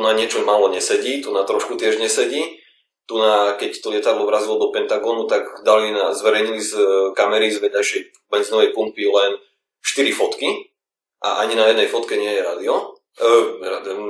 tu 0.00 0.08
na 0.08 0.16
niečo 0.16 0.40
málo 0.48 0.72
nesedí, 0.72 1.20
tu 1.20 1.28
na 1.28 1.44
trošku 1.44 1.76
tiež 1.76 2.00
nesedí. 2.00 2.56
Tu 3.04 3.14
na, 3.20 3.52
keď 3.60 3.84
to 3.84 3.92
lietadlo 3.92 4.24
vrazilo 4.24 4.56
do 4.56 4.72
Pentagonu, 4.72 5.28
tak 5.28 5.60
dali 5.60 5.92
na, 5.92 6.16
zverejnili 6.16 6.56
z 6.56 6.72
e, 6.72 6.84
kamery 7.12 7.52
z 7.52 7.60
vedľajšej 7.60 8.32
benzinovej 8.32 8.72
pumpy 8.72 9.04
len 9.04 9.36
4 9.84 10.08
fotky 10.16 10.72
a 11.20 11.44
ani 11.44 11.52
na 11.52 11.68
jednej 11.68 11.84
fotke 11.84 12.16
nie 12.16 12.32
je 12.32 12.40
radio. 12.40 12.96
Uh, 13.20 13.60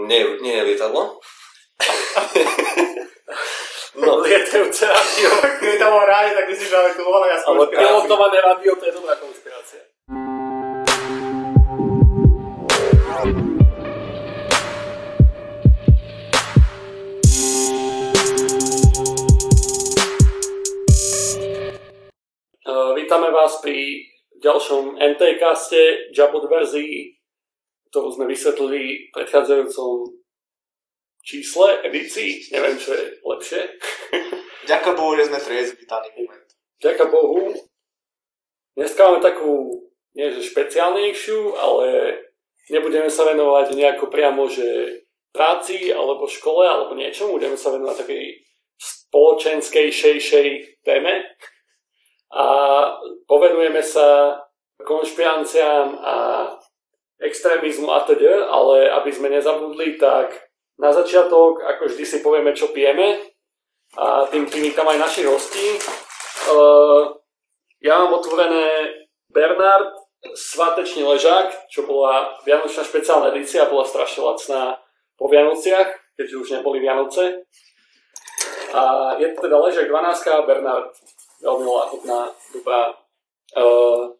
nie, 0.06 0.22
nie 0.46 0.54
je 0.54 0.62
lietadlo. 0.62 1.18
no. 3.98 4.22
Lietajúce 4.22 4.86
radio. 4.86 5.28
Keby 5.58 5.74
tam 5.74 5.98
rádi, 6.06 6.38
tak 6.38 6.46
myslíš, 6.54 6.70
že 6.70 7.02
bola 7.02 7.26
jasná 7.34 7.50
Ale 7.50 7.66
pilotované 7.66 8.38
radio, 8.38 8.78
to 8.78 8.84
je 8.86 8.92
dobrá. 8.94 9.18
Vás 23.40 23.56
pri 23.64 24.04
ďalšom 24.44 25.00
NT-kaste 25.00 26.12
Jabot 26.12 26.44
verzii, 26.44 27.16
ktorú 27.88 28.12
sme 28.12 28.28
vysvetlili 28.28 29.08
v 29.08 29.12
predchádzajúcom 29.16 30.12
čísle, 31.24 31.80
edícii, 31.88 32.52
neviem, 32.52 32.76
čo 32.76 32.92
je 32.92 33.16
lepšie. 33.24 33.60
Ďakujem 34.70 34.96
Bohu, 34.96 35.12
že 35.16 35.32
sme 35.32 35.40
triezvi 35.40 35.88
daný 35.88 36.08
moment. 36.20 36.48
Ďakujem 36.84 37.08
Bohu. 37.08 37.40
Dneska 38.76 39.00
máme 39.08 39.20
takú, 39.24 39.52
nie 40.12 40.28
že 40.36 40.44
špeciálnejšiu, 40.44 41.40
ale 41.56 41.86
nebudeme 42.68 43.08
sa 43.08 43.24
venovať 43.24 43.72
nejako 43.72 44.12
priamo, 44.12 44.52
že 44.52 45.00
práci, 45.32 45.88
alebo 45.88 46.28
škole, 46.28 46.68
alebo 46.68 46.92
niečomu. 46.92 47.40
Budeme 47.40 47.56
sa 47.56 47.72
venovať 47.72 48.04
takej 48.04 48.24
spoločenskej, 48.76 49.88
šejšej 49.88 50.48
téme 50.84 51.24
a 52.30 52.46
povenujeme 53.26 53.82
sa 53.82 54.38
konšpiranciám 54.80 55.86
a 55.98 56.16
extrémizmu 57.20 57.90
a 57.92 58.00
teda, 58.06 58.48
ale 58.48 58.88
aby 58.88 59.10
sme 59.12 59.28
nezabudli, 59.28 60.00
tak 60.00 60.32
na 60.80 60.88
začiatok, 60.88 61.60
ako 61.60 61.92
vždy 61.92 62.04
si 62.06 62.18
povieme, 62.24 62.56
čo 62.56 62.72
pijeme 62.72 63.20
a 63.98 64.24
tým 64.30 64.46
tam 64.72 64.88
aj 64.88 64.98
našich 64.98 65.26
hostí. 65.28 65.76
Uh, 66.48 67.12
ja 67.84 68.00
mám 68.00 68.16
otvorené 68.16 68.88
Bernard 69.28 69.92
Svatečný 70.20 71.00
ležák, 71.00 71.72
čo 71.72 71.88
bola 71.88 72.36
Vianočná 72.44 72.84
špeciálna 72.84 73.32
edícia, 73.32 73.64
bola 73.64 73.88
strašne 73.88 74.20
lacná 74.20 74.76
po 75.16 75.32
Vianociach, 75.32 75.96
keďže 76.12 76.36
už 76.36 76.48
neboli 76.60 76.84
Vianoce. 76.84 77.48
A 78.76 79.16
je 79.16 79.32
to 79.32 79.48
teda 79.48 79.56
ležák 79.56 79.88
12 79.88 80.44
Bernard 80.44 80.92
veľmi 81.40 81.66
láhodná, 81.66 82.30
dobrá. 82.52 82.94
Uh, 83.56 84.14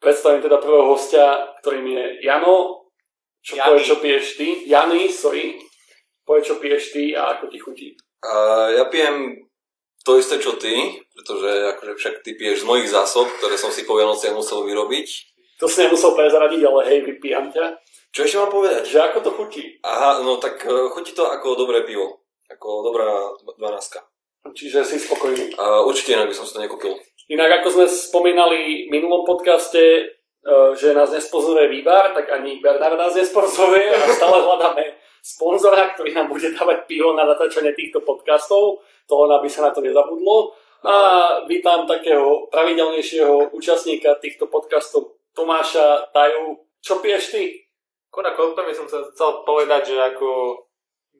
predstavím 0.00 0.42
teda 0.42 0.62
prvého 0.62 0.86
hostia, 0.86 1.54
ktorým 1.60 1.86
je 1.86 2.04
Jano. 2.24 2.88
Čo 3.42 3.58
Jany. 3.58 3.66
povie, 3.68 3.82
čo 3.84 3.96
piješ 4.02 4.26
ty? 4.38 4.48
Jany, 4.66 5.10
sorry. 5.12 5.58
Povie, 6.26 6.42
čo 6.42 6.58
piješ 6.58 6.94
ty 6.94 7.14
a 7.14 7.38
ako 7.38 7.44
ti 7.50 7.58
chutí. 7.58 7.88
Uh, 8.22 8.74
ja 8.74 8.90
pijem 8.90 9.46
to 10.02 10.18
isté, 10.18 10.38
čo 10.38 10.58
ty, 10.58 11.02
pretože 11.14 11.50
akože 11.76 11.92
však 11.98 12.14
ty 12.22 12.34
piješ 12.38 12.62
z 12.62 12.68
mojich 12.68 12.88
zásob, 12.90 13.26
ktoré 13.38 13.58
som 13.58 13.70
si 13.70 13.86
po 13.86 13.98
Vianociach 13.98 14.34
musel 14.34 14.62
vyrobiť. 14.66 15.06
To 15.62 15.66
si 15.66 15.82
nemusel 15.82 16.14
prezradiť, 16.14 16.62
ale 16.62 16.80
hej, 16.90 16.98
vypijam 17.06 17.50
ťa. 17.50 17.78
Čo 18.14 18.20
ešte 18.24 18.38
mám 18.38 18.54
povedať? 18.54 18.82
Že 18.86 18.98
ako 19.12 19.18
to 19.20 19.30
chutí? 19.34 19.62
Aha, 19.82 20.22
no 20.22 20.38
tak 20.38 20.62
uh, 20.66 20.88
chutí 20.94 21.12
to 21.12 21.26
ako 21.26 21.58
dobré 21.58 21.82
pivo. 21.82 22.22
Ako 22.46 22.86
dobrá 22.86 23.34
12. 23.42 24.15
Čiže 24.52 24.86
si 24.86 25.00
spokojný. 25.00 25.56
Uh, 25.56 25.82
určite 25.88 26.14
inak 26.14 26.30
by 26.30 26.36
som 26.36 26.46
si 26.46 26.54
to 26.54 26.62
nekúpil. 26.62 26.94
Inak 27.26 27.62
ako 27.62 27.68
sme 27.80 27.86
spomínali 27.90 28.86
v 28.86 28.92
minulom 28.92 29.26
podcaste, 29.26 30.12
uh, 30.46 30.70
že 30.76 30.94
nás 30.94 31.10
nespozoruje 31.10 31.72
výbar, 31.72 32.14
tak 32.14 32.30
ani 32.30 32.62
Bernard 32.62 32.94
nás 32.94 33.16
nespozoruje 33.16 33.90
a 33.90 33.98
stále 34.12 34.44
hľadáme 34.44 34.94
sponzora, 35.26 35.90
ktorý 35.98 36.14
nám 36.14 36.30
bude 36.30 36.54
dávať 36.54 36.86
pivo 36.86 37.10
na 37.18 37.26
natáčanie 37.26 37.74
týchto 37.74 37.98
podcastov, 38.06 38.78
to 39.10 39.14
len 39.26 39.34
aby 39.34 39.50
sa 39.50 39.66
na 39.66 39.74
to 39.74 39.82
nezabudlo. 39.82 40.54
A 40.86 40.94
vítam 41.50 41.82
takého 41.82 42.46
pravidelnejšieho 42.54 43.50
účastníka 43.50 44.14
týchto 44.22 44.46
podcastov 44.46 45.18
Tomáša 45.34 46.14
Taju. 46.14 46.62
Čo 46.78 47.02
piješ 47.02 47.34
ty? 47.34 47.44
Konak 48.14 48.38
by 48.38 48.70
som 48.70 48.86
sa 48.86 49.02
chcel 49.10 49.42
povedať, 49.42 49.92
že 49.92 49.96
ako 49.98 50.62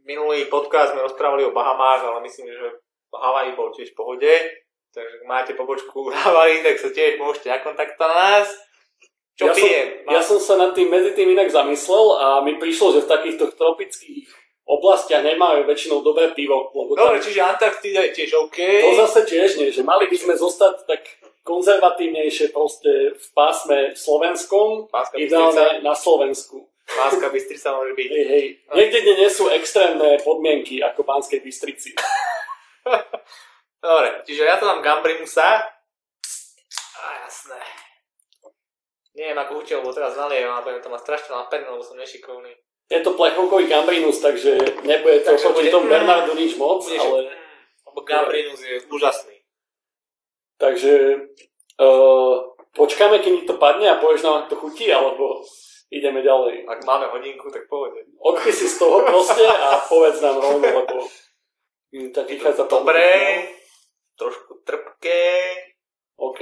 minulý 0.06 0.46
podcast 0.46 0.94
sme 0.94 1.02
rozprávali 1.02 1.42
o 1.42 1.50
Bahamách, 1.50 2.06
ale 2.06 2.22
myslím, 2.30 2.46
že 2.54 2.85
Hawaii 3.20 3.56
bol 3.56 3.72
tiež 3.72 3.92
v 3.92 3.98
pohode, 3.98 4.32
takže 4.92 5.14
ak 5.20 5.24
máte 5.28 5.52
pobočku 5.56 6.08
v 6.08 6.16
Hawaii, 6.16 6.60
tak 6.66 6.76
sa 6.80 6.88
tiež 6.92 7.20
môžete 7.20 7.52
nakontaktovať 7.52 8.10
na 8.10 8.16
nás. 8.16 8.48
Čo 9.36 9.52
ja 9.52 9.52
pijem? 9.52 9.88
Som, 9.92 10.12
ja 10.16 10.20
som 10.24 10.38
sa 10.40 10.54
nad 10.56 10.72
tým 10.72 10.88
medzi 10.88 11.12
tým 11.12 11.36
inak 11.36 11.52
zamyslel 11.52 12.06
a 12.16 12.26
mi 12.40 12.56
prišlo, 12.56 12.96
že 12.96 13.04
v 13.04 13.12
takýchto 13.12 13.52
tropických 13.52 14.24
oblastiach 14.66 15.22
nemáme 15.22 15.68
väčšinou 15.68 16.00
dobré 16.00 16.32
pivo. 16.32 16.72
Dobre, 16.72 17.20
tam... 17.20 17.22
čiže 17.22 17.44
Antarktida 17.44 18.02
je 18.08 18.16
tiež 18.16 18.30
OK. 18.48 18.58
To 18.58 18.98
zase 19.06 19.20
tiež 19.28 19.50
nie, 19.60 19.68
že 19.70 19.84
mali 19.84 20.08
by 20.08 20.16
sme 20.16 20.34
zostať 20.34 20.88
tak 20.88 21.04
konzervatívnejšie 21.46 22.50
proste 22.50 23.14
v 23.14 23.26
pásme 23.30 23.94
slovenskom, 23.94 24.90
Páska 24.90 25.14
ideálne 25.14 25.84
na 25.86 25.94
Slovensku. 25.94 26.66
Pánska 26.86 27.30
Bystrica 27.30 27.74
môže 27.74 27.94
byť. 27.94 28.08
Hej, 28.10 28.26
hej. 28.30 28.44
Niekde, 28.74 28.98
kde 29.02 29.14
nie 29.22 29.30
sú 29.30 29.50
extrémne 29.50 30.18
podmienky 30.22 30.82
ako 30.82 31.02
Pánskej 31.06 31.42
Bystrici. 31.42 31.94
Dobre, 33.86 34.08
čiže 34.26 34.42
ja 34.46 34.56
to 34.58 34.66
dám 34.66 34.82
Gambrimusa. 34.82 35.62
A 36.96 37.06
jasné. 37.26 37.60
Neviem, 39.16 39.38
ako 39.40 39.62
chutil, 39.62 39.80
lebo 39.80 39.96
teraz 39.96 40.12
nalievam, 40.16 40.60
a 40.60 40.82
to 40.82 40.92
má 40.92 41.00
strašne 41.00 41.32
napené, 41.32 41.64
lebo 41.64 41.80
som 41.80 41.96
nešikovný. 41.96 42.52
Je 42.86 43.02
to 43.02 43.18
plechovkový 43.18 43.66
Gambrinus, 43.66 44.22
takže 44.22 44.62
nebude 44.86 45.26
to 45.26 45.34
takže 45.34 45.50
proti 45.50 45.74
tomu 45.74 45.90
Bernardu 45.90 46.38
nič 46.38 46.54
moc, 46.54 46.86
bude, 46.86 47.00
ale... 47.00 47.34
Lebo 47.82 47.98
Gambrinus 48.06 48.62
je 48.62 48.78
úžasný. 48.86 49.42
Takže 50.60 50.92
uh, 51.82 52.34
počkáme, 52.78 53.18
kým 53.18 53.42
to 53.42 53.58
padne 53.58 53.90
a 53.90 53.98
povieš 53.98 54.22
nám, 54.22 54.34
ako 54.44 54.48
to 54.48 54.56
chutí, 54.62 54.86
alebo 54.92 55.42
ideme 55.90 56.22
ďalej. 56.22 56.62
Ak 56.70 56.86
máme 56.86 57.10
hodinku, 57.10 57.50
tak 57.50 57.66
povedz. 57.66 58.06
Odpí 58.22 58.54
si 58.54 58.70
z 58.70 58.78
toho 58.78 59.02
proste 59.02 59.42
a 59.48 59.82
povedz 59.82 60.22
nám 60.22 60.38
rovno, 60.38 60.62
lebo 60.62 61.10
tak 62.14 62.26
vychádza 62.28 62.66
dobré, 62.66 63.42
trošku 64.18 64.62
trpké. 64.66 65.54
OK. 66.16 66.40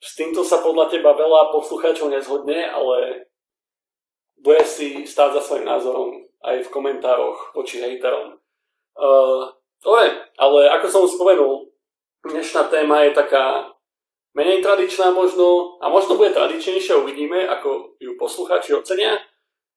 S 0.00 0.16
týmto 0.16 0.40
sa 0.46 0.64
podľa 0.64 0.88
teba 0.88 1.12
veľa 1.12 1.52
poslucháčov 1.52 2.08
nezhodne, 2.08 2.64
ale 2.64 3.28
bude 4.40 4.64
si 4.64 5.04
stáť 5.04 5.36
za 5.36 5.42
svojím 5.44 5.68
názorom 5.68 6.08
aj 6.40 6.64
v 6.64 6.72
komentároch 6.72 7.52
voči 7.52 7.84
hejterom. 7.84 8.40
Uh, 8.96 9.52
to 9.84 9.92
je, 10.00 10.08
ale 10.40 10.60
ako 10.72 10.86
som 10.88 11.04
spomenul, 11.04 11.68
dnešná 12.24 12.72
téma 12.72 13.04
je 13.04 13.16
taká 13.16 13.76
menej 14.32 14.64
tradičná 14.64 15.12
možno, 15.12 15.76
a 15.84 15.92
možno 15.92 16.16
bude 16.16 16.32
tradičnejšia, 16.32 16.96
uvidíme, 16.96 17.44
ako 17.48 17.96
ju 18.00 18.16
poslucháči 18.16 18.72
ocenia. 18.72 19.20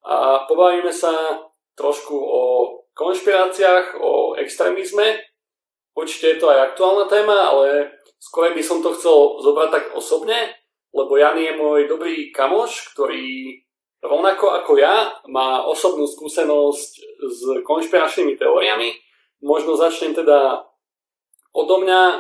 A 0.04 0.44
pobavíme 0.48 0.92
sa 0.92 1.12
trošku 1.76 2.16
o 2.16 2.42
konšpiráciách, 2.94 3.98
o 4.00 4.38
extrémizme. 4.38 5.22
Určite 5.94 6.38
je 6.38 6.40
to 6.42 6.48
aj 6.50 6.74
aktuálna 6.74 7.06
téma, 7.06 7.54
ale 7.54 7.94
skôr 8.18 8.50
by 8.50 8.64
som 8.64 8.82
to 8.82 8.94
chcel 8.98 9.38
zobrať 9.42 9.70
tak 9.70 9.86
osobne, 9.94 10.50
lebo 10.94 11.18
Jan 11.18 11.38
je 11.38 11.54
môj 11.54 11.86
dobrý 11.86 12.34
kamoš, 12.34 12.94
ktorý 12.94 13.58
rovnako 14.04 14.64
ako 14.64 14.72
ja 14.78 15.10
má 15.30 15.64
osobnú 15.66 16.04
skúsenosť 16.06 16.92
s 17.30 17.40
konšpiračnými 17.64 18.36
teóriami. 18.36 18.94
Možno 19.44 19.76
začnem 19.76 20.16
teda 20.16 20.64
odo 21.54 21.76
mňa 21.84 22.02
e, 22.10 22.18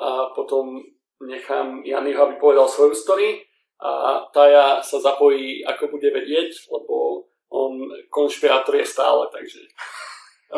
a 0.00 0.12
potom 0.32 0.80
nechám 1.22 1.82
Janyho, 1.86 2.28
aby 2.28 2.34
povedal 2.40 2.68
svoju 2.68 2.94
story 2.94 3.42
a 3.82 4.22
Taja 4.30 4.80
sa 4.80 4.98
zapojí, 5.02 5.66
ako 5.66 5.98
bude 5.98 6.08
vedieť, 6.08 6.70
lebo 6.70 7.26
on 7.54 7.72
konšpirátor 8.10 8.74
je 8.74 8.86
stále, 8.86 9.30
takže 9.30 9.62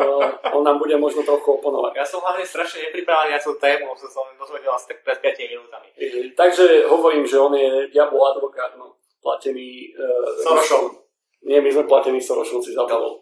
uh, 0.01 0.25
on 0.57 0.65
nám 0.65 0.81
bude 0.81 0.97
možno 0.97 1.21
trochu 1.21 1.61
oponovať. 1.61 2.01
Ja 2.01 2.05
som 2.09 2.25
hlavne 2.25 2.41
strašne 2.41 2.89
nepripravený 2.89 3.37
na 3.37 3.39
tú 3.39 3.53
tému, 3.61 3.93
som 3.93 4.09
sa 4.09 4.25
dozvedel 4.33 4.73
asi 4.73 4.89
tak 4.89 5.05
pred 5.05 5.21
5 5.21 5.53
minútami. 5.53 5.87
Takže 6.33 6.89
hovorím, 6.89 7.29
že 7.29 7.37
on 7.37 7.53
je 7.53 7.93
diabol 7.93 8.25
advokát, 8.33 8.73
no, 8.81 8.97
platený 9.21 9.93
uh, 9.93 10.41
Sorošom. 10.41 11.05
Nie, 11.45 11.61
my 11.61 11.69
sme 11.69 11.85
platení 11.85 12.17
Sorošom, 12.17 12.65
si 12.65 12.73
zabudol. 12.73 13.21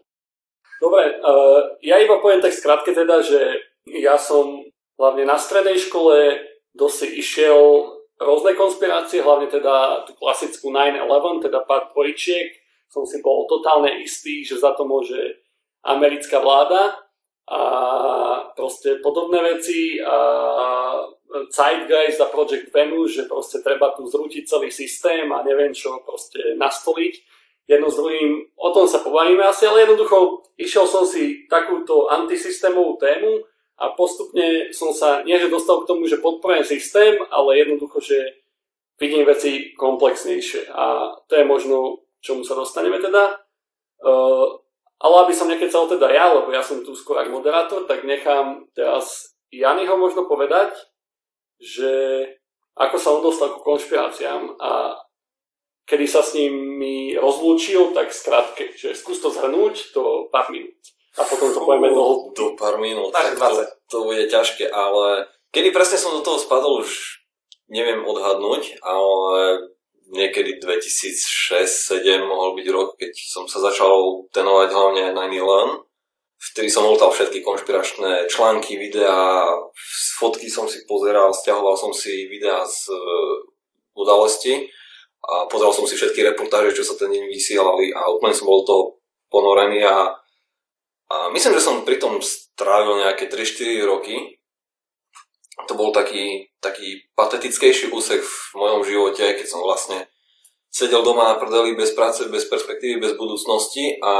Dobre, 0.79 1.19
uh, 1.19 1.75
ja 1.83 1.99
iba 1.99 2.23
poviem 2.23 2.39
tak 2.39 2.55
skrátke 2.55 2.95
teda, 2.95 3.19
že 3.19 3.59
ja 3.91 4.15
som 4.15 4.63
hlavne 4.95 5.27
na 5.27 5.35
strednej 5.35 5.75
škole 5.75 6.39
dosť 6.75 7.11
išiel 7.15 7.91
rôzne 8.19 8.55
konspirácie, 8.55 9.23
hlavne 9.23 9.51
teda 9.51 10.07
tú 10.07 10.15
klasickú 10.15 10.71
9-11, 10.71 11.51
teda 11.51 11.63
pár 11.67 11.91
dvojčiek, 11.91 12.64
som 12.95 13.03
si 13.03 13.19
bol 13.19 13.43
totálne 13.51 13.99
istý, 13.99 14.39
že 14.47 14.55
za 14.55 14.71
to 14.71 14.87
môže 14.87 15.43
americká 15.83 16.39
vláda 16.39 16.95
a 17.51 17.59
proste 18.55 19.03
podobné 19.03 19.43
veci 19.43 19.99
a 19.99 20.15
Zeitgeist 21.51 22.23
a 22.23 22.31
Project 22.31 22.71
Venus, 22.71 23.19
že 23.19 23.27
proste 23.27 23.59
treba 23.59 23.91
tu 23.91 24.07
zrútiť 24.07 24.47
celý 24.47 24.71
systém 24.71 25.27
a 25.27 25.43
neviem 25.43 25.75
čo 25.75 25.99
proste 26.07 26.55
nastoliť. 26.55 27.13
Jedno 27.67 27.91
s 27.91 27.99
druhým, 27.99 28.45
o 28.55 28.69
tom 28.71 28.87
sa 28.87 29.03
pobavíme 29.03 29.43
asi, 29.43 29.67
ale 29.67 29.83
jednoducho 29.83 30.47
išiel 30.55 30.87
som 30.87 31.03
si 31.03 31.49
takúto 31.49 32.07
antisystémovú 32.07 32.95
tému 33.01 33.41
a 33.81 33.91
postupne 33.97 34.71
som 34.71 34.95
sa, 34.95 35.25
nie 35.27 35.35
že 35.35 35.51
dostal 35.51 35.83
k 35.83 35.89
tomu, 35.89 36.07
že 36.07 36.23
podporujem 36.23 36.63
systém, 36.63 37.19
ale 37.27 37.59
jednoducho, 37.59 37.99
že 37.99 38.17
vidím 39.01 39.27
veci 39.27 39.75
komplexnejšie 39.75 40.71
a 40.71 41.11
to 41.27 41.35
je 41.35 41.43
možno, 41.43 42.04
čomu 42.25 42.41
sa 42.41 42.57
dostaneme 42.57 42.97
teda. 42.97 43.37
Uh, 44.01 44.57
ale 44.97 45.15
aby 45.29 45.33
som 45.37 45.45
nekecal 45.45 45.85
teda 45.85 46.09
ja, 46.09 46.33
lebo 46.33 46.49
ja 46.49 46.65
som 46.65 46.81
tu 46.81 46.97
skôr 46.97 47.21
ako 47.21 47.37
moderátor, 47.37 47.85
tak 47.85 48.01
nechám 48.01 48.65
teraz 48.73 49.37
Janyho 49.53 49.93
možno 50.01 50.25
povedať, 50.25 50.73
že 51.61 52.25
ako 52.75 52.95
sa 52.97 53.13
on 53.13 53.21
dostal 53.21 53.53
ku 53.53 53.61
konšpiráciám 53.63 54.57
a 54.59 54.99
kedy 55.85 56.05
sa 56.09 56.25
s 56.25 56.33
nimi 56.33 57.13
rozlúčil, 57.15 57.93
tak 57.93 58.11
skrátke, 58.11 58.73
že 58.73 58.97
skús 58.97 59.21
to 59.21 59.29
zhrnúť 59.29 59.93
do 59.93 60.27
pár 60.33 60.49
minút. 60.49 60.75
A 61.15 61.23
potom 61.23 61.47
to 61.53 61.63
povieme 61.63 61.93
do 61.93 62.35
Do 62.35 62.57
pár 62.59 62.75
minút, 62.81 63.15
tak 63.15 63.39
to, 63.39 63.63
to 63.87 63.97
bude 64.03 64.27
ťažké, 64.27 64.67
ale 64.67 65.29
kedy 65.55 65.71
presne 65.71 65.95
som 65.95 66.11
do 66.11 66.25
toho 66.25 66.35
spadol, 66.41 66.83
už 66.83 67.23
neviem 67.71 68.03
odhadnúť, 68.03 68.83
ale 68.83 69.71
niekedy 70.11 70.61
2006-2007 70.61 72.25
mohol 72.25 72.53
byť 72.57 72.67
rok, 72.69 72.99
keď 72.99 73.13
som 73.15 73.49
sa 73.49 73.63
začal 73.63 74.25
tenovať 74.29 74.69
hlavne 74.69 75.03
9-11 75.17 75.85
vtedy 76.51 76.69
som 76.69 76.85
motal 76.85 77.09
všetky 77.09 77.41
konšpiračné 77.41 78.29
články, 78.29 78.77
videá, 78.77 79.49
fotky 80.19 80.51
som 80.51 80.69
si 80.69 80.85
pozeral, 80.85 81.33
stiahoval 81.33 81.73
som 81.73 81.91
si 81.95 82.29
videá 82.29 82.61
z 82.67 82.91
uh, 82.93 83.35
udalosti 83.97 84.69
a 85.25 85.49
pozeral 85.49 85.73
som 85.73 85.89
si 85.89 85.97
všetky 85.97 86.21
reportáže, 86.21 86.75
čo 86.77 86.83
sa 86.85 86.93
ten 86.99 87.09
deň 87.09 87.25
vysielali 87.31 87.89
a 87.95 88.05
úplne 88.13 88.35
som 88.35 88.45
bol 88.45 88.61
to 88.61 89.01
ponorený 89.33 89.81
a, 89.81 90.13
a 91.09 91.15
myslím, 91.33 91.57
že 91.57 91.65
som 91.65 91.81
pri 91.81 91.97
tom 91.97 92.21
strávil 92.21 93.01
nejaké 93.01 93.25
3-4 93.25 93.89
roky. 93.89 94.15
To 95.65 95.73
bol 95.73 95.89
taký, 95.89 96.51
taký 96.65 97.05
patetickejší 97.13 97.93
úsek 97.93 98.25
v 98.25 98.35
mojom 98.57 98.81
živote, 98.81 99.21
keď 99.21 99.45
som 99.45 99.61
vlastne 99.61 100.09
sedel 100.73 101.05
doma 101.05 101.31
na 101.31 101.35
prdeli 101.37 101.77
bez 101.77 101.93
práce, 101.93 102.25
bez 102.25 102.49
perspektívy, 102.49 102.97
bez 102.97 103.13
budúcnosti 103.13 104.01
a 104.01 104.13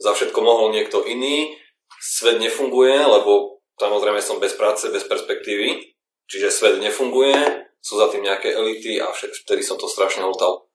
za 0.00 0.10
všetko 0.16 0.40
mohol 0.42 0.72
niekto 0.74 1.06
iný, 1.06 1.54
svet 2.00 2.40
nefunguje, 2.40 2.96
lebo 2.96 3.62
samozrejme 3.76 4.20
som 4.24 4.40
bez 4.40 4.56
práce, 4.56 4.88
bez 4.88 5.04
perspektívy, 5.04 5.96
čiže 6.26 6.48
svet 6.50 6.76
nefunguje, 6.80 7.36
sú 7.80 7.96
za 7.96 8.12
tým 8.12 8.24
nejaké 8.24 8.52
elity 8.52 9.00
a 9.00 9.12
vtedy 9.12 9.64
som 9.64 9.80
to 9.80 9.88
strašne 9.88 10.24
hotal. 10.24 10.69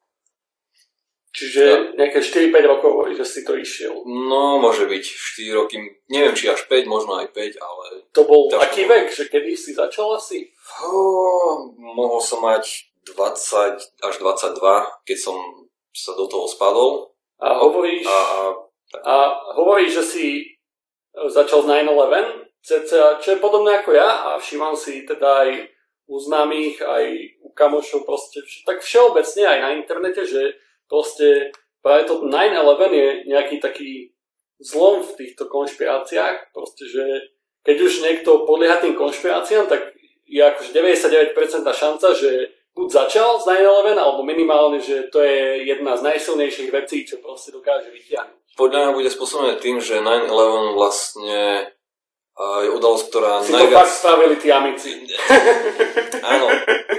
Čiže 1.35 1.63
ja. 1.67 1.77
nejaké 1.99 2.23
4-5 2.23 2.71
rokov, 2.71 3.11
že 3.11 3.27
si 3.27 3.43
to 3.43 3.59
išiel. 3.59 4.07
No, 4.07 4.55
môže 4.55 4.87
byť 4.87 5.03
4 5.03 5.59
roky, 5.59 5.77
neviem 6.07 6.31
či 6.31 6.47
až 6.47 6.63
5, 6.71 6.87
možno 6.87 7.19
aj 7.19 7.35
5, 7.35 7.59
ale... 7.59 7.85
To 8.15 8.23
bol 8.23 8.47
aký 8.55 8.87
vek, 8.87 9.11
že 9.11 9.27
kedy 9.27 9.51
si 9.59 9.75
začal 9.75 10.15
asi? 10.15 10.47
Oh, 10.79 11.75
mohol 11.75 12.23
som 12.23 12.39
mať 12.39 12.87
20 13.03 13.99
až 13.99 14.13
22, 14.15 14.63
keď 15.03 15.17
som 15.19 15.35
sa 15.91 16.15
do 16.15 16.23
toho 16.31 16.47
spadol. 16.47 17.11
A 17.43 17.59
hovoríš... 17.59 18.07
A, 18.07 18.15
a 18.15 18.65
a 19.03 19.15
hovorí, 19.59 19.91
že 19.91 20.03
si 20.03 20.27
e, 20.39 20.43
začal 21.27 21.65
z 21.65 21.67
9-11, 21.67 22.47
cca, 22.61 23.19
čo 23.19 23.29
je 23.35 23.43
podobné 23.43 23.81
ako 23.81 23.91
ja 23.91 24.09
a 24.31 24.39
všímam 24.39 24.77
si 24.77 25.03
teda 25.03 25.45
aj 25.45 25.49
u 26.05 26.15
známych, 26.21 26.81
aj 26.85 27.05
u 27.41 27.49
kamošov 27.53 28.05
proste, 28.05 28.45
tak 28.65 28.85
všeobecne 28.85 29.43
aj 29.45 29.59
na 29.61 29.69
internete, 29.73 30.21
že 30.21 30.53
proste 30.89 31.51
práve 31.83 32.09
to 32.09 32.25
9-11 32.25 32.93
je 32.93 33.07
nejaký 33.29 33.57
taký 33.61 34.15
zlom 34.59 35.03
v 35.03 35.11
týchto 35.19 35.51
konšpiráciách, 35.51 36.55
proste, 36.55 36.87
že 36.87 37.03
keď 37.65 37.77
už 37.81 37.93
niekto 38.05 38.45
podlieha 38.45 38.79
tým 38.79 38.95
konšpiráciám, 38.95 39.67
tak 39.67 39.93
je 40.25 40.41
akože 40.41 40.71
99% 40.73 41.35
šanca, 41.65 42.07
že 42.13 42.31
buď 42.73 42.87
začal 42.91 43.41
z 43.41 43.61
9-11, 43.93 43.97
alebo 43.97 44.21
minimálne, 44.25 44.79
že 44.81 45.07
to 45.09 45.21
je 45.21 45.65
jedna 45.65 45.97
z 45.97 46.05
najsilnejších 46.05 46.69
vecí, 46.71 47.05
čo 47.05 47.21
proste 47.21 47.53
dokáže 47.53 47.89
vyťahnuť. 47.93 48.55
Podľa 48.55 48.79
mňa 48.79 48.91
bude 48.95 49.09
spôsobené 49.11 49.53
tým, 49.59 49.83
že 49.83 49.99
9-11 49.99 50.77
vlastne 50.77 51.69
je 52.35 52.69
udalosť, 52.69 53.05
ktorá 53.07 53.39
si 53.39 53.55
najviac... 53.55 53.71
to 53.71 53.79
fakt 53.79 53.95
spravili 53.95 54.35
tí 54.35 54.47
amici. 54.51 54.91
Áno. 56.35 56.47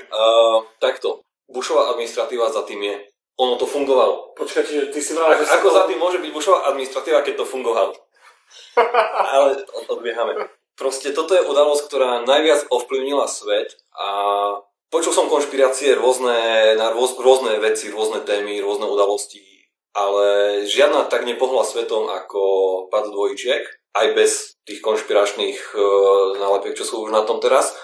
Uh, 0.09 0.57
takto. 0.81 1.21
Bushová 1.45 1.93
administratíva 1.93 2.49
za 2.49 2.65
tým 2.65 2.81
je. 2.89 2.97
Ono 3.37 3.61
to 3.61 3.69
fungovalo. 3.69 4.33
Počkajte, 4.33 4.71
že 4.73 4.85
ty 4.89 5.01
si 5.05 5.13
vrál, 5.13 5.37
že 5.37 5.45
Ako 5.45 5.69
za 5.69 5.85
tým 5.85 6.01
môže 6.01 6.21
byť 6.21 6.31
Bushová 6.33 6.73
administratíva, 6.73 7.21
keď 7.21 7.45
to 7.45 7.45
fungovalo? 7.45 7.93
Ale 9.37 9.61
odbiehame. 9.93 10.49
Proste 10.77 11.13
toto 11.13 11.37
je 11.37 11.45
udalosť, 11.45 11.83
ktorá 11.89 12.25
najviac 12.25 12.69
ovplyvnila 12.69 13.29
svet 13.29 13.77
a 13.97 14.09
Počul 14.87 15.11
som 15.11 15.27
konšpirácie 15.27 15.99
rôzne, 15.99 16.79
na 16.79 16.95
rôz, 16.95 17.19
rôzne 17.19 17.59
veci, 17.59 17.91
rôzne 17.91 18.23
témy, 18.23 18.63
rôzne 18.63 18.87
udalosti, 18.87 19.43
ale 19.91 20.63
žiadna 20.63 21.11
tak 21.11 21.27
nepohla 21.27 21.67
svetom 21.67 22.07
ako 22.07 22.41
pad 22.87 23.11
dvojčiek, 23.11 23.67
aj 23.99 24.07
bez 24.15 24.55
tých 24.63 24.79
konšpiračných 24.87 25.59
e, 25.75 25.79
nálepiek, 26.39 26.79
čo 26.79 26.87
sú 26.87 26.95
už 27.03 27.11
na 27.11 27.27
tom 27.27 27.43
teraz. 27.43 27.75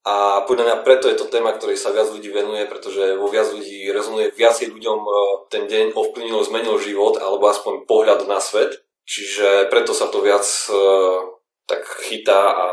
A 0.00 0.48
podľa 0.48 0.64
mňa 0.64 0.76
preto 0.80 1.12
je 1.12 1.16
to 1.20 1.28
téma, 1.28 1.52
ktorej 1.52 1.76
sa 1.76 1.92
viac 1.92 2.08
ľudí 2.08 2.32
venuje, 2.32 2.64
pretože 2.64 3.20
vo 3.20 3.28
viac 3.28 3.52
ľudí 3.52 3.84
rezonuje, 3.92 4.32
viacej 4.32 4.72
ľuďom 4.72 5.00
e, 5.04 5.12
ten 5.52 5.68
deň 5.68 5.92
ovplyvnil, 5.92 6.40
zmenil 6.40 6.80
život, 6.80 7.20
alebo 7.20 7.44
aspoň 7.52 7.84
pohľad 7.84 8.24
na 8.24 8.40
svet. 8.40 8.80
Čiže 9.04 9.68
preto 9.68 9.92
sa 9.92 10.08
to 10.08 10.24
viac 10.24 10.46
e, 10.72 10.80
tak 11.68 11.84
chytá 11.84 12.40
a 12.48 12.66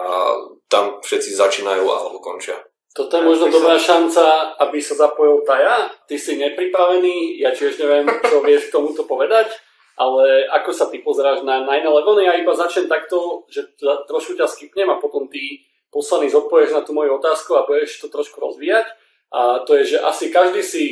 tam 0.72 1.04
všetci 1.04 1.36
začínajú 1.36 1.84
alebo 1.84 2.24
končia. 2.24 2.56
Toto 2.96 3.14
je 3.14 3.28
možno 3.28 3.52
dobrá 3.54 3.78
šanca, 3.78 4.58
aby 4.58 4.82
sa 4.82 4.98
zapojil 4.98 5.44
Taja. 5.44 5.92
Ty 6.10 6.16
si 6.18 6.40
nepripravený, 6.40 7.38
ja 7.44 7.54
tiež 7.54 7.78
neviem, 7.78 8.08
čo 8.24 8.40
vieš 8.48 8.72
k 8.72 8.80
tomuto 8.80 9.04
povedať, 9.04 9.52
ale 10.00 10.48
ako 10.50 10.72
sa 10.74 10.88
ty 10.88 11.04
pozeráš 11.04 11.44
na 11.44 11.62
9-11, 11.68 12.24
ja 12.24 12.34
iba 12.40 12.54
začnem 12.56 12.88
takto, 12.88 13.44
že 13.52 13.68
trošku 14.08 14.34
ťa 14.34 14.50
skipnem 14.50 14.90
a 14.90 14.98
potom 14.98 15.30
ty 15.30 15.62
poslaný 15.90 16.32
zodpovieš 16.32 16.76
na 16.76 16.82
tú 16.84 16.92
moju 16.92 17.18
otázku 17.18 17.56
a 17.56 17.68
budeš 17.68 18.04
to 18.04 18.08
trošku 18.12 18.38
rozvíjať. 18.40 18.88
A 19.32 19.64
to 19.68 19.76
je, 19.76 19.96
že 19.96 19.98
asi 20.00 20.32
každý 20.32 20.64
si 20.64 20.84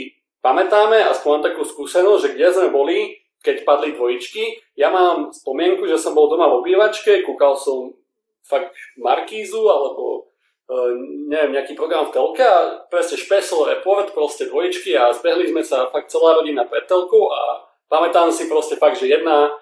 pamätáme, 0.43 0.99
aspoň 1.07 1.29
mám 1.39 1.45
takú 1.47 1.63
skúsenosť, 1.63 2.21
že 2.21 2.33
kde 2.35 2.47
sme 2.51 2.67
boli, 2.69 2.97
keď 3.39 3.63
padli 3.63 3.95
dvojičky. 3.95 4.75
Ja 4.75 4.91
mám 4.91 5.31
spomienku, 5.31 5.87
že 5.87 6.01
som 6.01 6.17
bol 6.17 6.27
doma 6.27 6.51
v 6.51 6.65
obývačke, 6.65 7.23
kúkal 7.23 7.55
som 7.55 7.95
fakt 8.43 8.75
Markízu 8.99 9.65
alebo 9.71 10.25
Eh, 10.65 10.91
neviem, 11.29 11.53
nejaký 11.53 11.77
program 11.77 12.09
v 12.09 12.13
telke 12.17 12.41
a 12.41 12.89
presne 12.89 13.21
špesol 13.21 13.69
report, 13.69 14.17
proste 14.17 14.49
dvojičky 14.49 14.97
a 14.97 15.13
zbehli 15.13 15.53
sme 15.53 15.61
sa 15.61 15.93
fakt 15.93 16.09
celá 16.09 16.33
rodina 16.33 16.65
pred 16.65 16.89
telku 16.89 17.29
a 17.29 17.69
pamätám 17.85 18.33
si 18.33 18.49
proste 18.49 18.73
fakt, 18.81 18.97
že 18.97 19.13
jedna, 19.13 19.53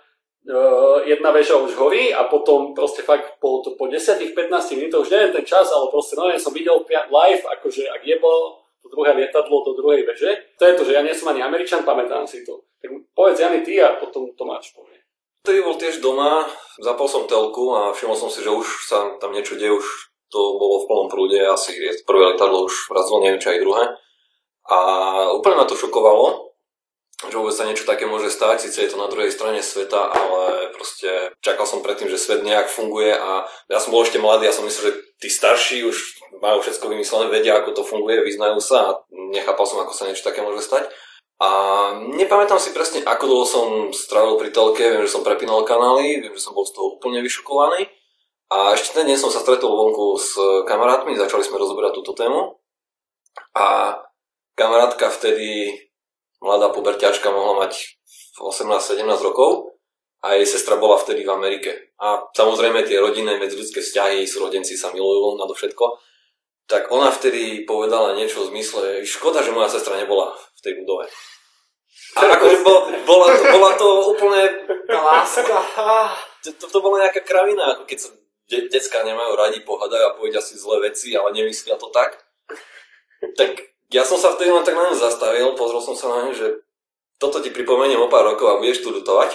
jedna 1.07 1.31
väža 1.31 1.55
už 1.55 1.71
horí 1.79 2.11
a 2.11 2.27
potom 2.27 2.75
proste 2.75 2.99
fakt 2.99 3.39
po, 3.39 3.63
po 3.63 3.85
10-15 3.87 4.35
minútoch, 4.75 5.07
už 5.07 5.11
neviem 5.15 5.31
ten 5.31 5.45
čas, 5.47 5.71
ale 5.71 5.87
proste 5.87 6.19
no, 6.19 6.27
ja 6.27 6.39
som 6.39 6.51
videl 6.51 6.83
live, 6.87 7.43
akože 7.47 7.87
ak 7.87 8.03
jebol 8.03 8.59
to 8.83 8.91
druhé 8.91 9.15
lietadlo 9.15 9.63
do 9.63 9.71
druhej 9.79 10.03
veže. 10.03 10.59
To 10.59 10.67
je 10.67 10.75
to, 10.75 10.83
že 10.83 10.99
ja 10.99 11.01
nie 11.01 11.15
som 11.15 11.31
ani 11.31 11.39
Američan, 11.39 11.87
pamätám 11.87 12.27
si 12.27 12.43
to. 12.43 12.67
Tak 12.83 12.91
povedz 13.15 13.39
Jany 13.39 13.63
ty 13.63 13.79
a 13.79 13.95
potom 13.95 14.27
Tomáš 14.35 14.75
povie. 14.75 14.99
Vtedy 15.43 15.63
bol 15.63 15.79
tiež 15.79 16.03
doma, 16.03 16.47
zapol 16.83 17.07
som 17.07 17.27
telku 17.27 17.71
a 17.71 17.95
všimol 17.95 18.15
som 18.15 18.27
si, 18.27 18.43
že 18.43 18.51
už 18.51 18.67
sa 18.87 19.15
tam 19.19 19.31
niečo 19.31 19.55
deje, 19.55 19.71
už 19.71 19.87
to 20.27 20.39
bolo 20.59 20.83
v 20.83 20.87
plnom 20.87 21.07
prúde, 21.07 21.39
asi 21.39 21.79
prvé 22.03 22.35
letadlo 22.35 22.67
už 22.67 22.91
razilo, 22.91 23.23
neviem, 23.23 23.39
či 23.39 23.55
aj 23.55 23.63
druhé. 23.63 23.83
A 24.71 24.77
úplne 25.35 25.59
ma 25.59 25.67
to 25.67 25.75
šokovalo, 25.75 26.52
že 27.21 27.35
vôbec 27.39 27.55
sa 27.55 27.63
niečo 27.63 27.87
také 27.87 28.03
môže 28.03 28.27
stať, 28.27 28.67
síce 28.67 28.83
je 28.83 28.91
to 28.91 28.99
na 28.99 29.07
druhej 29.07 29.31
strane 29.31 29.63
sveta, 29.63 30.11
ale 30.11 30.73
proste 30.75 31.31
čakal 31.39 31.63
som 31.63 31.85
predtým, 31.85 32.11
že 32.11 32.19
svet 32.19 32.43
nejak 32.43 32.67
funguje 32.67 33.15
a 33.15 33.47
ja 33.71 33.79
som 33.79 33.95
bol 33.95 34.03
ešte 34.03 34.19
mladý, 34.19 34.49
ja 34.49 34.55
som 34.55 34.67
myslel, 34.67 34.91
že 34.91 34.93
tí 35.23 35.29
starší 35.31 35.87
už 35.87 35.97
majú 36.43 36.59
všetko 36.59 36.83
vymyslené, 36.91 37.31
vedia, 37.31 37.55
ako 37.55 37.79
to 37.79 37.83
funguje, 37.87 38.19
vyznajú 38.25 38.59
sa 38.59 38.77
a 38.91 38.95
nechápal 39.31 39.63
som, 39.63 39.79
ako 39.79 39.93
sa 39.95 40.09
niečo 40.09 40.27
také 40.27 40.43
môže 40.43 40.65
stať. 40.67 40.91
A 41.43 41.49
nepamätám 41.95 42.59
si 42.59 42.71
presne, 42.75 43.03
ako 43.03 43.23
dlho 43.27 43.45
som 43.47 43.67
strávil 43.91 44.39
pri 44.39 44.51
telke, 44.51 44.83
viem, 44.83 45.03
že 45.03 45.11
som 45.11 45.27
prepínal 45.27 45.67
kanály, 45.67 46.23
viem, 46.23 46.33
že 46.35 46.43
som 46.43 46.55
bol 46.55 46.63
z 46.63 46.75
toho 46.75 46.99
úplne 46.99 47.19
vyšokovaný. 47.19 47.87
A 48.53 48.77
ešte 48.77 49.01
ten 49.01 49.09
deň 49.09 49.17
som 49.17 49.33
sa 49.33 49.41
stretol 49.41 49.73
vonku 49.73 50.13
s 50.15 50.37
kamarátmi, 50.69 51.17
začali 51.17 51.41
sme 51.41 51.57
rozoberať 51.59 51.99
túto 51.99 52.13
tému. 52.13 52.61
A 53.57 53.97
kamarátka 54.53 55.09
vtedy, 55.09 55.73
mladá 56.43 56.67
puberťačka, 56.69 57.31
mohla 57.31 57.63
mať 57.65 57.95
18-17 58.37 58.99
rokov. 59.23 59.71
a 60.23 60.39
jej 60.39 60.47
sestra 60.47 60.79
bola 60.79 60.95
vtedy 60.95 61.27
v 61.27 61.35
Amerike. 61.35 61.91
A 61.99 62.23
samozrejme 62.31 62.87
tie 62.87 62.95
rodinné 62.95 63.35
medziludské 63.35 63.83
vzťahy, 63.83 64.23
súrodenci 64.23 64.79
sa 64.79 64.87
milujú 64.91 65.35
na 65.35 65.43
to 65.43 65.51
všetko. 65.51 65.99
Tak 66.63 66.87
ona 66.95 67.11
vtedy 67.11 67.67
povedala 67.67 68.15
niečo 68.15 68.47
v 68.47 68.55
zmysle, 68.55 69.03
škoda, 69.03 69.43
že 69.43 69.51
moja 69.51 69.67
sestra 69.67 69.99
nebola 69.99 70.31
v 70.31 70.59
tej 70.63 70.73
budove. 70.79 71.11
A 72.15 72.39
akože 72.39 72.57
bol, 72.63 72.87
bola, 73.03 73.27
to, 73.35 73.43
bola 73.51 73.71
to 73.75 73.87
úplne 74.15 74.41
Tá 74.87 74.99
láska. 75.03 75.59
to, 76.39 76.55
to, 76.55 76.65
to 76.71 76.79
bola 76.79 77.03
nejaká 77.03 77.19
kravina, 77.19 77.75
ako 77.75 77.83
keď 77.83 77.97
sa 77.99 78.09
de- 78.47 78.67
decka 78.71 79.03
nemajú 79.03 79.35
radi, 79.35 79.59
pohadajú 79.67 80.03
a 80.07 80.15
povedia 80.15 80.39
si 80.39 80.55
zlé 80.55 80.87
veci, 80.87 81.11
ale 81.19 81.35
nemyslia 81.35 81.75
to 81.75 81.91
tak. 81.91 82.15
Tak 83.35 83.72
ja 83.93 84.01
som 84.01 84.17
sa 84.17 84.33
vtedy 84.33 84.49
len 84.49 84.65
tak 84.65 84.73
na 84.73 84.89
ňu 84.89 84.97
zastavil, 84.97 85.53
pozrel 85.53 85.79
som 85.79 85.93
sa 85.93 86.09
na 86.09 86.25
ňu, 86.25 86.33
že 86.33 86.65
toto 87.21 87.37
ti 87.39 87.53
pripomeniem 87.53 88.01
o 88.01 88.09
pár 88.09 88.25
rokov 88.25 88.49
a 88.49 88.59
budeš 88.59 88.81
tu 88.81 88.89
lutovať. 88.89 89.31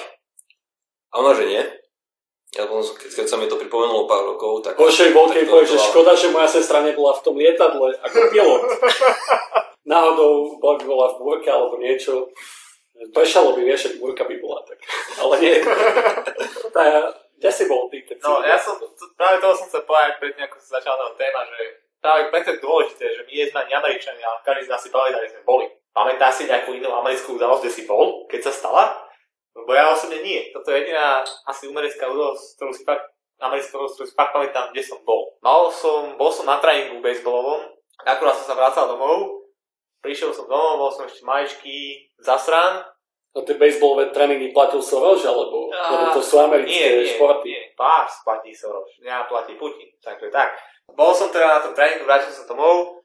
A 1.15 1.25
ona, 1.25 1.33
že 1.33 1.47
nie. 1.47 1.63
Ja 2.57 2.65
potom, 2.65 2.83
keď, 2.83 3.23
keď 3.23 3.27
sa 3.29 3.37
mi 3.37 3.47
to 3.47 3.61
pripomenulo 3.61 4.09
pár 4.09 4.25
rokov, 4.25 4.65
tak... 4.65 4.75
Horšej 4.81 5.13
bol, 5.13 5.29
keď 5.29 5.47
povieš, 5.47 5.79
že 5.79 5.87
škoda, 5.93 6.13
že 6.17 6.33
moja 6.33 6.49
sestra 6.49 6.81
nebola 6.81 7.13
v 7.15 7.23
tom 7.23 7.37
lietadle 7.37 7.93
ako 8.03 8.17
pilot. 8.33 8.63
Náhodou 9.89 10.57
by 10.57 10.85
bola 10.85 11.07
v 11.13 11.19
búrke 11.21 11.49
alebo 11.49 11.77
niečo. 11.81 12.29
Prešalo 13.13 13.55
by, 13.55 13.63
vieš, 13.63 13.95
ak 13.95 14.01
búrka 14.03 14.25
by 14.27 14.37
bola 14.43 14.65
tak. 14.65 14.81
Ale 15.23 15.35
nie. 15.39 15.57
Tá, 16.75 17.13
kde 17.39 17.51
si 17.55 17.65
bol 17.71 17.87
ty? 17.93 18.03
Keď 18.03 18.17
si 18.19 18.25
No, 18.27 18.43
ja 18.43 18.59
som, 18.59 18.81
to, 18.81 19.05
práve 19.15 19.39
toho 19.39 19.55
som 19.55 19.71
chcel 19.71 19.87
povedať 19.87 20.19
predtým, 20.19 20.45
ako 20.49 20.57
sa 20.59 20.83
začala 20.83 21.15
téma, 21.15 21.47
že 21.47 21.88
práve 21.99 22.31
preto 22.31 22.55
je 22.55 22.65
dôležité, 22.65 23.05
že 23.11 23.23
my 23.27 23.31
nie 23.33 23.47
sme 23.51 23.59
ani 23.67 23.73
Američania, 23.75 24.27
ale 24.27 24.45
každý 24.47 24.63
z 24.67 24.71
nás 24.71 24.81
si 24.83 24.91
pamätá, 24.91 25.19
že 25.23 25.33
sme 25.35 25.43
boli. 25.47 25.67
Pamätáš 25.91 26.35
si 26.39 26.45
nejakú 26.47 26.71
inú 26.75 26.91
americkú 26.95 27.35
udalosť, 27.35 27.63
kde 27.67 27.73
si 27.75 27.83
bol, 27.87 28.27
keď 28.31 28.41
sa 28.49 28.53
stala? 28.55 28.85
Lebo 29.55 29.71
ja 29.75 29.91
osobne 29.91 30.23
nie. 30.23 30.55
Toto 30.55 30.71
je 30.71 30.87
jediná 30.87 31.27
asi 31.51 31.67
americká 31.67 32.07
udalosť, 32.07 32.45
ktorú 32.55 32.73
si 32.73 32.83
fakt, 32.87 33.05
americká 33.43 33.75
udalosť, 33.75 33.95
ktorú 33.99 34.09
si 34.09 34.15
fakt 34.15 34.33
pamätám, 34.35 34.71
kde 34.71 34.83
som 34.87 34.99
bol. 35.03 35.35
Mal 35.43 35.71
som, 35.75 36.15
bol 36.15 36.31
som 36.31 36.47
na 36.47 36.63
tréningu 36.63 37.03
baseballovom, 37.03 37.67
akurát 38.07 38.39
som 38.39 38.47
sa 38.47 38.55
vracal 38.55 38.87
domov, 38.95 39.49
prišiel 39.99 40.31
som 40.31 40.47
domov, 40.47 40.79
bol 40.79 40.91
som 40.95 41.11
ešte 41.11 41.27
maličký, 41.27 42.15
zasran, 42.23 42.87
No 43.37 43.45
tie 43.45 43.61
baseballové 43.61 44.09
tréningy 44.11 44.57
platil 44.57 44.81
Soros, 44.81 45.21
alebo, 45.23 45.69
Á, 45.69 45.93
lebo 45.93 46.05
to 46.17 46.23
sú 46.25 46.41
americké 46.41 46.75
nie, 46.75 47.05
nie, 47.05 47.13
športy. 47.13 47.47
nie, 47.53 47.63
pás 47.77 48.25
platí 48.25 48.57
Soros, 48.57 48.89
ja 49.05 49.29
platí 49.29 49.53
Putin, 49.61 49.93
tak 50.01 50.17
to 50.17 50.27
je 50.27 50.33
tak. 50.33 50.57
Bol 50.93 51.13
som 51.15 51.29
teda 51.29 51.47
na 51.47 51.61
tom 51.63 51.75
tréningu, 51.77 52.09
vrátil 52.09 52.33
som 52.33 52.49
domov 52.49 53.05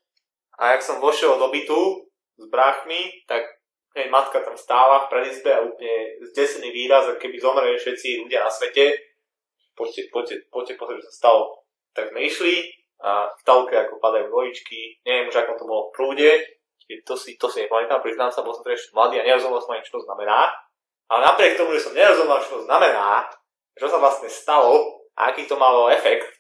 a 0.58 0.75
jak 0.75 0.82
som 0.82 1.04
vošiel 1.04 1.36
do 1.38 1.50
bytu 1.52 2.08
s 2.40 2.46
bráchmi, 2.50 3.25
tak 3.30 3.46
hej, 3.96 4.10
matka 4.10 4.42
tam 4.42 4.58
stála 4.58 5.06
v 5.06 5.12
predizbe 5.13 5.50
a 5.54 5.62
úplne 5.62 6.18
zdesený 6.34 6.74
výraz, 6.74 7.06
ako 7.06 7.20
keby 7.22 7.38
zomreli 7.38 7.78
všetci 7.78 8.25
ľudia 8.25 8.46
na 8.46 8.52
svete. 8.52 8.98
Poďte, 9.74 10.10
poďte, 10.13 10.36
poďte 10.50 10.74
pozrieť, 10.78 11.02
čo 11.02 11.10
sa 11.10 11.16
stalo. 11.18 11.42
Tak 11.94 12.13
sme 12.13 12.25
išli 12.25 12.70
a 13.04 13.28
v 13.30 13.42
talke 13.44 13.75
ako 13.75 14.00
padajú 14.00 14.32
dvojičky, 14.32 15.04
neviem 15.04 15.28
už 15.28 15.36
ako 15.44 15.52
to 15.60 15.63
bolo 15.68 15.82
v 15.92 15.94
prúde, 15.94 16.32
to 17.04 17.16
si, 17.20 17.36
to 17.36 17.52
si 17.52 17.66
nepamätám, 17.66 18.00
priznám 18.00 18.32
sa, 18.32 18.46
bol 18.46 18.56
som 18.56 18.63
teda 18.63 18.80
ešte 18.80 18.96
mladý 18.96 19.20
a 19.20 19.28
nerozumel 19.28 19.60
som 19.60 19.75
ani, 19.75 19.84
čo 19.84 20.00
to 20.00 20.06
znamená. 20.08 20.52
Ale 21.12 21.20
napriek 21.25 21.60
tomu, 21.60 21.75
že 21.75 21.84
som 21.84 21.94
nerozumel, 21.96 22.40
čo 22.40 22.60
to 22.60 22.62
znamená, 22.63 23.28
čo 23.75 23.92
sa 23.92 24.00
vlastne 24.00 24.30
stalo 24.32 25.04
a 25.20 25.34
aký 25.34 25.46
to 25.50 25.60
malo 25.60 25.92
efekt, 25.92 26.32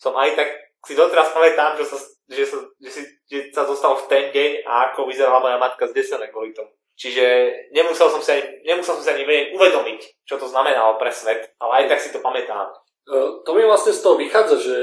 som 0.00 0.16
aj 0.16 0.34
tak 0.34 0.48
si 0.86 0.96
doteraz 0.96 1.32
pamätám, 1.36 1.76
že 1.76 1.84
sa, 1.84 1.96
že 2.30 2.44
sa, 2.46 2.56
že 2.80 2.90
si, 2.90 3.02
že 3.28 3.38
sa 3.52 3.68
dostal 3.68 3.92
v 3.96 4.08
ten 4.08 4.24
deň 4.32 4.50
a 4.64 4.92
ako 4.92 5.08
vyzerala 5.08 5.44
moja 5.44 5.58
matka 5.60 5.84
zdesená 5.88 6.28
kvôli 6.32 6.56
tomu. 6.56 6.72
Čiže 7.00 7.24
nemusel 7.72 8.12
som 8.12 8.20
si 8.20 8.28
ani, 8.28 8.44
nemusel 8.64 8.92
som 8.96 9.04
si 9.04 9.08
ani 9.08 9.24
vedieť 9.24 9.56
uvedomiť, 9.56 10.00
čo 10.28 10.36
to 10.36 10.44
znamenalo 10.44 11.00
pre 11.00 11.08
svet, 11.08 11.56
ale 11.56 11.84
aj 11.84 11.96
tak 11.96 12.00
si 12.00 12.12
to 12.12 12.20
pamätám. 12.20 12.68
E, 13.08 13.40
To 13.40 13.50
mi 13.56 13.64
vlastne 13.64 13.96
z 13.96 14.04
toho 14.04 14.20
vychádza, 14.20 14.56
že 14.60 14.76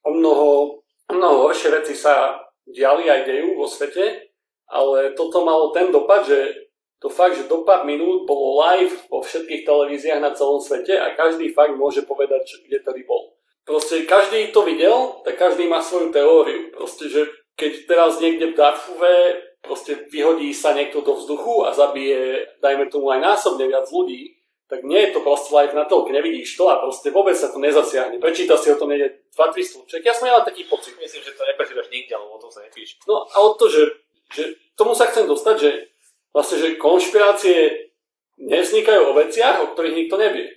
o 0.00 0.16
mnoho, 0.16 0.80
o 0.80 1.12
mnoho 1.12 1.48
horšie 1.48 1.68
veci 1.68 1.92
sa 1.92 2.40
diali 2.64 3.08
aj 3.08 3.28
dejú 3.28 3.60
vo 3.60 3.68
svete, 3.68 4.32
ale 4.68 5.12
toto 5.12 5.44
malo 5.44 5.68
ten 5.72 5.92
dopad, 5.92 6.24
že 6.24 6.68
to 6.98 7.12
fakt, 7.12 7.36
že 7.36 7.46
do 7.46 7.62
pár 7.62 7.86
minút 7.86 8.26
bolo 8.26 8.58
live 8.64 8.90
vo 9.06 9.22
všetkých 9.22 9.62
televíziách 9.62 10.18
na 10.24 10.34
celom 10.34 10.58
svete 10.58 10.98
a 10.98 11.14
každý 11.14 11.52
fakt 11.54 11.76
môže 11.78 12.02
povedať, 12.02 12.64
kde 12.66 12.82
tedy 12.82 13.06
bol. 13.06 13.37
Proste 13.68 14.08
každý 14.08 14.48
to 14.48 14.64
videl, 14.64 15.20
tak 15.28 15.36
každý 15.36 15.68
má 15.68 15.84
svoju 15.84 16.08
teóriu. 16.08 16.72
Proste, 16.72 17.12
že 17.12 17.28
keď 17.52 17.84
teraz 17.84 18.16
niekde 18.16 18.50
v 18.50 18.56
Darfure 18.56 19.44
proste 19.60 20.08
vyhodí 20.08 20.56
sa 20.56 20.72
niekto 20.72 21.04
do 21.04 21.12
vzduchu 21.12 21.68
a 21.68 21.76
zabije, 21.76 22.48
dajme 22.64 22.88
tomu 22.88 23.12
aj 23.12 23.20
násobne 23.20 23.68
viac 23.68 23.84
ľudí, 23.92 24.40
tak 24.72 24.88
nie 24.88 25.04
je 25.04 25.12
to 25.12 25.20
proste 25.20 25.52
live 25.52 25.76
na 25.76 25.84
telke, 25.84 26.08
nevidíš 26.08 26.56
to 26.56 26.64
a 26.72 26.80
proste 26.80 27.12
vôbec 27.12 27.36
sa 27.36 27.52
to 27.52 27.60
nezasiahne. 27.60 28.16
Prečíta 28.16 28.56
si 28.56 28.72
o 28.72 28.80
tom 28.80 28.88
niekde 28.88 29.20
2-3 29.36 29.60
sluček. 29.60 30.00
Ja 30.00 30.16
som 30.16 30.32
mal 30.32 30.48
taký 30.48 30.64
pocit. 30.64 30.96
Myslím, 30.96 31.20
že 31.20 31.36
to 31.36 31.44
neprečítaš 31.44 31.92
nikde, 31.92 32.16
lebo 32.16 32.36
o 32.36 32.40
tom 32.40 32.48
sa 32.48 32.64
nepíš. 32.64 32.96
No 33.04 33.28
a 33.28 33.36
o 33.44 33.52
to, 33.52 33.68
že, 33.68 33.84
že 34.32 34.56
tomu 34.80 34.96
sa 34.96 35.12
chcem 35.12 35.28
dostať, 35.28 35.56
že 35.60 35.92
vlastne, 36.32 36.56
že 36.56 36.80
konšpirácie 36.80 37.92
nevznikajú 38.40 39.12
o 39.12 39.16
veciach, 39.16 39.60
o 39.60 39.76
ktorých 39.76 39.98
nikto 40.04 40.16
nevie. 40.16 40.56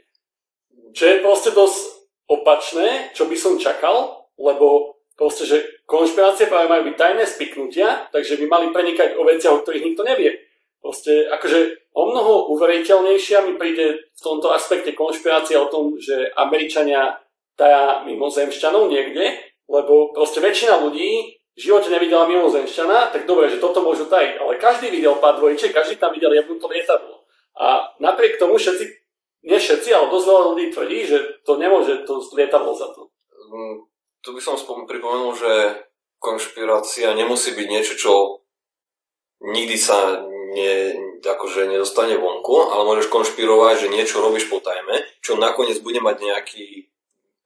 Čo 0.95 1.03
je 1.11 1.23
proste 1.23 1.51
dosť 1.51 1.90
opačné, 2.31 3.11
čo 3.11 3.27
by 3.27 3.35
som 3.35 3.59
čakal, 3.59 4.23
lebo 4.39 4.95
proste, 5.19 5.43
že 5.43 5.57
konšpirácie 5.83 6.47
práve 6.47 6.71
majú 6.71 6.88
byť 6.88 6.95
tajné 6.95 7.23
spiknutia, 7.27 8.07
takže 8.15 8.39
by 8.39 8.45
mali 8.47 8.67
prenikať 8.71 9.19
o 9.19 9.27
veciach, 9.27 9.51
o 9.51 9.61
ktorých 9.61 9.91
nikto 9.91 10.07
nevie. 10.07 10.39
Proste 10.81 11.29
akože 11.29 11.91
o 11.93 12.09
mnoho 12.09 12.50
uveriteľnejšia 12.57 13.45
mi 13.45 13.53
príde 13.59 14.09
v 14.09 14.21
tomto 14.23 14.50
aspekte 14.50 14.97
konšpirácia 14.97 15.61
o 15.61 15.69
tom, 15.69 16.00
že 16.00 16.33
Američania 16.33 17.21
taja 17.53 18.01
mimozemšťanov 18.07 18.89
niekde, 18.89 19.38
lebo 19.69 20.09
proste 20.15 20.41
väčšina 20.41 20.81
ľudí 20.81 21.38
v 21.51 21.59
živote 21.59 21.91
nevidela 21.91 22.25
mimozemšťana, 22.25 23.13
tak 23.13 23.27
dobre, 23.27 23.51
že 23.51 23.61
toto 23.61 23.83
môžu 23.83 24.07
tajiť, 24.07 24.39
ale 24.39 24.57
každý 24.57 24.89
videl 24.89 25.19
pár 25.19 25.38
dvojčiek, 25.38 25.69
každý 25.69 26.00
tam 26.00 26.15
videl 26.15 26.33
jedno 26.33 26.57
to 26.57 26.65
lietadlo. 26.65 27.21
A 27.59 27.91
napriek 28.00 28.39
tomu 28.39 28.57
všetci, 28.57 29.00
nie 29.41 29.57
všetci, 29.57 29.89
ale 29.89 30.12
dosť 30.13 30.25
veľa 30.27 30.43
ľudí 30.53 30.65
tvrdí, 30.69 31.00
že 31.05 31.17
to 31.45 31.57
nemôže 31.57 32.05
to 32.05 32.21
lietadlo 32.38 32.74
za 32.77 32.93
to. 32.93 33.10
Mm, 33.51 33.89
Tu 34.21 34.29
by 34.38 34.41
som 34.41 34.53
spom- 34.53 34.86
pripomenul, 34.86 35.33
že 35.33 35.81
konšpirácia 36.21 37.17
nemusí 37.17 37.57
byť 37.57 37.67
niečo, 37.67 37.93
čo 37.98 38.13
nikdy 39.41 39.74
sa 39.74 40.21
ne, 40.53 40.74
akože 41.25 41.65
nedostane 41.65 42.13
vonku, 42.21 42.69
ale 42.69 42.86
môžeš 42.86 43.10
konšpirovať, 43.10 43.89
že 43.89 43.93
niečo 43.93 44.21
robíš 44.21 44.45
po 44.45 44.62
tajme, 44.62 45.01
čo 45.25 45.41
nakoniec 45.41 45.81
bude 45.81 45.98
mať 45.98 46.21
nejaký 46.21 46.65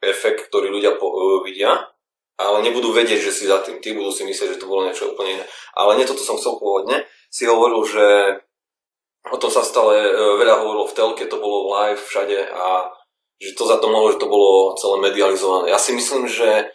efekt, 0.03 0.51
ktorý 0.51 0.67
ľudia 0.67 0.99
po, 0.99 1.07
uh, 1.07 1.39
vidia, 1.47 1.95
ale 2.35 2.67
nebudú 2.67 2.91
vedieť, 2.91 3.23
že 3.23 3.31
si 3.31 3.43
za 3.47 3.63
tým 3.63 3.79
ty, 3.79 3.95
budú 3.95 4.11
si 4.11 4.27
myslieť, 4.27 4.55
že 4.55 4.59
to 4.59 4.67
bolo 4.67 4.83
niečo 4.83 5.15
úplne 5.15 5.39
iné. 5.39 5.45
Ale 5.79 5.95
nie 5.95 6.03
toto 6.03 6.19
som 6.19 6.35
chcel 6.35 6.59
pôvodne. 6.59 7.07
Si 7.31 7.47
hovoril, 7.47 7.79
že 7.87 8.05
o 9.31 9.37
tom 9.37 9.49
sa 9.49 9.65
stále 9.65 9.97
uh, 9.97 10.37
veľa 10.37 10.61
hovorilo 10.61 10.85
v 10.89 10.95
telke, 10.95 11.23
to 11.25 11.41
bolo 11.41 11.71
live 11.73 12.01
všade 12.01 12.51
a 12.53 12.89
že 13.41 13.51
to 13.57 13.67
za 13.67 13.77
to 13.83 13.91
mohlo, 13.91 14.11
že 14.15 14.21
to 14.21 14.31
bolo 14.31 14.75
celé 14.79 14.95
medializované. 15.11 15.71
Ja 15.71 15.79
si 15.79 15.91
myslím, 15.91 16.23
že 16.23 16.71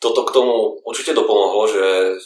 toto 0.00 0.24
k 0.24 0.34
tomu 0.34 0.80
určite 0.82 1.12
dopomohlo, 1.12 1.68
že 1.68 2.16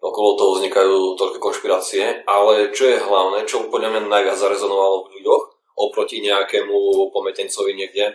okolo 0.00 0.36
toho 0.36 0.50
vznikajú 0.56 1.16
toľké 1.16 1.38
konšpirácie, 1.40 2.04
ale 2.28 2.72
čo 2.72 2.88
je 2.88 3.00
hlavné, 3.00 3.48
čo 3.48 3.68
podľa 3.72 3.88
mňa 3.92 4.00
najviac 4.08 4.36
zarezonovalo 4.36 5.08
v 5.08 5.12
ľuďoch 5.20 5.42
oproti 5.74 6.20
nejakému 6.20 7.08
pometencovi 7.10 7.72
niekde 7.72 8.14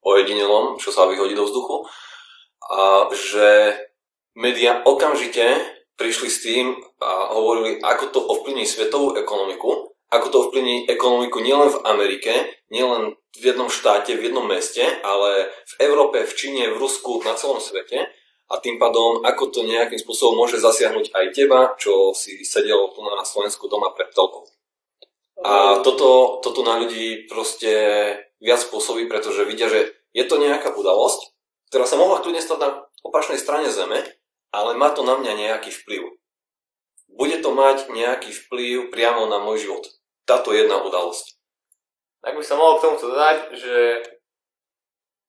ojedinelom, 0.00 0.76
čo 0.76 0.92
sa 0.92 1.08
vyhodí 1.08 1.36
do 1.36 1.44
vzduchu, 1.44 1.84
a 2.70 3.08
že 3.12 3.76
médiá 4.36 4.84
okamžite 4.84 5.44
prišli 6.00 6.28
s 6.32 6.40
tým 6.40 6.72
a 7.04 7.36
hovorili, 7.36 7.76
ako 7.84 8.04
to 8.08 8.20
ovplyvní 8.24 8.64
svetovú 8.64 9.12
ekonomiku, 9.20 9.92
ako 10.08 10.26
to 10.32 10.36
ovplyvní 10.48 10.88
ekonomiku 10.88 11.44
nielen 11.44 11.68
v 11.68 11.82
Amerike, 11.84 12.32
nielen 12.72 13.20
v 13.36 13.42
jednom 13.52 13.68
štáte, 13.68 14.16
v 14.16 14.32
jednom 14.32 14.48
meste, 14.48 14.82
ale 15.04 15.52
v 15.52 15.74
Európe, 15.84 16.24
v 16.24 16.32
Číne, 16.32 16.72
v 16.72 16.80
Rusku, 16.80 17.20
na 17.22 17.36
celom 17.36 17.60
svete 17.60 18.08
a 18.50 18.58
tým 18.58 18.82
pádom, 18.82 19.22
ako 19.22 19.54
to 19.54 19.60
nejakým 19.62 20.00
spôsobom 20.00 20.42
môže 20.42 20.58
zasiahnuť 20.58 21.14
aj 21.14 21.26
teba, 21.30 21.70
čo 21.78 22.10
si 22.10 22.42
sedel 22.42 22.90
tu 22.90 23.04
na 23.06 23.22
Slovensku 23.22 23.70
doma 23.70 23.94
pred 23.94 24.10
telkou. 24.10 24.42
A 25.46 25.78
toto, 25.86 26.42
toto 26.42 26.66
na 26.66 26.76
ľudí 26.82 27.30
proste 27.30 27.70
viac 28.42 28.60
spôsobí, 28.60 29.06
pretože 29.06 29.46
vidia, 29.46 29.70
že 29.70 29.94
je 30.10 30.24
to 30.26 30.42
nejaká 30.42 30.74
udalosť, 30.74 31.30
ktorá 31.70 31.86
sa 31.86 31.94
mohla 31.94 32.18
kľudne 32.18 32.42
stať 32.42 32.58
na 32.58 32.68
opačnej 33.06 33.38
strane 33.38 33.70
Zeme, 33.70 34.02
ale 34.50 34.74
má 34.74 34.90
to 34.90 35.06
na 35.06 35.18
mňa 35.18 35.32
nejaký 35.34 35.70
vplyv. 35.70 36.02
Bude 37.10 37.38
to 37.42 37.50
mať 37.50 37.90
nejaký 37.90 38.30
vplyv 38.30 38.90
priamo 38.94 39.26
na 39.26 39.42
môj 39.42 39.66
život. 39.66 39.84
Táto 40.26 40.54
jedna 40.54 40.78
udalosť. 40.78 41.38
Tak 42.20 42.36
by 42.36 42.44
som 42.44 42.60
mohol 42.60 42.78
k 42.78 42.84
tomuto 42.86 43.06
dodať, 43.10 43.38
že 43.56 43.76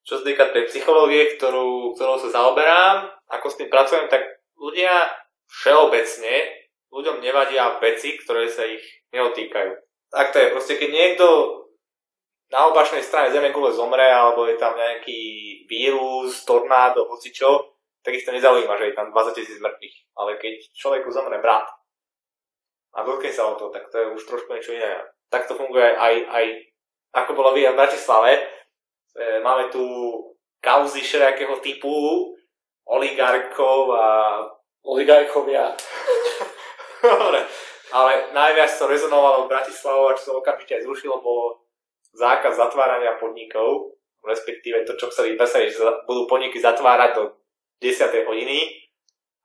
čo 0.01 0.19
sa 0.19 0.23
týka 0.25 0.49
tej 0.49 0.67
psychológie, 0.69 1.37
ktorú, 1.37 1.93
ktorou 1.93 2.17
sa 2.17 2.29
zaoberám, 2.33 3.09
ako 3.29 3.47
s 3.47 3.57
tým 3.57 3.69
pracujem, 3.69 4.09
tak 4.09 4.25
ľudia 4.57 5.09
všeobecne, 5.47 6.67
ľuďom 6.91 7.23
nevadia 7.23 7.79
veci, 7.79 8.17
ktoré 8.19 8.49
sa 8.49 8.65
ich 8.67 8.83
neotýkajú. 9.13 9.71
Tak 10.11 10.35
to 10.35 10.37
je, 10.41 10.47
proste 10.51 10.75
keď 10.75 10.89
niekto 10.91 11.25
na 12.51 12.67
opačnej 12.67 12.99
strane 12.99 13.31
Zeme 13.31 13.55
gule 13.55 13.71
zomre, 13.71 14.03
alebo 14.03 14.43
je 14.43 14.59
tam 14.59 14.75
nejaký 14.75 15.19
vírus, 15.71 16.43
tornádo, 16.43 17.07
hocičo, 17.07 17.70
tak 18.01 18.17
ich 18.17 18.25
to 18.25 18.33
nezaujíma, 18.33 18.77
že 18.77 18.85
je 18.91 18.97
tam 18.97 19.13
20 19.13 19.37
tisíc 19.37 19.59
mŕtvych. 19.61 19.95
Ale 20.17 20.37
keď 20.41 20.53
človeku 20.73 21.09
zomre 21.13 21.37
brat 21.37 21.69
a 22.97 23.05
dotkne 23.05 23.31
sa 23.31 23.47
o 23.47 23.55
to, 23.55 23.69
tak 23.69 23.87
to 23.93 23.97
je 23.97 24.07
už 24.17 24.21
trošku 24.25 24.49
niečo 24.51 24.73
iné. 24.73 25.05
Tak 25.29 25.47
to 25.47 25.55
funguje 25.55 25.95
aj, 25.95 26.13
aj 26.27 26.45
ako 27.13 27.31
bolo 27.37 27.55
vidieť 27.55 27.71
v 27.71 27.79
Bratislave. 27.79 28.31
E, 28.35 28.41
máme 29.39 29.71
tu 29.71 29.83
kauzy 30.59 31.01
všelijakého 31.01 31.57
typu, 31.63 31.93
oligarkov 32.89 33.95
a... 33.95 34.05
Oligarchovia. 34.81 35.77
Dobre, 37.05 37.45
ale 37.93 38.33
najviac 38.33 38.71
to 38.73 38.89
rezonovalo 38.89 39.45
v 39.45 39.51
Bratislavu 39.53 40.09
a 40.09 40.17
čo 40.17 40.23
sa 40.25 40.33
okamžite 40.41 40.81
aj 40.81 40.89
zrušilo, 40.89 41.21
bolo 41.21 41.61
zákaz 42.17 42.57
zatvárania 42.57 43.13
podnikov, 43.21 43.93
respektíve 44.25 44.81
to, 44.89 44.97
čo 44.97 45.13
chceli 45.13 45.37
presadiť, 45.37 45.69
že 45.69 45.85
budú 46.09 46.25
podniky 46.25 46.57
zatvárať 46.57 47.11
do 47.13 47.23
10. 47.81 48.29
hodiny. 48.29 48.71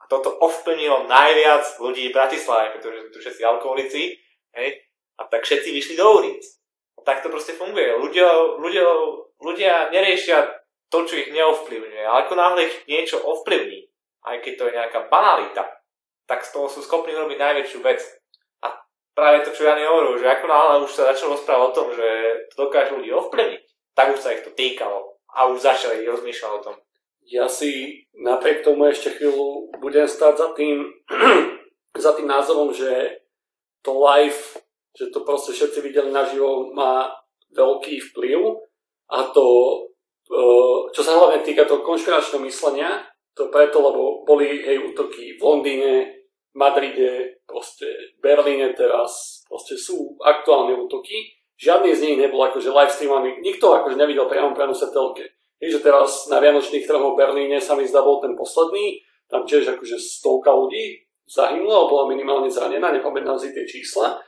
A 0.00 0.04
toto 0.06 0.30
ovplnilo 0.38 1.08
najviac 1.08 1.80
ľudí 1.80 2.12
v 2.12 2.16
Bratislave, 2.16 2.76
pretože 2.76 3.08
sú 3.08 3.08
tu 3.10 3.18
všetci 3.18 3.42
alkoholici. 3.42 4.20
Hej? 4.54 4.86
A 5.18 5.26
tak 5.26 5.48
všetci 5.48 5.72
vyšli 5.72 5.94
do 5.96 6.06
ulic. 6.20 6.44
A 6.96 7.00
tak 7.02 7.24
to 7.24 7.32
proste 7.32 7.56
funguje. 7.56 7.96
Ľudia, 7.96 8.28
ľudia, 8.60 8.84
ľudia 9.40 9.72
neriešia 9.90 10.46
to, 10.92 11.02
čo 11.08 11.16
ich 11.16 11.32
neovplyvňuje. 11.32 12.04
Ale 12.04 12.28
ako 12.28 12.34
náhle 12.36 12.68
ich 12.68 12.76
niečo 12.86 13.18
ovplyvní, 13.24 13.88
aj 14.28 14.44
keď 14.44 14.52
to 14.54 14.64
je 14.68 14.76
nejaká 14.76 15.00
banalita, 15.10 15.64
tak 16.28 16.44
z 16.44 16.52
toho 16.54 16.70
sú 16.70 16.84
schopní 16.84 17.16
robiť 17.16 17.38
najväčšiu 17.40 17.80
vec 17.82 17.98
práve 19.16 19.48
to, 19.48 19.50
čo 19.56 19.64
Jan 19.64 19.80
hovoril, 19.80 20.20
že 20.20 20.28
ako 20.28 20.44
náhle 20.44 20.84
už 20.84 20.92
sa 20.92 21.08
začalo 21.16 21.40
rozprávať 21.40 21.64
o 21.64 21.74
tom, 21.74 21.88
že 21.96 22.08
to 22.52 22.68
dokáže 22.68 22.92
ľudí 22.92 23.10
ovplyvniť, 23.16 23.62
tak 23.96 24.12
už 24.12 24.20
sa 24.20 24.36
ich 24.36 24.44
to 24.44 24.52
týkalo 24.52 25.16
a 25.32 25.48
už 25.48 25.64
začali 25.64 26.04
rozmýšľať 26.04 26.52
o 26.52 26.60
tom. 26.60 26.76
Ja 27.26 27.50
si 27.50 28.06
napriek 28.14 28.62
tomu 28.62 28.86
ešte 28.86 29.10
chvíľu 29.18 29.74
budem 29.82 30.06
stáť 30.06 30.34
za 30.38 30.48
tým, 30.54 30.86
za 32.06 32.14
tým 32.14 32.30
názorom, 32.30 32.70
že 32.70 33.18
to 33.82 33.98
live, 33.98 34.62
že 34.94 35.10
to 35.10 35.26
proste 35.26 35.50
všetci 35.54 35.82
videli 35.82 36.14
naživo, 36.14 36.70
má 36.70 37.10
veľký 37.50 37.98
vplyv 38.10 38.62
a 39.10 39.26
to, 39.34 39.46
e, 40.26 40.38
čo 40.94 41.02
sa 41.02 41.18
hlavne 41.18 41.42
týka 41.42 41.66
toho 41.66 41.82
konšpiračného 41.82 42.46
myslenia, 42.46 43.02
to 43.34 43.50
preto, 43.50 43.82
lebo 43.82 44.22
boli 44.22 44.62
hej 44.62 44.86
útoky 44.86 45.36
v 45.36 45.40
Londýne, 45.42 45.92
Madride, 46.56 47.42
proste 47.44 48.16
Berlíne 48.22 48.72
teraz, 48.72 49.44
proste 49.44 49.76
sú 49.76 50.16
aktuálne 50.24 50.72
útoky. 50.72 51.36
Žiadny 51.60 51.90
z 51.92 52.02
nich 52.06 52.16
nebol 52.16 52.40
akože 52.40 52.72
live 52.72 52.92
streamovaný, 52.92 53.44
nikto 53.44 53.76
akože 53.76 54.00
nevidel 54.00 54.24
priamo 54.24 54.56
prenose 54.56 54.88
telke. 54.88 55.35
Je, 55.56 55.72
že 55.72 55.80
teraz 55.80 56.28
na 56.28 56.36
Vianočných 56.36 56.84
trhoch 56.84 57.16
v 57.16 57.20
Berlíne 57.20 57.56
sa 57.60 57.72
mi 57.72 57.88
zdá 57.88 58.04
bol 58.04 58.20
ten 58.20 58.36
posledný, 58.36 59.00
tam 59.26 59.48
tiež 59.48 59.76
akože 59.76 59.96
stovka 59.96 60.52
ľudí 60.52 61.06
zahynulo, 61.26 61.90
bola 61.90 62.12
minimálne 62.12 62.52
zranená, 62.52 62.92
nepamätám 62.94 63.34
si 63.40 63.50
tie 63.50 63.66
čísla. 63.66 64.20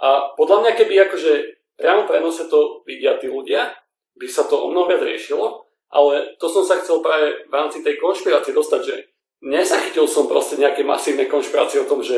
A 0.00 0.32
podľa 0.38 0.64
mňa, 0.64 0.72
keby 0.78 0.94
akože 1.08 1.32
priamo 1.76 2.08
prenose 2.08 2.48
to 2.48 2.80
vidia 2.88 3.20
tí 3.20 3.28
ľudia, 3.28 3.72
by 4.16 4.26
sa 4.28 4.48
to 4.48 4.56
o 4.56 4.72
mnoho 4.72 4.88
viac 4.88 5.04
riešilo, 5.04 5.68
ale 5.92 6.38
to 6.40 6.48
som 6.48 6.64
sa 6.64 6.80
chcel 6.80 7.04
práve 7.04 7.46
v 7.46 7.52
rámci 7.52 7.84
tej 7.84 8.00
konšpirácie 8.00 8.56
dostať, 8.56 8.80
že 8.80 8.96
nezachytil 9.44 10.08
som 10.08 10.24
proste 10.24 10.56
nejaké 10.56 10.82
masívne 10.82 11.28
konšpirácie 11.28 11.84
o 11.84 11.88
tom, 11.88 12.00
že 12.00 12.16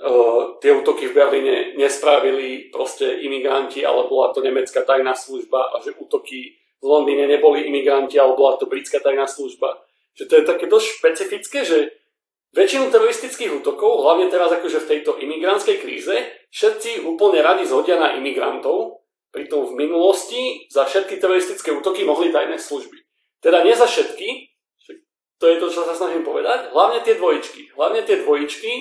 uh, 0.00 0.56
tie 0.64 0.72
útoky 0.72 1.12
v 1.12 1.16
Berlíne 1.16 1.56
nespravili 1.76 2.72
proste 2.72 3.20
imigranti, 3.20 3.84
ale 3.84 4.08
bola 4.08 4.32
to 4.32 4.40
nemecká 4.40 4.80
tajná 4.80 5.12
služba 5.12 5.76
a 5.76 5.84
že 5.84 5.96
útoky 6.00 6.59
v 6.80 6.86
Londýne 6.88 7.28
neboli 7.28 7.68
imigranti, 7.68 8.16
ale 8.16 8.36
bola 8.36 8.56
to 8.56 8.64
britská 8.64 9.04
tajná 9.04 9.28
služba. 9.28 9.84
Že 10.16 10.24
to 10.26 10.34
je 10.36 10.44
také 10.48 10.64
dosť 10.66 10.86
špecifické, 10.98 11.58
že 11.64 11.78
väčšinu 12.56 12.90
teroristických 12.90 13.62
útokov, 13.62 14.02
hlavne 14.02 14.26
teraz 14.26 14.50
akože 14.50 14.82
v 14.82 14.90
tejto 14.96 15.20
imigrantskej 15.22 15.76
kríze, 15.78 16.16
všetci 16.50 17.06
úplne 17.06 17.44
radi 17.44 17.62
zhodia 17.68 18.00
na 18.00 18.18
imigrantov, 18.18 19.06
pritom 19.30 19.70
v 19.70 19.86
minulosti 19.86 20.66
za 20.66 20.82
všetky 20.82 21.22
teroristické 21.22 21.70
útoky 21.70 22.02
mohli 22.02 22.34
tajné 22.34 22.58
služby. 22.58 22.98
Teda 23.38 23.62
nie 23.62 23.76
za 23.76 23.86
všetky, 23.86 24.50
to 25.40 25.44
je 25.48 25.56
to, 25.56 25.66
čo 25.72 25.88
sa 25.88 25.96
snažím 25.96 26.20
povedať. 26.20 26.68
Hlavne 26.68 27.00
tie 27.00 27.16
dvojičky. 27.16 27.72
Hlavne 27.72 28.04
tie 28.04 28.20
dvojičky, 28.20 28.72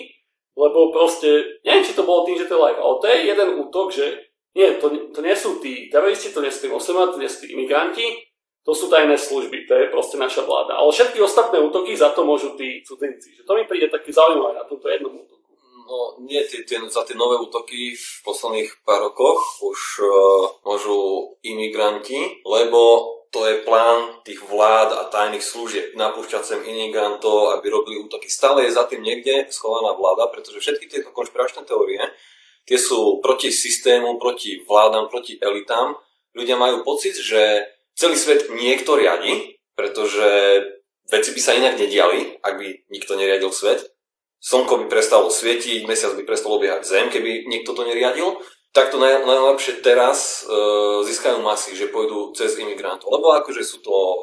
lebo 0.60 0.92
proste, 0.92 1.62
neviem, 1.64 1.88
či 1.88 1.96
to 1.96 2.04
bolo 2.04 2.28
tým, 2.28 2.36
že 2.36 2.52
to 2.52 2.60
je 2.60 2.64
live, 2.68 2.82
ale 2.84 2.96
to 3.00 3.06
je 3.08 3.18
jeden 3.32 3.50
útok, 3.64 3.88
že 3.96 4.06
nie, 4.60 4.76
to, 4.76 4.91
to 5.15 5.19
nie 5.24 5.32
sú 5.32 5.63
tí 5.63 5.88
teroristi, 5.88 6.36
to 6.36 6.43
nie 6.43 6.52
sú 6.52 6.67
tí 6.67 6.69
moslimá, 6.69 7.08
to 7.08 7.15
nie 7.15 7.32
sú 7.32 7.48
tí 7.48 7.56
imigranti, 7.56 8.28
to 8.67 8.76
sú 8.76 8.91
tajné 8.91 9.15
služby, 9.15 9.63
to 9.63 9.72
je 9.72 9.88
proste 9.88 10.19
naša 10.19 10.43
vláda. 10.43 10.76
Ale 10.76 10.91
všetky 10.91 11.24
ostatné 11.24 11.63
útoky 11.63 11.95
za 11.95 12.12
to 12.12 12.28
môžu 12.28 12.60
tí 12.60 12.84
cudzinci. 12.84 13.39
Že 13.39 13.43
to 13.48 13.54
mi 13.56 13.63
príde 13.63 13.88
také 13.88 14.12
zaujímavé 14.12 14.60
na 14.60 14.67
tomto 14.67 14.91
jednom 14.91 15.15
útoku. 15.15 15.48
No 15.89 16.22
nie, 16.22 16.43
tie, 16.45 16.67
tie, 16.67 16.78
za 16.86 17.02
tie 17.02 17.17
nové 17.17 17.39
útoky 17.41 17.98
v 17.98 18.08
posledných 18.22 18.86
pár 18.86 19.10
rokoch 19.10 19.63
už 19.63 20.06
uh, 20.06 20.12
môžu 20.62 21.34
imigranti, 21.41 22.43
lebo 22.45 23.15
to 23.34 23.45
je 23.45 23.65
plán 23.65 24.22
tých 24.22 24.41
vlád 24.45 24.93
a 24.93 25.10
tajných 25.10 25.41
služieb 25.41 25.98
napúšťať 25.98 26.43
sem 26.45 26.62
imigrantov, 26.62 27.58
aby 27.58 27.74
robili 27.74 28.02
útoky. 28.02 28.30
Stále 28.30 28.69
je 28.69 28.78
za 28.78 28.86
tým 28.86 29.02
niekde 29.02 29.50
schovaná 29.50 29.98
vláda, 29.98 30.30
pretože 30.30 30.62
všetky 30.62 30.86
tieto 30.89 31.10
konšpiračné 31.10 31.65
teórie, 31.65 32.06
tie 32.65 32.80
sú 32.80 33.19
proti 33.24 33.52
systému, 33.54 34.17
proti 34.17 34.63
vládam, 34.65 35.12
proti 35.12 35.38
elitám. 35.38 35.95
Ľudia 36.34 36.56
majú 36.56 36.82
pocit, 36.84 37.15
že 37.15 37.67
celý 37.93 38.15
svet 38.15 38.50
niekto 38.52 38.95
riadi, 38.95 39.60
pretože 39.76 40.28
veci 41.10 41.30
by 41.36 41.41
sa 41.41 41.56
inak 41.56 41.80
nediali, 41.80 42.39
ak 42.39 42.54
by 42.60 42.67
nikto 42.89 43.15
neriadil 43.15 43.54
svet. 43.54 43.91
Slnko 44.39 44.84
by 44.84 44.86
prestalo 44.88 45.28
svietiť, 45.28 45.84
mesiac 45.84 46.15
by 46.15 46.24
prestalo 46.24 46.58
obiehať 46.60 46.88
zem, 46.88 47.12
keby 47.12 47.52
niekto 47.52 47.76
to 47.76 47.84
neriadil 47.84 48.39
tak 48.69 48.93
to 48.93 49.02
naj, 49.02 49.26
najlepšie 49.26 49.82
teraz 49.82 50.45
uh, 50.45 51.02
získajú 51.02 51.41
masy, 51.41 51.74
že 51.74 51.89
pôjdu 51.89 52.38
cez 52.38 52.54
imigrantov. 52.62 53.10
Lebo 53.10 53.34
akože 53.34 53.65
sú 53.65 53.82
to 53.82 53.89
uh, 53.91 54.15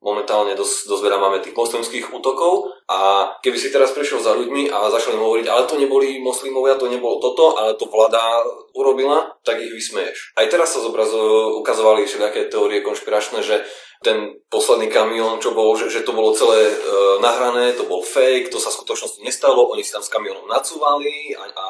momentálne 0.00 0.56
dosť, 0.56 0.88
veľa 0.88 1.20
máme 1.20 1.44
tých 1.44 1.52
moslimských 1.52 2.08
útokov 2.08 2.72
a 2.88 3.28
keby 3.44 3.60
si 3.60 3.68
teraz 3.68 3.92
prišiel 3.92 4.24
za 4.24 4.32
ľuďmi 4.32 4.72
a 4.72 4.88
začali 4.88 5.20
im 5.20 5.24
hovoriť, 5.24 5.46
ale 5.52 5.68
to 5.68 5.76
neboli 5.76 6.16
moslimovia, 6.24 6.80
to 6.80 6.88
nebolo 6.88 7.20
toto, 7.20 7.52
ale 7.60 7.76
to 7.76 7.84
vláda 7.84 8.40
urobila, 8.72 9.28
tak 9.44 9.60
ich 9.60 9.68
vysmeješ. 9.68 10.32
Aj 10.40 10.48
teraz 10.48 10.72
sa 10.72 10.80
zobrazu 10.80 11.20
ukazovali 11.60 12.08
všelijaké 12.08 12.48
teórie 12.48 12.80
konšpiračné, 12.80 13.44
že 13.44 13.60
ten 14.00 14.40
posledný 14.48 14.88
kamión, 14.88 15.36
čo 15.44 15.52
bol, 15.52 15.76
že, 15.76 15.92
že 15.92 16.00
to 16.00 16.16
bolo 16.16 16.32
celé 16.32 16.72
e, 16.72 16.74
nahrané, 17.20 17.76
to 17.76 17.84
bol 17.84 18.00
fake, 18.00 18.48
to 18.48 18.56
sa 18.56 18.72
v 18.72 18.80
skutočnosti 18.80 19.20
nestalo, 19.20 19.68
oni 19.68 19.84
si 19.84 19.92
tam 19.92 20.00
s 20.00 20.08
kamionom 20.08 20.48
nacúvali 20.48 21.36
a, 21.36 21.44
a, 21.44 21.68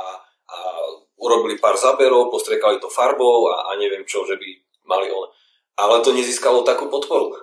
a 0.54 0.58
urobili 1.18 1.58
pár 1.58 1.74
záberov, 1.74 2.30
postrekali 2.30 2.78
to 2.78 2.86
farbou 2.86 3.50
a, 3.50 3.74
a 3.74 3.82
neviem 3.82 4.06
čo, 4.06 4.22
že 4.22 4.38
by 4.38 4.48
mali 4.86 5.10
on. 5.10 5.26
Ale 5.74 5.98
to 6.06 6.14
nezískalo 6.14 6.62
takú 6.62 6.86
podporu. 6.86 7.34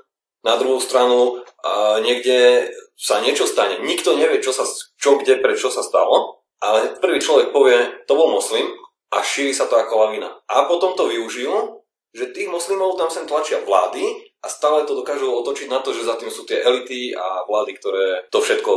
Na 0.46 0.60
druhú 0.60 0.78
stranu 0.78 1.42
a 1.66 1.98
niekde 2.00 2.70
sa 2.98 3.22
niečo 3.22 3.46
stane. 3.46 3.82
Nikto 3.82 4.18
nevie, 4.18 4.42
čo, 4.42 4.54
sa, 4.54 4.66
čo 4.98 5.22
kde, 5.22 5.38
prečo 5.42 5.70
sa 5.70 5.86
stalo, 5.86 6.46
ale 6.58 6.98
prvý 6.98 7.22
človek 7.22 7.54
povie, 7.54 7.78
to 8.10 8.18
bol 8.18 8.34
moslim 8.34 8.66
a 9.14 9.22
šíri 9.22 9.54
sa 9.54 9.70
to 9.70 9.78
ako 9.78 10.10
lavina. 10.10 10.30
A 10.50 10.66
potom 10.66 10.98
to 10.98 11.06
využijú, 11.06 11.86
že 12.14 12.34
tých 12.34 12.50
moslimov 12.50 12.98
tam 12.98 13.14
sem 13.14 13.30
tlačia 13.30 13.62
vlády 13.62 14.02
a 14.42 14.48
stále 14.50 14.86
to 14.90 14.98
dokážu 14.98 15.30
otočiť 15.30 15.70
na 15.70 15.84
to, 15.86 15.94
že 15.94 16.08
za 16.08 16.18
tým 16.18 16.34
sú 16.34 16.48
tie 16.50 16.62
elity 16.62 17.14
a 17.14 17.46
vlády, 17.46 17.78
ktoré 17.78 18.26
to 18.34 18.42
všetko 18.42 18.74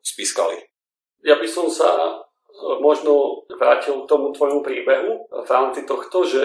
spískali. 0.00 0.56
Ja 1.26 1.36
by 1.36 1.48
som 1.50 1.68
sa 1.68 2.22
možno 2.80 3.44
vrátil 3.52 4.02
k 4.02 4.08
tomu 4.10 4.32
tvojmu 4.32 4.64
príbehu 4.64 5.28
v 5.28 5.48
rámci 5.50 5.84
tohto, 5.84 6.24
že 6.24 6.42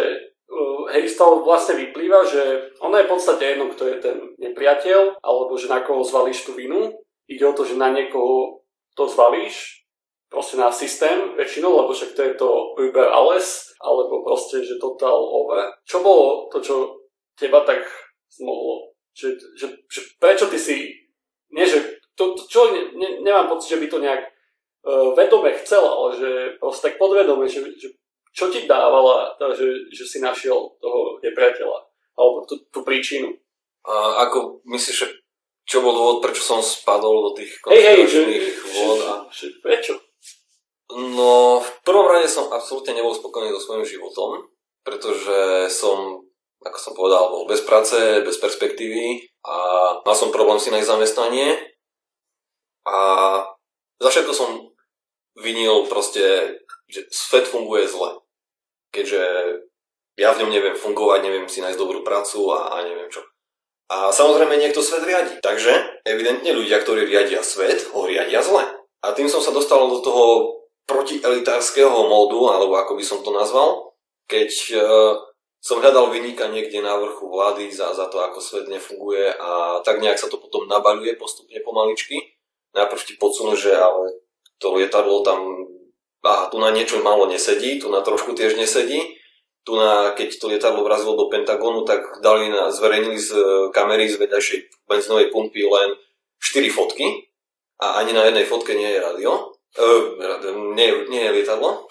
z 0.89 1.15
toho 1.17 1.41
vlastne 1.41 1.77
vyplýva, 1.77 2.25
že 2.25 2.73
ono 2.81 2.97
je 2.97 3.07
v 3.07 3.13
podstate 3.13 3.43
jedno, 3.45 3.69
kto 3.73 3.83
je 3.89 3.97
ten 3.97 4.17
nepriateľ, 4.37 5.21
alebo 5.21 5.53
že 5.57 5.71
na 5.71 5.81
koho 5.81 6.05
zvalíš 6.05 6.45
tú 6.45 6.53
vinu. 6.53 6.93
Ide 7.25 7.45
o 7.49 7.55
to, 7.55 7.65
že 7.65 7.79
na 7.79 7.89
niekoho 7.89 8.61
to 8.93 9.09
zvalíš, 9.09 9.85
proste 10.29 10.57
na 10.57 10.73
systém 10.73 11.37
väčšinou, 11.37 11.85
lebo 11.85 11.93
však 11.93 12.17
to 12.17 12.21
je 12.25 12.33
to 12.37 12.49
Uber 12.77 13.09
alles, 13.09 13.73
alebo 13.81 14.25
proste, 14.25 14.65
že 14.65 14.81
total 14.81 15.13
over. 15.13 15.69
Čo 15.85 16.01
bolo 16.01 16.49
to, 16.49 16.57
čo 16.61 16.75
teba 17.37 17.61
tak 17.61 17.85
zmohlo? 18.33 18.93
Že, 19.13 19.37
že, 19.53 19.67
že 19.85 19.99
prečo 20.17 20.49
ty 20.49 20.57
si, 20.57 20.89
nie 21.53 21.65
že, 21.69 22.01
to, 22.17 22.33
to 22.33 22.49
čo, 22.49 22.73
ne, 22.73 23.21
nemám 23.21 23.45
pocit, 23.45 23.77
že 23.77 23.81
by 23.81 23.87
to 23.89 24.01
nejak 24.01 24.25
uh, 24.25 25.13
vedome 25.13 25.53
chcel, 25.61 25.85
ale 25.85 26.09
že 26.17 26.29
proste 26.57 26.89
tak 26.89 26.97
podvedome, 26.97 27.45
že, 27.45 27.61
že 27.77 27.93
čo 28.33 28.49
ti 28.49 28.65
dávala, 28.65 29.37
tá, 29.37 29.53
že, 29.53 29.87
že 29.93 30.03
si 30.03 30.17
našiel 30.17 30.73
toho 30.81 31.21
nepriateľa, 31.21 31.79
alebo 32.17 32.43
tú, 32.49 32.57
tú 32.73 32.81
príčinu. 32.81 33.29
A 33.85 34.25
ako 34.27 34.65
myslíš, 34.65 34.97
že 34.97 35.07
čo 35.63 35.79
bol 35.79 35.95
dôvod, 35.95 36.19
prečo 36.25 36.43
som 36.43 36.59
spadol 36.59 37.31
do 37.31 37.31
tých 37.39 37.61
konspiračných 37.61 38.43
hey, 38.43 38.51
hey, 38.51 38.73
vôd? 38.73 38.99
A... 39.05 39.13
Že, 39.31 39.45
prečo? 39.63 39.93
No, 40.91 41.63
v 41.63 41.71
prvom 41.87 42.09
rade 42.09 42.27
som 42.27 42.51
absolútne 42.51 42.97
nebol 42.97 43.15
spokojný 43.15 43.53
so 43.55 43.63
svojím 43.63 43.87
životom 43.87 44.53
pretože 44.83 45.71
som, 45.71 46.21
ako 46.59 46.77
som 46.77 46.93
povedal, 46.93 47.31
bol 47.31 47.47
bez 47.47 47.63
práce, 47.63 47.95
bez 48.21 48.37
perspektívy 48.37 49.31
a 49.47 49.55
mal 50.03 50.15
som 50.15 50.31
problém 50.31 50.59
si 50.59 50.69
nájsť 50.69 50.91
zamestnanie 50.91 51.55
a 52.83 52.97
za 54.03 54.09
všetko 54.11 54.33
som 54.35 54.51
vinil 55.39 55.87
proste, 55.87 56.59
že 56.91 57.07
svet 57.09 57.47
funguje 57.47 57.87
zle. 57.87 58.19
Keďže 58.93 59.21
ja 60.21 60.29
v 60.31 60.45
ňom 60.45 60.51
neviem 60.53 60.77
fungovať, 60.77 61.19
neviem 61.25 61.49
si 61.49 61.65
nájsť 61.65 61.79
dobrú 61.81 62.05
prácu 62.05 62.53
a, 62.53 62.77
a 62.77 62.85
neviem 62.85 63.09
čo. 63.09 63.25
A 63.89 64.13
samozrejme 64.13 64.61
niekto 64.61 64.85
svet 64.85 65.01
riadi. 65.03 65.41
Takže 65.41 66.05
evidentne 66.05 66.53
ľudia, 66.53 66.79
ktorí 66.85 67.09
riadia 67.09 67.41
svet, 67.41 67.89
ho 67.89 68.05
riadia 68.05 68.39
zle. 68.45 68.63
A 69.03 69.11
tým 69.11 69.27
som 69.27 69.41
sa 69.41 69.51
dostal 69.51 69.81
do 69.89 69.99
toho 69.99 70.25
protielitárskeho 70.85 71.91
módu, 72.07 72.53
alebo 72.53 72.77
ako 72.77 72.95
by 72.95 73.03
som 73.03 73.19
to 73.25 73.33
nazval, 73.33 73.97
keď 74.29 74.49
uh, 74.77 75.17
som 75.59 75.81
hľadal 75.81 76.13
vynika 76.13 76.47
niekde 76.47 76.79
na 76.79 76.95
vrchu 76.95 77.27
vlády 77.27 77.73
za, 77.73 77.91
za 77.91 78.07
to, 78.07 78.21
ako 78.21 78.39
svet 78.39 78.69
nefunguje 78.69 79.31
a 79.35 79.79
tak 79.83 79.99
nejak 79.99 80.19
sa 80.19 80.31
to 80.31 80.39
potom 80.39 80.67
nabaľuje 80.67 81.15
postupne 81.19 81.55
pomaličky 81.63 82.33
najprv 82.73 83.01
ti 83.05 83.13
podsunú, 83.21 83.53
že 83.53 83.77
ale 83.77 84.25
to 84.57 84.73
lietadlo 84.73 85.21
tam, 85.21 85.39
aha, 86.23 86.47
tu 86.47 86.57
na 86.57 86.71
niečo 86.71 87.03
málo 87.03 87.27
nesedí, 87.27 87.83
tu 87.83 87.91
na 87.91 87.99
trošku 87.99 88.31
tiež 88.31 88.55
nesedí, 88.55 89.19
tu 89.67 89.75
na, 89.75 90.15
keď 90.15 90.39
to 90.39 90.47
lietadlo 90.47 90.83
vrazilo 90.83 91.19
do 91.19 91.27
Pentagonu, 91.27 91.83
tak 91.83 92.23
dali 92.23 92.51
na, 92.51 92.71
zverejnili 92.71 93.19
z 93.19 93.31
e, 93.35 93.43
kamery 93.71 94.07
z 94.07 94.19
vedľajšej 94.19 94.59
benzinovej 94.87 95.31
pumpy 95.31 95.63
len 95.63 95.95
4 96.39 96.67
fotky 96.71 97.31
a 97.79 98.03
ani 98.03 98.11
na 98.11 98.27
jednej 98.27 98.43
fotke 98.43 98.75
nie 98.75 98.91
je 98.91 98.99
radio. 98.99 99.55
E, 99.75 99.87
nie, 100.75 100.87
nie 101.07 101.21
je 101.23 101.31
lietadlo. 101.31 101.87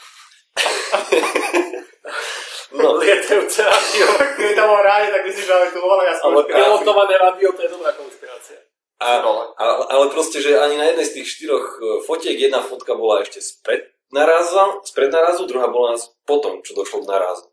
no. 2.76 3.00
Lietajúce 3.00 3.64
radio. 3.64 4.04
Keby 4.36 4.52
tam 4.52 4.68
bol 4.68 4.84
rádi, 4.84 5.12
tak 5.12 5.24
myslíš, 5.24 5.46
že 5.48 5.52
ale 5.52 5.72
tu 5.72 5.80
bola 5.80 6.04
jasná 6.04 6.28
Ale 6.28 6.44
pilotované 6.44 7.14
radio, 7.16 7.48
to 7.56 7.60
je 7.64 7.70
dobrá 7.72 7.92
konspirácia. 7.96 8.60
A, 9.00 9.18
ale, 9.18 9.42
ale 9.88 10.04
proste, 10.12 10.44
že 10.44 10.60
ani 10.60 10.78
na 10.78 10.92
jednej 10.92 11.08
z 11.08 11.14
tých 11.20 11.40
štyroch 11.40 11.80
e, 11.80 12.04
fotiek 12.04 12.36
jedna 12.36 12.60
fotka 12.60 12.92
bola 12.92 13.24
ešte 13.24 13.40
spred 13.40 13.91
narazu, 14.12 14.84
spred 14.84 15.10
narazu, 15.10 15.48
druhá 15.48 15.72
bola 15.72 15.96
potom, 16.28 16.60
čo 16.60 16.76
došlo 16.76 17.02
k 17.02 17.10
narazu. 17.10 17.48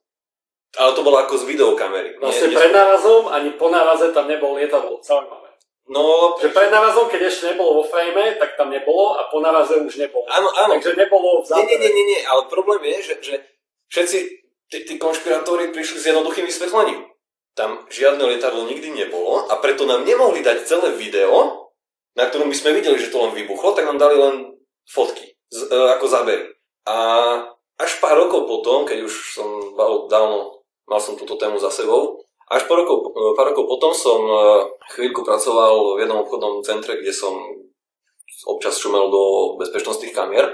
Ale 0.78 0.94
to 0.94 1.02
bolo 1.02 1.18
ako 1.18 1.42
z 1.42 1.50
videokamery. 1.50 2.22
Vlastne 2.22 2.54
pred 2.54 2.70
narazom 2.70 3.26
ani 3.34 3.58
po 3.58 3.74
naraze 3.74 4.14
tam 4.14 4.30
nebol 4.30 4.54
lietadlo. 4.54 5.02
Zaujímavé. 5.02 5.50
No, 5.90 6.38
že 6.38 6.54
pred 6.54 6.70
narazom, 6.70 7.10
keď 7.10 7.34
ešte 7.34 7.58
nebolo 7.58 7.82
vo 7.82 7.84
frame, 7.90 8.38
tak 8.38 8.54
tam 8.54 8.70
nebolo 8.70 9.18
a 9.18 9.26
po 9.34 9.42
naraze 9.42 9.82
už 9.82 9.98
nebolo. 9.98 10.30
Áno, 10.30 10.46
áno. 10.54 10.78
Takže 10.78 10.94
nebolo 10.94 11.42
v 11.42 11.58
Nie, 11.58 11.66
nie, 11.66 11.78
nie, 11.82 11.90
nie, 11.90 12.06
nie, 12.14 12.22
ale 12.22 12.46
problém 12.46 12.86
je, 12.86 12.98
že, 13.02 13.14
že 13.26 13.36
všetci 13.90 14.18
tí, 14.70 14.78
tí 14.86 14.94
konšpirátori 15.02 15.74
prišli 15.74 15.98
s 15.98 16.08
jednoduchým 16.14 16.46
vysvetlením. 16.46 17.10
Tam 17.58 17.90
žiadne 17.90 18.22
lietadlo 18.30 18.70
nikdy 18.70 18.94
nebolo 18.94 19.50
a 19.50 19.58
preto 19.58 19.90
nám 19.90 20.06
nemohli 20.06 20.46
dať 20.46 20.70
celé 20.70 20.94
video, 20.94 21.66
na 22.14 22.30
ktorom 22.30 22.54
by 22.54 22.56
sme 22.56 22.78
videli, 22.78 23.02
že 23.02 23.10
to 23.10 23.26
len 23.26 23.34
vybuchlo, 23.34 23.74
tak 23.74 23.90
nám 23.90 23.98
dali 23.98 24.22
len 24.22 24.54
fotky 24.86 25.29
z, 25.50 25.60
e, 25.70 25.78
ako 25.98 26.06
zábery. 26.06 26.46
A 26.86 26.98
až 27.80 27.92
pár 28.02 28.18
rokov 28.18 28.46
potom, 28.46 28.86
keď 28.86 29.06
už 29.06 29.14
som 29.36 29.48
dávno, 30.10 30.62
mal 30.90 31.02
som 31.02 31.18
túto 31.18 31.38
tému 31.38 31.58
za 31.58 31.70
sebou, 31.70 32.22
až 32.50 32.66
pár 32.66 32.82
rokov, 32.82 33.14
e, 33.14 33.34
pár 33.38 33.54
rokov 33.54 33.66
potom 33.70 33.92
som 33.94 34.22
e, 34.26 34.36
chvíľku 34.98 35.22
pracoval 35.22 35.98
v 35.98 36.06
jednom 36.06 36.22
obchodnom 36.26 36.66
centre, 36.66 36.98
kde 36.98 37.14
som 37.14 37.34
občas 38.46 38.80
šumel 38.80 39.12
do 39.12 39.56
bezpečnostných 39.60 40.16
kamier. 40.16 40.48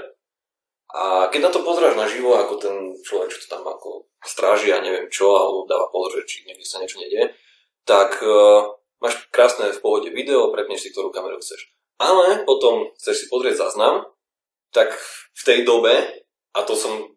A 0.96 1.28
keď 1.28 1.48
na 1.48 1.50
to 1.52 1.60
pozráš 1.60 1.98
naživo, 1.98 2.34
ako 2.34 2.56
ten 2.56 2.74
človek, 3.04 3.28
čo 3.28 3.42
to 3.44 3.58
tam 3.58 3.64
ako 3.68 4.06
stráži 4.24 4.72
a 4.72 4.80
neviem 4.80 5.12
čo, 5.12 5.28
alebo 5.36 5.68
dáva 5.68 5.92
pozor, 5.92 6.24
či 6.24 6.46
niekde 6.48 6.64
sa 6.64 6.80
niečo 6.80 7.02
nedie, 7.02 7.36
tak 7.84 8.16
uh, 8.24 8.74
máš 9.02 9.28
krásne 9.28 9.70
v 9.70 9.82
pohode 9.82 10.08
video, 10.08 10.48
prepneš 10.50 10.88
si 10.88 10.90
ktorú 10.90 11.12
kameru 11.12 11.36
chceš. 11.42 11.74
Ale 12.00 12.48
potom 12.48 12.90
chceš 12.96 13.24
si 13.24 13.26
pozrieť 13.28 13.66
záznam, 13.66 14.08
tak 14.72 14.96
v 15.36 15.42
tej 15.44 15.64
dobe, 15.66 15.92
a 16.56 16.62
to 16.64 16.76
som 16.76 17.16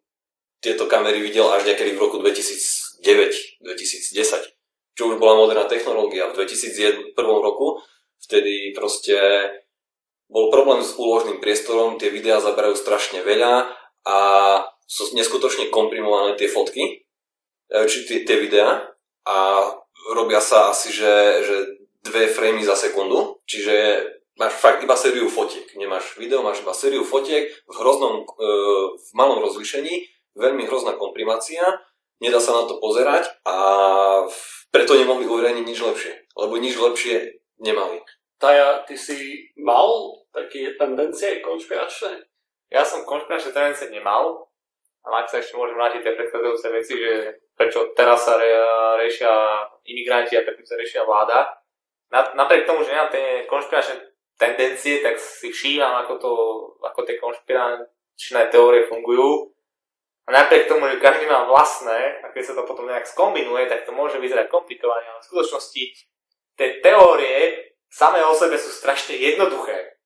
tieto 0.59 0.87
kamery 0.91 1.23
videl 1.23 1.47
až 1.47 1.63
niekedy 1.63 1.95
v 1.95 2.03
roku 2.03 2.19
2009-2010, 2.19 4.51
čo 4.95 5.03
už 5.07 5.15
bola 5.15 5.39
moderná 5.39 5.63
technológia. 5.63 6.27
V 6.31 6.35
2001 6.43 7.15
roku 7.15 7.79
vtedy 8.19 8.75
proste 8.75 9.15
bol 10.29 10.53
problém 10.53 10.83
s 10.83 10.93
úložným 10.99 11.41
priestorom, 11.41 11.97
tie 11.97 12.09
videá 12.11 12.39
zaberajú 12.43 12.75
strašne 12.77 13.23
veľa 13.23 13.71
a 14.05 14.17
sú 14.85 15.09
neskutočne 15.15 15.69
komprimované 15.73 16.37
tie 16.37 16.47
fotky, 16.51 17.01
e, 17.71 17.87
či 17.89 18.05
tie, 18.05 18.21
tie 18.27 18.37
videá 18.37 18.93
a 19.25 19.37
robia 20.13 20.41
sa 20.43 20.69
asi, 20.69 20.93
že, 20.93 21.43
že 21.45 21.55
dve 22.05 22.29
framey 22.29 22.61
za 22.61 22.77
sekundu, 22.77 23.41
čiže 23.45 24.05
máš 24.39 24.53
fakt 24.55 24.79
iba 24.79 24.95
sériu 24.95 25.27
fotiek, 25.27 25.67
nemáš 25.75 26.15
video, 26.15 26.39
máš 26.39 26.63
iba 26.63 26.71
sériu 26.71 27.03
fotiek 27.03 27.51
v 27.67 27.75
hroznom, 27.75 28.23
e, 28.23 28.47
v 28.95 29.09
malom 29.11 29.43
rozlišení, 29.43 30.07
veľmi 30.39 30.63
hrozná 30.63 30.95
komprimácia, 30.95 31.61
nedá 32.23 32.39
sa 32.39 32.55
na 32.55 32.63
to 32.63 32.79
pozerať 32.79 33.27
a 33.43 33.55
preto 34.71 34.95
nemohli 34.95 35.27
uverejniť 35.27 35.65
nič 35.67 35.79
lepšie, 35.83 36.13
lebo 36.39 36.55
nič 36.55 36.79
lepšie 36.79 37.43
nemali. 37.59 37.99
Taja, 38.39 38.87
ty 38.87 38.95
si 38.95 39.51
mal 39.59 40.23
také 40.31 40.79
tendencie 40.79 41.43
konšpiračné? 41.43 42.23
Ja 42.71 42.87
som 42.87 43.03
konšpiračné 43.03 43.51
tendencie 43.51 43.91
nemal, 43.91 44.47
ale 45.03 45.15
ak 45.23 45.27
sa 45.27 45.43
ešte 45.43 45.59
môžem 45.59 45.75
vrátiť 45.75 46.01
tie 46.07 46.15
predchádzajúce 46.15 46.67
veci, 46.71 46.93
že 46.95 47.11
prečo 47.59 47.91
teraz 47.91 48.23
sa 48.23 48.39
re, 48.39 48.55
riešia 49.03 49.31
imigranti 49.83 50.39
a 50.39 50.45
prečo 50.47 50.63
sa 50.63 50.79
riešia 50.79 51.03
vláda. 51.03 51.59
Na, 52.09 52.31
napriek 52.35 52.63
tomu, 52.63 52.87
že 52.87 52.95
nemám 52.95 53.11
tie 53.11 53.43
konšpiračné 53.51 54.08
tendencie, 54.39 55.03
tak 55.03 55.19
si 55.19 55.51
všímam, 55.51 56.07
ako, 56.07 56.13
to, 56.15 56.31
ako 56.79 56.99
tie 57.03 57.19
konšpiračné 57.19 58.41
teórie 58.49 58.87
fungujú. 58.87 59.51
A 60.31 60.45
napriek 60.45 60.71
tomu, 60.71 60.87
že 60.87 61.01
každý 61.01 61.27
má 61.27 61.43
vlastné, 61.43 62.23
a 62.23 62.31
keď 62.31 62.43
sa 62.47 62.53
to 62.55 62.63
potom 62.63 62.87
nejak 62.87 63.03
skombinuje, 63.03 63.67
tak 63.67 63.83
to 63.83 63.91
môže 63.91 64.15
vyzerať 64.21 64.47
komplikovane, 64.47 65.03
ale 65.03 65.19
v 65.19 65.27
skutočnosti 65.27 65.83
tie 66.55 66.67
teórie 66.79 67.67
samé 67.91 68.23
o 68.23 68.31
sebe 68.31 68.55
sú 68.55 68.71
strašne 68.71 69.17
jednoduché 69.17 69.99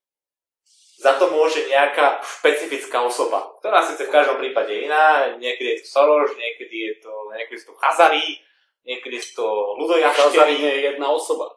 za 1.03 1.19
to 1.19 1.27
môže 1.35 1.67
nejaká 1.67 2.23
špecifická 2.23 3.03
osoba, 3.03 3.43
ktorá 3.59 3.83
síce 3.83 4.07
v 4.07 4.13
každom 4.15 4.39
prípade 4.39 4.71
iná, 4.71 5.35
niekedy 5.35 5.75
je 5.75 5.77
to 5.83 5.87
Soros, 5.91 6.31
niekedy 6.39 6.75
je 6.87 6.93
to, 7.03 7.11
niekedy 7.35 7.59
sú 7.59 7.75
to 7.75 7.79
Hazari, 7.83 8.39
niekedy 8.87 9.19
sú 9.19 9.43
to 9.43 9.47
ľudojaštery. 9.83 10.31
Hazari 10.31 10.55
nie 10.63 10.73
je 10.79 10.81
jedna 10.95 11.11
osoba. 11.11 11.51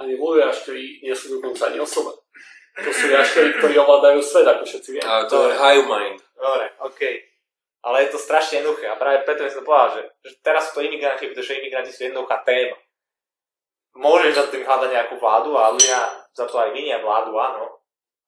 Ani 0.00 0.16
ľudojaštery 0.16 1.04
nie 1.04 1.12
sú 1.12 1.36
dokonca 1.36 1.68
ani 1.68 1.78
osoba. 1.78 2.16
To 2.80 2.90
sú 2.90 3.12
jaštery, 3.12 3.60
ktorí 3.60 3.76
ovládajú 3.76 4.24
svet, 4.24 4.48
ako 4.48 4.64
všetci 4.64 4.88
vieme. 4.96 5.04
Ale 5.04 5.28
to 5.28 5.36
je 5.50 5.58
high 5.60 5.84
mind. 5.84 6.18
Dobre, 6.32 6.66
OK. 6.80 7.00
Ale 7.80 7.96
je 8.04 8.12
to 8.12 8.18
strašne 8.20 8.60
jednoduché 8.60 8.88
a 8.88 9.00
práve 9.00 9.24
preto 9.24 9.44
som 9.48 9.64
povedal, 9.64 10.00
že, 10.00 10.02
že 10.24 10.32
teraz 10.44 10.68
sú 10.68 10.80
to 10.80 10.84
imigranti, 10.84 11.28
pretože 11.28 11.56
imigranti 11.56 11.92
sú 11.92 12.08
jednoduchá 12.08 12.44
téma. 12.44 12.76
Môžeš 13.96 14.32
za 14.36 14.44
tým 14.48 14.64
hľadať 14.64 14.90
nejakú 14.92 15.14
vládu 15.16 15.56
a 15.56 15.72
ľudia 15.72 15.98
za 16.32 16.44
to 16.44 16.56
aj 16.60 16.70
vinia 16.76 17.00
vládu, 17.00 17.32
áno, 17.36 17.80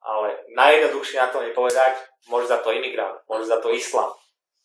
ale 0.02 0.48
najjednoduchšie 0.56 1.20
na 1.20 1.28
to 1.30 1.44
nepovedať, 1.44 1.94
môže 2.32 2.48
za 2.48 2.58
to 2.64 2.72
imigrant, 2.72 3.20
môže 3.28 3.46
za 3.46 3.61
to 3.61 3.70
islam. 3.70 4.11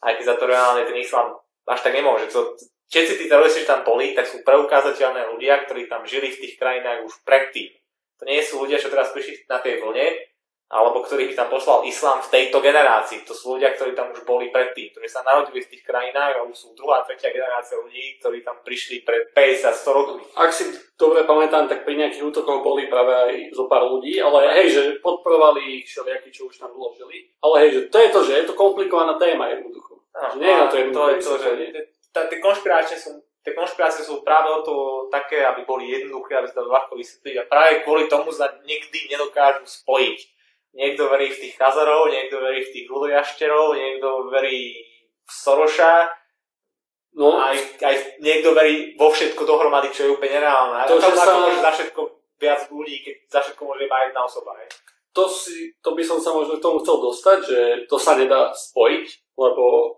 Aj 0.02 0.15
keď 0.15 0.26
za 0.34 0.36
to 0.39 0.46
reálne 0.50 0.84
ten 0.88 0.98
islam 0.98 1.36
až 1.67 1.84
tak 1.84 1.93
nemôže. 1.93 2.32
To, 2.32 2.56
všetci 2.88 3.13
tí 3.19 3.26
teroristi, 3.28 3.67
tam 3.67 3.84
boli, 3.84 4.15
tak 4.15 4.28
sú 4.28 4.43
preukázateľné 4.43 5.32
ľudia, 5.36 5.63
ktorí 5.67 5.88
tam 5.91 6.08
žili 6.08 6.32
v 6.32 6.41
tých 6.47 6.56
krajinách 6.60 7.04
už 7.04 7.13
predtým. 7.28 7.71
To 8.17 8.23
nie 8.26 8.41
sú 8.41 8.65
ľudia, 8.65 8.82
čo 8.82 8.89
teraz 8.89 9.13
prišli 9.13 9.45
na 9.45 9.62
tej 9.62 9.78
vlne, 9.78 10.08
alebo 10.67 11.00
ktorých 11.00 11.32
by 11.32 11.36
tam 11.39 11.47
poslal 11.47 11.88
islám 11.88 12.19
v 12.19 12.28
tejto 12.28 12.60
generácii. 12.60 13.23
To 13.23 13.32
sú 13.32 13.56
ľudia, 13.56 13.71
ktorí 13.71 13.95
tam 13.95 14.12
už 14.12 14.28
boli 14.28 14.52
predtým, 14.52 14.91
ktorí 14.91 15.08
sa 15.08 15.23
narodili 15.23 15.63
v 15.63 15.71
tých 15.71 15.84
krajinách 15.88 16.43
a 16.43 16.43
už 16.43 16.52
sú 16.52 16.67
druhá, 16.76 17.08
tretia 17.08 17.32
generácia 17.32 17.80
ľudí, 17.80 18.19
ktorí 18.19 18.43
tam 18.43 18.60
prišli 18.67 19.08
pred 19.08 19.32
50-100 19.32 19.95
rokmi. 19.95 20.23
Ak 20.36 20.52
si 20.52 20.67
dobre 21.00 21.23
pamätám, 21.23 21.71
tak 21.71 21.88
pri 21.88 21.95
nejakých 21.95 22.19
útokoch 22.19 22.60
boli 22.60 22.91
práve 22.91 23.15
aj 23.15 23.32
zo 23.56 23.71
pár 23.71 23.88
ľudí, 23.88 24.19
ale 24.19 24.43
hej, 24.60 24.67
že 24.76 24.82
podporovali 25.00 25.84
ich 25.84 25.88
všelijakí, 25.88 26.36
čo 26.36 26.52
už 26.52 26.60
tam 26.60 26.76
žili. 26.76 27.32
Ale 27.39 27.56
hej, 27.63 27.69
že 27.71 27.82
to 27.88 27.97
je 28.04 28.10
to, 28.12 28.19
že 28.28 28.34
je 28.36 28.43
to 28.52 28.54
komplikovaná 28.60 29.15
téma 29.15 29.47
jednoducho. 29.56 30.04
No, 30.17 30.36
nie 30.36 30.52
je 30.52 30.58
na 30.58 30.67
to 30.67 30.76
jednoducho. 30.76 31.00
To 31.00 31.13
je 31.15 31.19
to, 31.23 31.34
že 31.39 31.52
tie 32.13 32.39
konšpirácie 32.39 32.98
sú 33.00 33.24
tie 33.48 33.56
konšpirácie 33.56 34.04
sú 34.04 34.28
práve 34.28 34.52
o 34.52 34.60
to 34.60 34.76
také, 35.08 35.39
aby 35.39 35.63
boli 35.63 35.88
jednoduché, 35.88 36.36
aby 36.36 36.52
sa 36.52 36.60
to 36.60 36.67
ľahko 36.67 37.00
vysvetliť 37.00 37.36
a 37.39 37.48
práve 37.48 37.88
kvôli 37.88 38.12
tomu 38.12 38.28
sa 38.28 38.52
nikdy 38.67 39.08
nedokážu 39.08 39.63
spojiť 39.63 40.20
niekto 40.76 41.08
verí 41.10 41.34
v 41.34 41.39
tých 41.41 41.54
Chazarov, 41.56 42.12
niekto 42.12 42.38
verí 42.38 42.62
v 42.62 42.74
tých 42.76 42.86
ľudojašterov, 42.91 43.74
niekto 43.74 44.30
verí 44.30 44.84
v 45.26 45.32
Soroša, 45.32 46.12
no. 47.17 47.41
aj, 47.41 47.82
aj 47.82 47.96
niekto 48.22 48.54
verí 48.54 48.93
vo 48.93 49.10
všetko 49.10 49.41
dohromady, 49.48 49.89
čo 49.89 50.06
je 50.06 50.13
úplne 50.13 50.38
nereálne. 50.38 50.86
To, 50.86 51.02
že 51.02 51.17
sa... 51.17 51.34
môže 51.34 51.60
za 51.60 51.72
všetko 51.74 52.02
viac 52.38 52.62
ľudí, 52.70 53.02
keď 53.02 53.15
za 53.32 53.39
všetko 53.48 53.62
môže 53.65 53.89
iba 53.89 53.98
jedna 54.06 54.22
osoba. 54.24 54.54
Hej. 54.62 54.70
To, 55.17 55.26
si, 55.26 55.74
to 55.82 55.98
by 55.98 56.04
som 56.06 56.22
sa 56.22 56.30
možno 56.30 56.62
k 56.62 56.65
tomu 56.67 56.78
chcel 56.86 57.02
dostať, 57.02 57.38
že 57.41 57.60
to 57.89 57.98
sa 57.98 58.13
nedá 58.13 58.54
spojiť, 58.54 59.34
lebo 59.34 59.98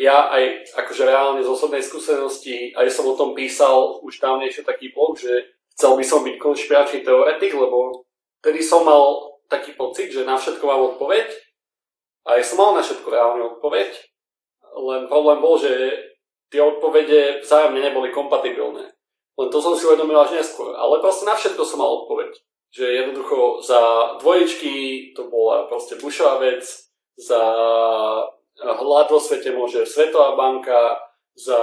ja 0.00 0.32
aj 0.32 0.72
akože 0.80 1.04
reálne 1.04 1.44
z 1.44 1.52
osobnej 1.52 1.84
skúsenosti, 1.84 2.72
aj 2.72 2.88
som 2.88 3.04
o 3.04 3.18
tom 3.18 3.36
písal 3.36 4.00
už 4.00 4.16
dávnejšie 4.16 4.64
taký 4.64 4.96
blog, 4.96 5.20
že 5.20 5.52
chcel 5.76 6.00
by 6.00 6.04
som 6.04 6.24
byť 6.24 6.36
konšpiračný 6.40 7.04
teoretik, 7.04 7.52
lebo 7.52 8.08
tedy 8.40 8.64
som 8.64 8.88
mal 8.88 9.36
taký 9.52 9.76
pocit, 9.76 10.08
že 10.08 10.24
na 10.24 10.40
všetko 10.40 10.64
mám 10.64 10.96
odpoveď 10.96 11.28
a 12.24 12.40
ja 12.40 12.44
som 12.44 12.56
mal 12.56 12.72
na 12.72 12.80
všetko 12.80 13.12
reálne 13.12 13.44
odpoveď, 13.44 13.92
len 14.80 15.04
problém 15.04 15.44
bol, 15.44 15.60
že 15.60 15.92
tie 16.48 16.64
odpovede 16.64 17.44
vzájomne 17.44 17.84
neboli 17.84 18.08
kompatibilné. 18.08 18.88
Len 19.38 19.48
to 19.48 19.58
som 19.62 19.76
si 19.76 19.86
uvedomil 19.86 20.18
až 20.20 20.36
neskôr. 20.36 20.74
Ale 20.74 21.00
proste 21.00 21.24
na 21.24 21.38
všetko 21.38 21.62
som 21.64 21.80
mal 21.80 22.04
odpoveď. 22.04 22.34
Že 22.70 22.86
jednoducho 22.86 23.62
za 23.64 23.80
dvojičky 24.22 24.74
to 25.16 25.26
bola 25.26 25.66
proste 25.66 25.98
Bushová 25.98 26.38
vec, 26.38 26.62
za 27.18 27.42
hlad 28.60 29.08
vo 29.08 29.20
svete 29.20 29.52
môže 29.56 29.88
Svetová 29.88 30.36
banka, 30.36 31.00
za 31.36 31.60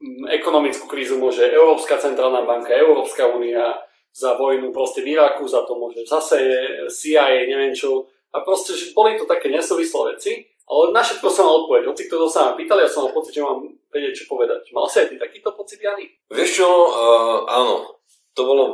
mm, 0.00 0.28
ekonomickú 0.40 0.84
krízu 0.84 1.16
môže 1.16 1.48
Európska 1.48 1.96
centrálna 1.96 2.44
banka, 2.44 2.76
Európska 2.76 3.28
únia, 3.30 3.80
za 4.14 4.38
vojnu 4.38 4.70
proste 4.70 5.02
v 5.02 5.18
Iraku, 5.18 5.42
za 5.50 5.66
to 5.66 5.74
môže 5.74 6.06
zase 6.06 6.38
CIA, 6.86 7.50
neviem 7.50 7.74
čo. 7.74 8.06
A 8.30 8.42
proste, 8.46 8.74
že 8.74 8.94
boli 8.94 9.18
to 9.18 9.26
také 9.26 9.50
nesúvislé 9.50 10.14
veci, 10.14 10.32
ale 10.70 10.94
na 10.94 11.02
všetko 11.02 11.26
som 11.30 11.44
mal 11.50 11.66
odpoveď. 11.66 11.82
Hoci 11.90 12.06
kto 12.06 12.30
sa 12.30 12.50
ma 12.50 12.52
pýtali, 12.54 12.86
ja 12.86 12.90
som 12.90 13.06
mal 13.06 13.12
pocit, 13.14 13.34
že 13.34 13.42
mám 13.42 13.62
vedieť, 13.90 14.22
čo 14.22 14.30
povedať. 14.30 14.70
Mal 14.70 14.86
si 14.86 15.02
aj 15.02 15.08
ty 15.10 15.16
takýto 15.18 15.50
pocit, 15.54 15.82
Jany? 15.82 16.14
Vieš 16.30 16.50
čo, 16.62 16.66
uh, 16.66 17.46
áno. 17.46 18.00
To 18.34 18.42
bolo 18.42 18.64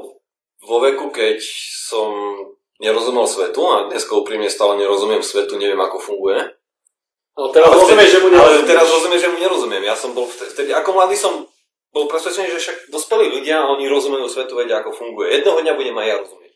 vo 0.64 0.76
veku, 0.80 1.12
keď 1.12 1.40
som 1.88 2.12
nerozumel 2.80 3.28
svetu 3.28 3.60
a 3.68 3.88
dnes 3.88 4.08
úprimne 4.08 4.48
stále 4.48 4.80
nerozumiem 4.80 5.20
svetu, 5.20 5.60
neviem 5.60 5.80
ako 5.80 6.00
funguje. 6.00 6.59
No 7.40 7.48
teraz 7.48 7.72
rozumieš, 7.72 8.10
že 8.12 8.18
mu 8.20 8.28
nerozumieš. 8.28 8.60
Ale 8.60 8.68
teraz 8.68 8.86
rozumieš, 8.92 9.20
že 9.24 9.30
mu 9.32 9.38
nerozumiem. 9.40 9.82
Ja 9.88 9.96
som 9.96 10.12
bol 10.12 10.28
vtedy, 10.28 10.76
ako 10.76 10.92
mladý 10.92 11.16
som 11.16 11.48
bol 11.88 12.04
presvedčený, 12.04 12.52
že 12.52 12.60
však 12.60 12.76
dospelí 12.92 13.32
ľudia, 13.32 13.64
oni 13.64 13.88
rozumejú 13.88 14.28
svetu, 14.28 14.60
vedia 14.60 14.84
ako 14.84 14.92
funguje. 14.92 15.32
Jedného 15.32 15.56
dňa 15.64 15.72
budem 15.72 15.96
aj 15.96 16.06
ja 16.06 16.16
rozumieť. 16.20 16.52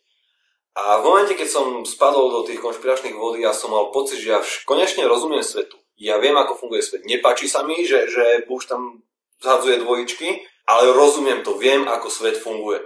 A 0.75 0.83
v 1.01 1.07
momente, 1.09 1.33
keď 1.33 1.49
som 1.49 1.67
spadol 1.89 2.29
do 2.29 2.41
tých 2.45 2.61
konšpiračných 2.61 3.17
vody, 3.17 3.49
ja 3.49 3.57
som 3.57 3.73
mal 3.73 3.89
pocit, 3.97 4.21
že 4.21 4.29
ja 4.37 4.39
vš- 4.45 4.69
konečne 4.69 5.09
rozumiem 5.09 5.41
svetu. 5.41 5.81
Ja 5.97 6.21
viem, 6.21 6.37
ako 6.37 6.59
funguje 6.59 6.85
svet. 6.85 7.07
Nepáči 7.09 7.49
sa 7.49 7.65
mi, 7.65 7.87
že, 7.87 8.11
že 8.11 8.45
Bush 8.45 8.69
tam 8.69 9.01
zhadzuje 9.41 9.81
dvojičky, 9.81 10.43
ale 10.69 10.93
rozumiem 10.93 11.47
to, 11.47 11.57
viem, 11.57 11.89
ako 11.89 12.13
svet 12.13 12.37
funguje. 12.37 12.83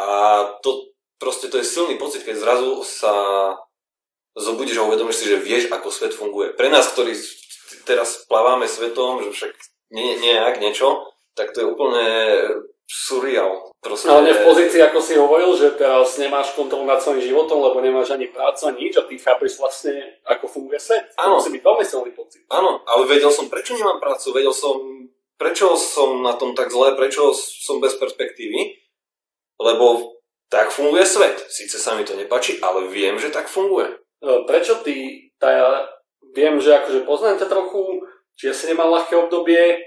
A 0.00 0.04
to 0.64 0.90
proste 1.20 1.52
to 1.52 1.60
je 1.60 1.68
silný 1.68 2.00
pocit, 2.00 2.24
keď 2.24 2.40
zrazu 2.40 2.80
sa 2.82 3.14
zobudíš 4.36 4.78
a 4.78 4.86
uvedomíš 4.86 5.24
si, 5.24 5.26
že 5.32 5.40
vieš, 5.40 5.72
ako 5.72 5.88
svet 5.88 6.12
funguje. 6.12 6.52
Pre 6.52 6.68
nás, 6.68 6.92
ktorí 6.92 7.16
teraz 7.88 8.28
plávame 8.28 8.68
svetom, 8.68 9.24
že 9.24 9.32
však 9.32 9.52
nie, 9.96 10.20
nejak 10.20 10.60
niečo, 10.60 11.08
tak 11.32 11.56
to 11.56 11.64
je 11.64 11.66
úplne 11.66 12.04
surreal. 12.86 13.74
Proste... 13.82 14.06
Ale 14.06 14.30
v 14.30 14.46
pozícii, 14.46 14.78
ako 14.82 14.98
si 15.02 15.18
hovoril, 15.18 15.50
že 15.58 15.74
teraz 15.74 16.14
nemáš 16.22 16.54
kontrolu 16.54 16.86
nad 16.86 17.02
svojím 17.02 17.34
životom, 17.34 17.58
lebo 17.58 17.82
nemáš 17.82 18.14
ani 18.14 18.30
prácu, 18.30 18.70
ani 18.70 18.86
nič 18.86 18.94
a 18.98 19.06
ty 19.06 19.18
chápeš 19.18 19.58
vlastne, 19.58 20.22
ako 20.22 20.46
funguje 20.46 20.78
svet. 20.78 21.10
Áno. 21.18 21.38
To 21.38 21.42
musí 21.42 21.50
byť 21.58 21.64
veľmi 21.66 21.84
silný 21.86 22.10
pocit. 22.14 22.46
Áno, 22.50 22.86
ale 22.86 23.02
vedel 23.10 23.30
som, 23.34 23.50
prečo 23.50 23.74
nemám 23.74 23.98
prácu, 23.98 24.30
vedel 24.30 24.54
som, 24.54 24.78
prečo 25.34 25.74
som 25.74 26.22
na 26.22 26.38
tom 26.38 26.54
tak 26.54 26.70
zle, 26.70 26.94
prečo 26.94 27.34
som 27.34 27.82
bez 27.82 27.98
perspektívy, 27.98 28.78
lebo 29.58 30.18
tak 30.46 30.70
funguje 30.70 31.02
svet. 31.02 31.42
Sice 31.50 31.82
sa 31.82 31.98
mi 31.98 32.06
to 32.06 32.14
nepačí, 32.14 32.62
ale 32.62 32.86
viem, 32.86 33.18
že 33.18 33.34
tak 33.34 33.50
funguje. 33.50 33.98
E, 34.26 34.42
Prečo 34.42 34.82
ty, 34.82 35.30
tá 35.38 35.48
ja 35.54 35.68
viem, 36.34 36.58
že 36.58 36.74
akože 36.74 37.06
poznám 37.06 37.38
ťa 37.38 37.46
trochu, 37.46 38.02
či 38.34 38.50
si 38.50 38.66
nemal 38.66 38.90
ľahké 38.90 39.14
obdobie, 39.14 39.78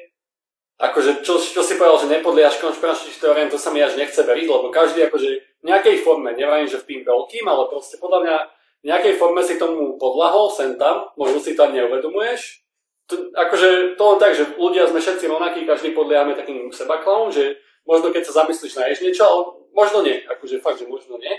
akože 0.80 1.28
čo, 1.28 1.36
čo 1.36 1.60
si 1.60 1.76
povedal, 1.76 2.08
že 2.08 2.08
nepodliehaš 2.08 2.64
konšpiračným 2.64 3.20
teóriám, 3.20 3.52
to 3.52 3.60
sa 3.60 3.70
mi 3.70 3.84
až 3.84 4.00
nechce 4.00 4.24
veriť, 4.24 4.48
lebo 4.48 4.72
každý 4.72 5.12
akože 5.12 5.30
v 5.60 5.64
nejakej 5.68 6.08
forme, 6.08 6.32
neviem, 6.32 6.66
že 6.72 6.80
v 6.80 6.88
tým 6.88 7.02
veľkým, 7.04 7.44
ale 7.44 7.68
proste 7.68 8.00
podľa 8.00 8.20
mňa 8.24 8.36
v 8.80 8.86
nejakej 8.88 9.14
forme 9.20 9.44
si 9.44 9.60
tomu 9.60 10.00
podlahol, 10.00 10.48
sem 10.48 10.80
tam, 10.80 11.12
možno 11.20 11.44
si 11.44 11.52
to 11.52 11.68
ani 11.68 11.84
neuvedomuješ. 11.84 12.64
To, 13.12 13.28
akože 13.36 14.00
to 14.00 14.04
len 14.08 14.20
tak, 14.24 14.32
že 14.40 14.56
ľudia 14.56 14.88
sme 14.88 15.04
všetci 15.04 15.28
rovnakí, 15.28 15.68
každý 15.68 15.92
podliehame 15.92 16.32
takým 16.32 16.72
sebaklavom, 16.72 17.28
že 17.28 17.60
možno 17.84 18.16
keď 18.16 18.32
sa 18.32 18.46
zamyslíš, 18.46 18.80
nájdeš 18.80 19.04
niečo, 19.04 19.24
ale 19.28 19.40
možno 19.76 20.00
nie, 20.00 20.24
akože 20.24 20.64
fakt, 20.64 20.80
že 20.80 20.88
možno 20.88 21.20
nie. 21.20 21.34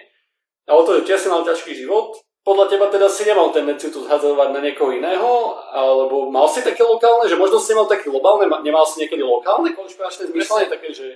Ale 0.69 0.85
to, 0.85 1.01
že 1.01 1.07
tiež 1.09 1.21
si 1.25 1.29
mal 1.33 1.41
ťažký 1.41 1.73
život, 1.73 2.21
podľa 2.41 2.67
teba 2.73 2.87
teda 2.89 3.07
si 3.07 3.29
nemal 3.29 3.53
tendenciu 3.53 3.93
to 3.93 4.05
zhadzovať 4.09 4.49
na 4.57 4.61
niekoho 4.65 4.97
iného, 4.97 5.57
alebo 5.73 6.33
mal 6.33 6.49
si 6.49 6.65
také 6.65 6.81
lokálne, 6.81 7.29
že 7.29 7.37
možno 7.37 7.61
si 7.61 7.77
mal 7.77 7.85
také 7.85 8.09
globálne, 8.09 8.49
nemal 8.65 8.85
si 8.89 9.05
niekedy 9.05 9.21
lokálne 9.21 9.77
konšpiračné 9.77 10.33
zmyšľanie, 10.33 10.73
také, 10.73 10.89
že 10.91 11.07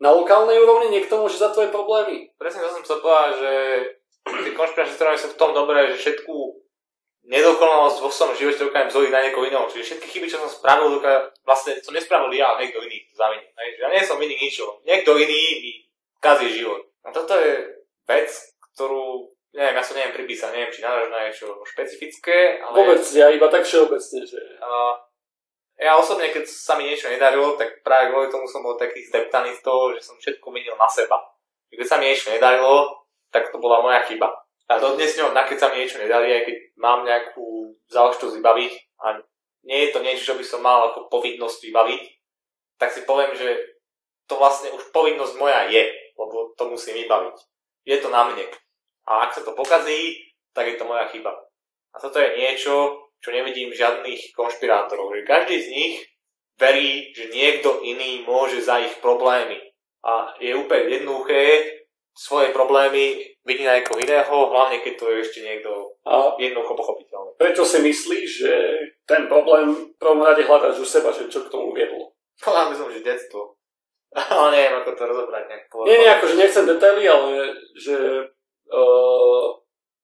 na 0.00 0.12
lokálnej 0.12 0.56
úrovni 0.60 0.92
niekto 0.92 1.20
môže 1.20 1.36
za 1.36 1.52
tvoje 1.52 1.68
problémy. 1.68 2.32
Presne 2.40 2.64
to 2.64 2.72
som 2.72 2.84
chcel 2.84 2.98
povedať, 3.04 3.32
že 3.36 3.52
tie 4.48 4.52
konšpiračné 4.56 4.96
teórie 4.96 5.20
sú 5.20 5.28
v 5.32 5.40
tom 5.40 5.52
dobré, 5.52 5.92
že 5.92 6.00
všetku 6.00 6.32
nedokonalosť 7.28 7.98
vo 8.00 8.08
svojom 8.08 8.34
živote 8.36 8.64
dokážem 8.64 8.90
zhodiť 8.90 9.12
na 9.12 9.22
niekoho 9.28 9.44
iného. 9.44 9.68
Čiže 9.68 9.84
všetky 9.96 10.08
chyby, 10.08 10.26
čo 10.28 10.40
som 10.40 10.48
spravil, 10.48 10.96
dokážem, 10.96 11.28
vlastne 11.44 11.72
som 11.84 11.92
nespravil 11.92 12.32
ja, 12.32 12.56
niekto 12.56 12.80
iný 12.80 13.04
to. 13.12 13.44
Hej, 13.60 13.68
že 13.76 13.80
ja 13.84 13.88
nie 13.92 14.02
som 14.08 14.16
vinný 14.16 14.36
ničo. 14.40 14.80
Niekto 14.88 15.20
iný 15.20 15.40
mi 15.60 15.72
kazí 16.20 16.48
život. 16.48 16.80
A 17.04 17.12
toto 17.12 17.36
je 17.36 17.80
vec, 18.08 18.28
ktorú, 18.72 19.36
neviem, 19.54 19.76
ja 19.76 19.82
som 19.82 19.94
neviem 19.98 20.14
pripísať, 20.14 20.50
neviem, 20.54 20.72
či 20.72 20.82
nadáš 20.82 21.08
na 21.10 21.26
niečo 21.26 21.46
špecifické, 21.66 22.62
ale... 22.62 22.74
Vôbec, 22.74 23.02
ja 23.14 23.30
iba 23.30 23.48
tak 23.50 23.66
všeobecne, 23.66 24.20
že... 24.22 24.40
A 24.62 24.94
ja 25.80 25.96
osobne, 25.96 26.28
keď 26.28 26.44
sa 26.44 26.76
mi 26.76 26.84
niečo 26.84 27.08
nedarilo, 27.08 27.56
tak 27.56 27.80
práve 27.80 28.12
kvôli 28.12 28.28
tomu 28.28 28.44
som 28.44 28.60
bol 28.60 28.76
taký 28.76 29.00
zdeptaný 29.08 29.56
z 29.56 29.64
toho, 29.64 29.96
že 29.96 30.04
som 30.04 30.16
všetko 30.20 30.46
menil 30.52 30.76
na 30.76 30.84
seba. 30.86 31.16
Keď 31.72 31.86
sa 31.88 31.96
mi 31.96 32.12
niečo 32.12 32.28
nedarilo, 32.28 33.06
tak 33.32 33.48
to 33.48 33.56
bola 33.56 33.80
moja 33.80 34.04
chyba. 34.04 34.28
A 34.70 34.78
dodnes 34.78 35.16
ňom, 35.18 35.34
keď 35.34 35.56
sa 35.58 35.68
mi 35.72 35.82
niečo 35.82 35.98
nedali, 35.98 36.30
aj 36.30 36.42
keď 36.46 36.56
mám 36.78 37.02
nejakú 37.02 37.74
záležitosť 37.90 38.38
vybaviť 38.38 38.72
a 39.02 39.18
nie 39.66 39.88
je 39.88 39.90
to 39.90 39.98
niečo, 40.04 40.24
čo 40.30 40.38
by 40.38 40.44
som 40.46 40.60
mal 40.62 40.92
ako 40.92 41.10
povinnosť 41.10 41.58
vybaviť, 41.64 42.02
tak 42.78 42.94
si 42.94 43.02
poviem, 43.02 43.34
že 43.34 43.80
to 44.30 44.38
vlastne 44.38 44.70
už 44.70 44.94
povinnosť 44.94 45.34
moja 45.40 45.66
je, 45.72 45.90
lebo 46.14 46.54
to 46.54 46.70
musím 46.70 47.02
vybaviť. 47.02 47.36
Je 47.88 47.96
to 47.98 48.12
na 48.14 48.30
mne. 48.30 48.46
A 49.10 49.26
ak 49.26 49.34
sa 49.34 49.42
to 49.42 49.58
pokazí, 49.58 50.14
tak 50.54 50.70
je 50.70 50.78
to 50.78 50.86
moja 50.86 51.10
chyba. 51.10 51.34
A 51.90 51.96
toto 51.98 52.22
je 52.22 52.38
niečo, 52.38 52.94
čo 53.18 53.28
nevidím 53.34 53.74
žiadnych 53.74 54.30
konšpirátorov. 54.38 55.10
Že 55.18 55.26
každý 55.26 55.56
z 55.58 55.68
nich 55.74 55.94
verí, 56.54 57.10
že 57.10 57.34
niekto 57.34 57.82
iný 57.82 58.22
môže 58.22 58.62
za 58.62 58.78
ich 58.78 58.94
problémy. 59.02 59.58
A 60.06 60.32
je 60.38 60.54
úplne 60.54 60.88
jednoduché 60.88 61.66
svoje 62.14 62.54
problémy 62.54 63.18
vidí 63.44 63.64
na 63.64 63.80
niekoho 63.80 63.98
iného, 63.98 64.36
hlavne 64.52 64.84
keď 64.84 64.94
to 65.00 65.04
je 65.10 65.16
ešte 65.24 65.40
niekto 65.40 65.70
A 66.04 66.36
jednoducho 66.36 66.76
pochopiteľný. 66.76 67.30
prečo 67.40 67.64
si 67.64 67.80
myslíš, 67.80 68.28
že 68.28 68.52
ten 69.08 69.26
problém 69.26 69.72
v 69.72 69.96
prvom 69.96 70.20
rade 70.20 70.44
hľadáš 70.44 70.84
u 70.84 70.86
seba, 70.86 71.10
že 71.10 71.32
čo 71.32 71.46
k 71.46 71.52
tomu 71.52 71.72
viedlo? 71.72 72.12
By 72.40 72.76
som, 72.76 72.88
že 72.92 73.04
detstvo. 73.04 73.56
Ale 74.32 74.48
neviem, 74.52 74.74
ako 74.80 74.90
to 74.96 75.02
rozobrať 75.06 75.44
nejak. 75.48 75.64
Nie, 75.86 75.96
nie, 76.02 76.10
akože 76.10 76.34
nechcem 76.34 76.64
detaily, 76.66 77.04
ale 77.06 77.54
že 77.78 77.94
uh, 78.70 79.60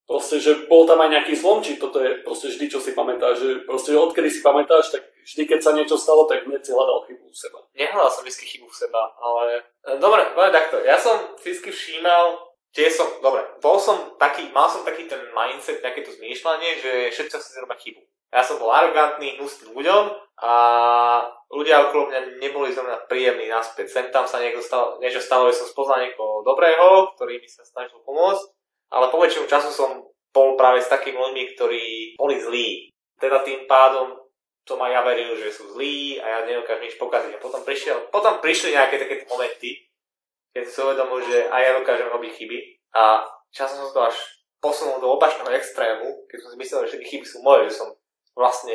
proste, 0.07 0.38
že 0.38 0.70
bol 0.70 0.87
tam 0.87 1.02
aj 1.02 1.11
nejaký 1.11 1.35
zlom, 1.35 1.59
či 1.61 1.76
toto 1.76 1.98
je 1.98 2.22
proste 2.22 2.55
vždy, 2.55 2.70
čo 2.70 2.79
si 2.79 2.94
pamätáš, 2.94 3.42
že 3.42 3.50
proste 3.66 3.90
odkedy 3.98 4.31
si 4.31 4.40
pamätáš, 4.40 4.94
tak 4.94 5.02
vždy, 5.26 5.42
keď 5.50 5.61
sa 5.61 5.74
niečo 5.74 5.98
stalo, 5.98 6.31
tak 6.31 6.46
hneď 6.46 6.62
si 6.62 6.70
hľadal 6.70 7.02
chybu 7.11 7.26
u 7.26 7.35
seba. 7.35 7.59
Nehľadal 7.74 8.11
som 8.14 8.22
vždy 8.22 8.46
chybu 8.46 8.66
v 8.70 8.79
seba, 8.79 9.02
ale... 9.18 9.66
e, 9.83 9.98
Dobre, 9.98 10.22
poviem 10.33 10.55
takto. 10.55 10.79
Ja 10.87 10.94
som 10.94 11.35
vždy 11.35 11.74
všímal, 11.74 12.38
tie 12.70 12.87
som, 12.87 13.11
dobre, 13.18 13.42
bol 13.59 13.83
som 13.83 14.14
taký, 14.14 14.46
mal 14.55 14.70
som 14.70 14.87
taký 14.87 15.11
ten 15.11 15.18
mindset, 15.35 15.83
to 15.83 16.12
zmýšľanie, 16.14 16.70
že 16.79 16.92
všetci 17.11 17.37
si 17.42 17.59
robia 17.59 17.74
chybu. 17.74 18.02
Ja 18.31 18.42
som 18.42 18.59
bol 18.62 18.70
arogantný, 18.70 19.38
hnusný 19.38 19.70
ľuďom 19.70 20.05
a 20.42 20.52
ľudia 21.48 21.88
okolo 21.88 22.11
mňa 22.11 22.42
neboli 22.42 22.74
zo 22.74 22.83
mňa 22.83 23.07
príjemní 23.07 23.48
naspäť. 23.48 23.87
Sem 23.88 24.07
tam 24.11 24.26
sa 24.26 24.42
niekto 24.42 24.61
stalo, 24.61 24.98
niečo 24.98 25.22
stalo, 25.22 25.48
že 25.48 25.62
som 25.62 25.70
spoznal 25.70 26.05
niekoho 26.05 26.42
dobrého, 26.42 27.16
ktorý 27.16 27.38
mi 27.38 27.48
sa 27.48 27.62
snažil 27.64 27.96
pomôcť, 28.02 28.44
ale 28.92 29.11
po 29.11 29.18
väčšinu 29.18 29.46
času 29.51 29.70
som 29.72 29.90
bol 30.31 30.55
práve 30.55 30.85
s 30.85 30.92
takými 30.92 31.16
ľuďmi, 31.16 31.42
ktorí 31.57 31.85
boli 32.20 32.37
zlí. 32.37 32.68
Teda 33.16 33.40
tým 33.40 33.64
pádom 33.64 34.12
som 34.66 34.83
aj 34.83 34.92
ja 34.92 35.01
veril, 35.07 35.33
že 35.38 35.55
sú 35.55 35.72
zlí 35.72 36.18
a 36.18 36.27
ja 36.27 36.38
nedokážem 36.44 36.90
nič 36.90 36.99
pokaziť. 36.99 37.38
A 37.38 37.42
potom, 37.42 37.62
prišiel, 37.62 38.11
potom 38.11 38.42
prišli 38.42 38.75
nejaké 38.75 38.99
také 38.99 39.25
momenty, 39.31 39.87
keď 40.53 40.61
som 40.66 40.72
si 40.72 40.81
uvedomil, 40.83 41.20
že 41.22 41.38
aj 41.49 41.61
ja 41.62 41.72
dokážem 41.79 42.09
robiť 42.11 42.33
chyby 42.35 42.59
a 42.99 43.25
časom 43.55 43.87
som 43.87 43.92
to 43.94 44.03
až 44.11 44.16
posunul 44.59 44.99
do 44.99 45.14
opačného 45.14 45.53
extrému, 45.55 46.27
keď 46.27 46.38
som 46.42 46.49
si 46.51 46.57
myslel, 46.59 46.81
že 46.85 46.88
všetky 46.96 47.09
chyby 47.09 47.27
sú 47.29 47.38
moje, 47.46 47.70
že 47.70 47.79
som 47.79 47.88
vlastne 48.35 48.75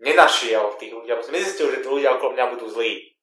nenašiel 0.00 0.76
tých 0.76 0.92
ľudí, 0.92 1.08
alebo 1.08 1.24
som 1.24 1.36
nezistil, 1.36 1.72
že 1.72 1.80
tí 1.80 1.88
ľudia 1.88 2.16
okolo 2.16 2.36
mňa 2.36 2.52
budú 2.56 2.66
zlí. 2.68 3.16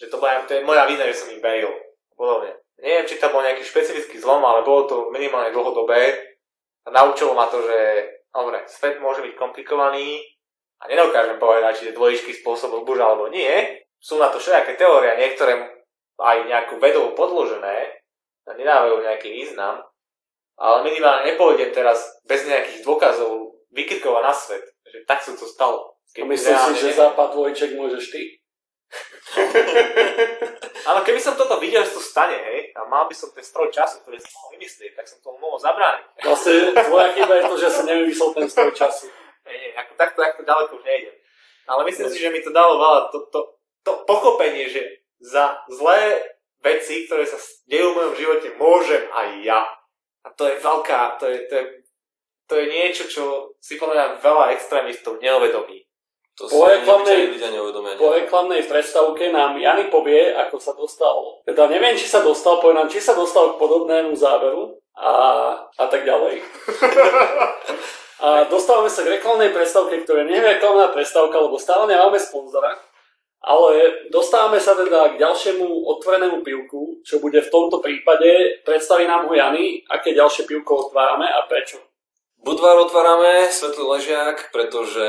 Že 0.00 0.06
to, 0.08 0.16
bola, 0.16 0.44
to 0.48 0.56
je 0.56 0.64
moja 0.64 0.88
vina, 0.88 1.04
že 1.08 1.16
som 1.16 1.32
im 1.32 1.44
veril. 1.44 1.72
Podobne. 2.16 2.56
Neviem, 2.80 3.04
či 3.04 3.20
tam 3.20 3.36
bol 3.36 3.44
nejaký 3.44 3.60
špecifický 3.60 4.16
zlom, 4.16 4.40
ale 4.40 4.64
bolo 4.64 4.88
to 4.88 4.96
minimálne 5.12 5.52
dlhodobé 5.52 6.16
a 6.84 6.88
naučilo 6.88 7.36
ma 7.36 7.44
to, 7.46 7.60
že 7.60 7.76
dobre, 8.32 8.64
svet 8.64 8.96
môže 8.98 9.20
byť 9.20 9.36
komplikovaný 9.36 10.20
A 10.80 10.88
nedokážem 10.88 11.36
povedať, 11.36 11.76
či 11.76 11.84
tie 11.92 11.96
dvojičky 11.96 12.32
spôsobujú 12.40 12.88
buž 12.88 13.04
alebo 13.04 13.28
nie. 13.28 13.52
Sú 14.00 14.16
na 14.16 14.32
to 14.32 14.40
všetké 14.40 14.80
teórie, 14.80 15.12
niektoré 15.20 15.60
aj 16.16 16.48
nejakú 16.48 16.80
vedou 16.80 17.12
podložené, 17.12 18.00
a 18.48 18.56
nedávajú 18.56 19.04
nejaký 19.04 19.28
význam, 19.30 19.84
ale 20.58 20.76
minimálne 20.82 21.30
nepôjdem 21.32 21.70
teraz 21.70 22.02
bez 22.26 22.44
nejakých 22.48 22.82
dôkazov 22.82 23.60
vykrikovať 23.70 24.22
na 24.24 24.34
svet, 24.34 24.64
že 24.88 25.06
tak 25.06 25.22
sa 25.22 25.36
to 25.36 25.46
stalo. 25.46 25.94
Keď 26.10 26.26
myslím 26.26 26.56
si, 26.58 26.72
že 26.82 26.98
západ 26.98 27.38
dvojček 27.38 27.78
môžeš 27.78 28.10
ty. 28.10 28.39
Ale 30.90 31.00
keby 31.06 31.20
som 31.22 31.38
toto 31.38 31.62
videl, 31.62 31.86
že 31.86 31.94
to 31.94 32.02
stane, 32.02 32.34
hej, 32.34 32.74
a 32.74 32.82
mal 32.90 33.06
by 33.06 33.14
som 33.14 33.30
ten 33.30 33.44
stroj 33.46 33.70
času, 33.70 34.02
ktorý 34.02 34.18
som 34.18 34.30
mohol 34.34 34.58
vymyslieť, 34.58 34.92
tak 34.98 35.06
som 35.06 35.18
to 35.22 35.30
mohol 35.38 35.54
zabrániť. 35.60 36.04
Vlastne 36.26 36.74
tvoja 36.74 37.08
chyba 37.14 37.34
je 37.38 37.44
to, 37.46 37.56
že 37.60 37.68
som 37.70 37.84
nevymyslel 37.86 38.30
ten 38.34 38.48
stroj 38.50 38.72
času. 38.74 39.06
Nie, 39.46 39.74
ako 39.78 39.92
takto, 39.98 40.18
takto 40.22 40.42
ďaleko 40.42 40.72
už 40.78 40.84
nejdem. 40.86 41.14
Ale 41.70 41.82
myslím 41.86 42.08
si, 42.10 42.18
že 42.18 42.32
mi 42.34 42.42
to 42.42 42.50
dalo 42.50 42.82
veľa 42.82 43.00
to, 43.14 43.18
to, 43.30 43.40
to 43.86 43.92
pochopenie, 44.06 44.66
že 44.66 44.82
za 45.22 45.62
zlé 45.70 46.18
veci, 46.64 47.06
ktoré 47.06 47.28
sa 47.28 47.38
dejú 47.68 47.92
v 47.92 47.96
mojom 47.96 48.14
živote, 48.16 48.48
môžem 48.56 49.02
aj 49.10 49.28
ja. 49.44 49.60
A 50.26 50.28
to 50.34 50.48
je 50.48 50.60
veľká, 50.60 51.16
to 51.16 51.24
je, 51.30 51.38
to 51.48 51.54
je, 51.56 51.64
to 52.50 52.54
je 52.58 52.66
niečo, 52.66 53.04
čo 53.08 53.24
si 53.62 53.80
podľa 53.80 54.20
veľa 54.20 54.52
extrémistov 54.52 55.22
neuvedomí. 55.22 55.89
To 56.40 56.48
Po 56.48 56.64
reklamnej- 56.64 57.36
ľudia 57.36 57.52
neuvedomia. 57.52 58.00
Po 58.00 58.16
reklamnej 58.16 58.64
predstavke 58.64 59.28
nám 59.28 59.60
Jany 59.60 59.92
povie, 59.92 60.32
ako 60.32 60.56
sa 60.56 60.72
dostal. 60.72 61.44
Teda 61.44 61.68
neviem, 61.68 61.92
či 61.92 62.08
sa 62.08 62.24
dostal, 62.24 62.64
povie 62.64 62.80
nám, 62.80 62.88
či 62.88 62.96
sa 62.96 63.12
dostal 63.12 63.52
k 63.52 63.60
podobnému 63.60 64.16
záveru 64.16 64.72
a, 64.96 65.12
a 65.76 65.84
tak 65.84 66.08
ďalej. 66.08 66.40
A 68.20 68.44
dostávame 68.44 68.92
sa 68.92 69.00
k 69.00 69.16
reklamnej 69.16 69.48
predstavke, 69.48 70.04
ktorá 70.04 70.28
nie 70.28 70.36
je 70.36 70.44
reklamná 70.44 70.92
predstavka, 70.92 71.40
lebo 71.40 71.56
stále 71.56 71.88
nemáme 71.88 72.20
sponzora. 72.20 72.76
Ale 73.40 74.04
dostávame 74.12 74.60
sa 74.60 74.76
teda 74.76 75.16
k 75.16 75.24
ďalšiemu 75.24 75.64
otvorenému 75.64 76.44
pivku, 76.44 77.00
čo 77.00 77.16
bude 77.24 77.40
v 77.40 77.48
tomto 77.48 77.80
prípade, 77.80 78.60
predstaví 78.68 79.08
nám 79.08 79.24
ho 79.24 79.32
Jany, 79.32 79.80
aké 79.88 80.12
ďalšie 80.12 80.44
pivko 80.44 80.92
otvárame 80.92 81.24
a 81.24 81.48
prečo. 81.48 81.80
Budvar 82.44 82.76
otvárame, 82.76 83.48
Svetlý 83.48 83.88
ležiak, 83.88 84.52
pretože 84.52 85.08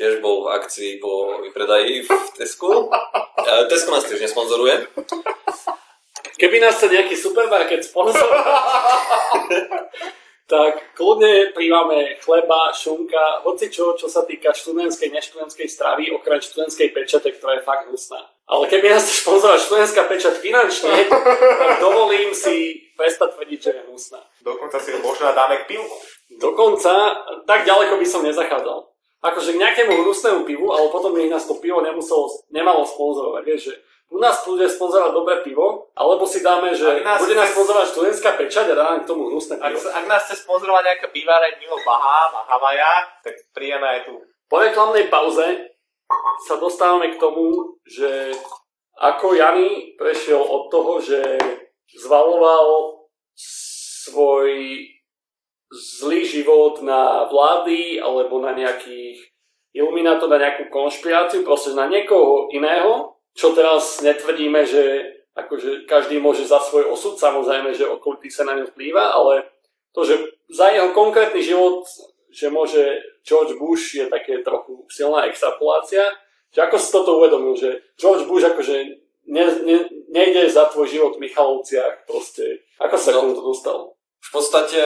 tiež 0.00 0.24
bol 0.24 0.48
v 0.48 0.56
akcii 0.56 0.96
po 0.96 1.44
vypredaji 1.44 2.08
v 2.08 2.10
Tesku. 2.40 2.88
E, 2.88 3.68
Tesco 3.68 3.92
nás 3.92 4.08
tiež 4.08 4.24
nesponzoruje. 4.24 4.88
Keby 6.40 6.56
nás 6.56 6.80
chce 6.80 6.88
nejaký 6.88 7.20
supermarket 7.20 7.84
sponzorovať, 7.84 8.48
tak 10.56 10.96
kľudne 10.96 11.52
príjmame 11.52 12.16
chleba, 12.24 12.72
šunka, 12.72 13.44
hoci 13.44 13.68
čo, 13.68 13.92
čo 13.92 14.08
sa 14.08 14.24
týka 14.24 14.56
študentskej, 14.56 15.12
neštudentskej 15.12 15.68
stravy, 15.68 16.08
okrem 16.16 16.40
študentskej 16.40 16.96
pečate, 16.96 17.36
ktorá 17.36 17.60
je 17.60 17.68
fakt 17.68 17.92
hnusná. 17.92 18.24
Ale 18.48 18.72
keby 18.72 18.88
nás 18.88 19.04
chce 19.04 19.20
sponzorovať 19.20 19.68
študentská 19.68 20.02
pečať 20.08 20.34
finančne, 20.40 21.12
tak 21.12 21.76
dovolím 21.76 22.32
si 22.32 22.88
prestať 22.96 23.36
tvrdiť, 23.36 23.58
že 23.60 23.70
je 23.76 23.84
hnusná. 23.84 24.24
Dokonca 24.40 24.80
si 24.80 24.96
možno 24.96 25.28
dáme 25.36 25.60
k 25.60 25.76
pivku. 25.76 25.96
Dokonca, 26.40 27.20
tak 27.44 27.68
ďaleko 27.68 28.00
by 28.00 28.06
som 28.08 28.24
nezachádzal. 28.24 28.89
Akože 29.20 29.52
k 29.52 29.60
nejakému 29.60 30.00
hnusnému 30.00 30.48
pivu, 30.48 30.72
ale 30.72 30.88
potom 30.88 31.12
by 31.12 31.28
nás 31.28 31.44
to 31.44 31.60
pivo 31.60 31.84
nemuselo, 31.84 32.24
nemalo 32.48 32.88
sponzorovať. 32.88 33.42
Vieš, 33.44 33.60
že 33.68 33.74
u 34.10 34.18
nás 34.18 34.40
bude 34.42 34.64
sponzorovať 34.64 35.12
dobré 35.12 35.36
pivo, 35.44 35.92
alebo 35.94 36.24
si 36.24 36.40
dáme, 36.40 36.72
že 36.72 37.04
Ak 37.04 37.04
nás 37.04 37.20
bude 37.20 37.36
nás 37.36 37.52
sponzorovať 37.52 37.86
študentská 37.92 38.30
pečať 38.40 38.72
a 38.72 38.80
dáme 38.80 39.04
k 39.04 39.08
tomu 39.08 39.28
hnusné 39.28 39.60
Ak, 39.60 39.70
pivo. 39.70 39.80
sa- 39.84 39.92
ak 40.00 40.04
nás 40.08 40.24
chce 40.24 40.40
sponzorovať 40.42 40.82
nejaká 40.82 41.06
piváreň 41.12 41.52
mimo 41.60 41.76
Bahám 41.84 42.32
a 42.32 42.42
Havaja, 42.48 42.92
tak 43.20 43.36
príjeme 43.52 43.86
aj 43.86 44.00
tu. 44.08 44.18
Po 44.48 44.56
reklamnej 44.58 45.06
pauze 45.06 45.46
sa 46.48 46.58
dostávame 46.58 47.14
k 47.14 47.20
tomu, 47.20 47.76
že 47.86 48.34
ako 48.98 49.36
Jany 49.36 49.94
prešiel 49.94 50.42
od 50.42 50.72
toho, 50.72 50.98
že 50.98 51.22
zvaloval 51.92 52.98
svoj 53.36 54.50
zlý 55.70 56.26
život 56.26 56.82
na 56.82 57.30
vlády 57.30 58.02
alebo 58.02 58.42
na 58.42 58.52
nejakých 58.52 59.22
iluminátov, 59.70 60.26
na 60.26 60.42
nejakú 60.42 60.66
konšpiráciu, 60.66 61.46
proste 61.46 61.78
na 61.78 61.86
niekoho 61.86 62.50
iného, 62.50 63.14
čo 63.38 63.54
teraz 63.54 64.02
netvrdíme, 64.02 64.66
že 64.66 64.82
akože 65.38 65.86
každý 65.86 66.18
môže 66.18 66.42
za 66.42 66.58
svoj 66.58 66.90
osud, 66.90 67.14
samozrejme, 67.14 67.70
že 67.70 67.86
okolitý 67.86 68.26
sa 68.26 68.42
na 68.42 68.58
ňu 68.58 68.66
vplýva, 68.74 69.14
ale 69.14 69.46
to, 69.94 70.02
že 70.02 70.18
za 70.50 70.74
jeho 70.74 70.90
konkrétny 70.90 71.38
život, 71.38 71.86
že 72.34 72.50
môže 72.50 72.98
George 73.22 73.54
Bush 73.58 73.94
je 73.94 74.10
také 74.10 74.42
trochu 74.42 74.86
silná 74.90 75.30
extrapolácia, 75.30 76.02
že 76.50 76.66
ako 76.66 76.76
si 76.78 76.88
toto 76.90 77.22
uvedomil, 77.22 77.54
že 77.54 77.94
George 77.94 78.26
Bush 78.26 78.42
akože 78.42 78.74
ne, 79.30 79.44
ne, 79.62 79.78
nejde 80.10 80.50
za 80.50 80.66
tvoj 80.66 80.90
život 80.90 81.14
v 81.14 81.30
Michalovciach, 81.30 82.10
proste. 82.10 82.66
Ako 82.82 82.98
sa 82.98 83.14
No. 83.14 83.14
k 83.14 83.20
tomuto 83.22 83.42
dostal? 83.46 83.78
V 84.20 84.30
podstate, 84.36 84.80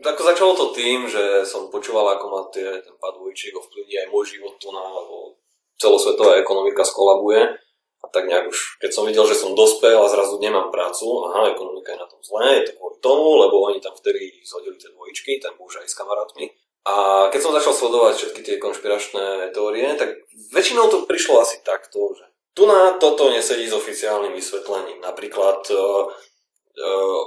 ako 0.00 0.22
začalo 0.22 0.52
to 0.54 0.66
tým, 0.72 1.10
že 1.10 1.42
som 1.42 1.68
počúval, 1.68 2.14
ako 2.14 2.24
ma 2.30 2.40
tie, 2.54 2.78
ten 2.80 2.94
pad 2.96 3.18
dvojčiek 3.18 3.52
ovplyvní 3.52 4.06
aj 4.06 4.08
môj 4.08 4.38
život 4.38 4.54
tu 4.62 4.70
na, 4.70 4.80
lebo 4.80 5.36
celosvetová 5.76 6.38
ekonomika 6.38 6.86
skolabuje. 6.86 7.58
A 8.02 8.06
tak 8.10 8.26
nejak 8.26 8.50
už, 8.50 8.82
keď 8.82 8.90
som 8.90 9.06
videl, 9.06 9.22
že 9.30 9.38
som 9.38 9.54
dospel 9.54 9.94
a 9.94 10.10
zrazu 10.10 10.34
nemám 10.42 10.74
prácu, 10.74 11.22
aha, 11.22 11.54
ekonomika 11.54 11.94
je 11.94 12.02
na 12.02 12.08
tom 12.10 12.18
zlé, 12.18 12.58
je 12.58 12.66
to 12.66 12.72
kvôli 12.74 12.98
tomu, 12.98 13.38
lebo 13.46 13.62
oni 13.70 13.78
tam 13.78 13.94
vtedy 13.94 14.42
zhodili 14.42 14.74
tie 14.74 14.90
dvojičky, 14.90 15.38
ten 15.38 15.54
muž 15.54 15.78
aj 15.78 15.86
s 15.86 15.94
kamarátmi. 15.94 16.50
A 16.82 17.26
keď 17.30 17.40
som 17.46 17.54
začal 17.54 17.70
sledovať 17.70 18.14
všetky 18.18 18.40
tie 18.42 18.56
konšpiračné 18.58 19.54
teórie, 19.54 19.86
tak 19.94 20.18
väčšinou 20.50 20.90
to 20.90 21.06
prišlo 21.06 21.38
asi 21.38 21.62
takto, 21.62 22.10
že 22.18 22.26
tu 22.58 22.66
na 22.66 22.98
toto 22.98 23.30
nesedí 23.30 23.70
s 23.70 23.78
oficiálnym 23.78 24.34
vysvetlením. 24.34 24.98
Napríklad 24.98 25.62
uh, 25.70 26.10
uh, 26.10 27.22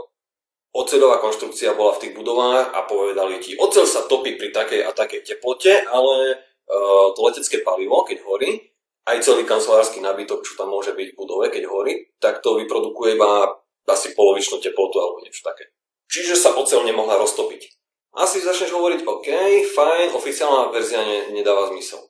oceľová 0.76 1.24
konštrukcia 1.24 1.72
bola 1.72 1.96
v 1.96 2.02
tých 2.04 2.14
budovách 2.20 2.76
a 2.76 2.84
povedali 2.84 3.40
ti, 3.40 3.56
oceľ 3.56 3.88
sa 3.88 4.04
topí 4.12 4.36
pri 4.36 4.52
takej 4.52 4.84
a 4.84 4.92
takej 4.92 5.24
teplote, 5.24 5.72
ale 5.88 6.16
uh, 6.36 7.16
to 7.16 7.20
letecké 7.24 7.64
palivo, 7.64 8.04
keď 8.04 8.20
horí, 8.28 8.76
aj 9.08 9.24
celý 9.24 9.48
kancelársky 9.48 10.04
nábytok, 10.04 10.44
čo 10.44 10.60
tam 10.60 10.76
môže 10.76 10.92
byť 10.92 11.14
v 11.14 11.18
budove, 11.18 11.48
keď 11.48 11.64
horí, 11.72 12.12
tak 12.20 12.44
to 12.44 12.60
vyprodukuje 12.60 13.16
iba 13.16 13.56
asi 13.86 14.18
polovičnú 14.18 14.60
teplotu 14.60 14.98
alebo 14.98 15.22
niečo 15.22 15.46
také. 15.46 15.72
Čiže 16.10 16.36
sa 16.36 16.58
oceľ 16.58 16.84
nemohla 16.84 17.22
roztopiť. 17.22 17.70
Asi 18.16 18.42
začneš 18.42 18.74
hovoriť, 18.74 19.06
OK, 19.06 19.30
fajn, 19.76 20.08
oficiálna 20.16 20.74
verzia 20.74 21.04
ne, 21.06 21.36
nedáva 21.36 21.70
zmysel. 21.70 22.02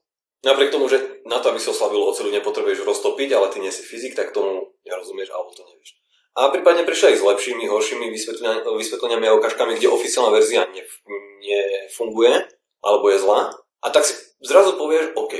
Napriek 0.45 0.69
tomu, 0.69 0.85
že 0.85 1.25
na 1.25 1.41
to, 1.41 1.49
aby 1.49 1.57
si 1.57 1.73
oslabil 1.73 1.97
oceľu, 1.97 2.29
nepotrebuješ 2.29 2.85
roztopiť, 2.85 3.29
ale 3.33 3.49
ty 3.49 3.57
nie 3.57 3.73
si 3.73 3.81
fyzik, 3.81 4.13
tak 4.13 4.29
tomu 4.29 4.77
nerozumieš 4.85 5.33
alebo 5.33 5.49
to 5.57 5.65
nevieš. 5.65 5.97
A 6.35 6.51
prípadne 6.51 6.83
prišli 6.83 7.15
aj 7.15 7.17
s 7.19 7.23
lepšími, 7.23 7.63
horšími 7.63 8.11
vysvetlenia- 8.11 8.67
vysvetleniami 8.67 9.25
a 9.31 9.37
ukážkami, 9.39 9.79
kde 9.79 9.87
oficiálna 9.87 10.35
verzia 10.35 10.67
nef- 10.67 10.99
nefunguje 11.39 12.51
alebo 12.83 13.07
je 13.07 13.23
zlá. 13.23 13.55
A 13.55 13.87
tak 13.87 14.03
si 14.03 14.19
zrazu 14.43 14.75
povieš, 14.75 15.15
OK, 15.15 15.31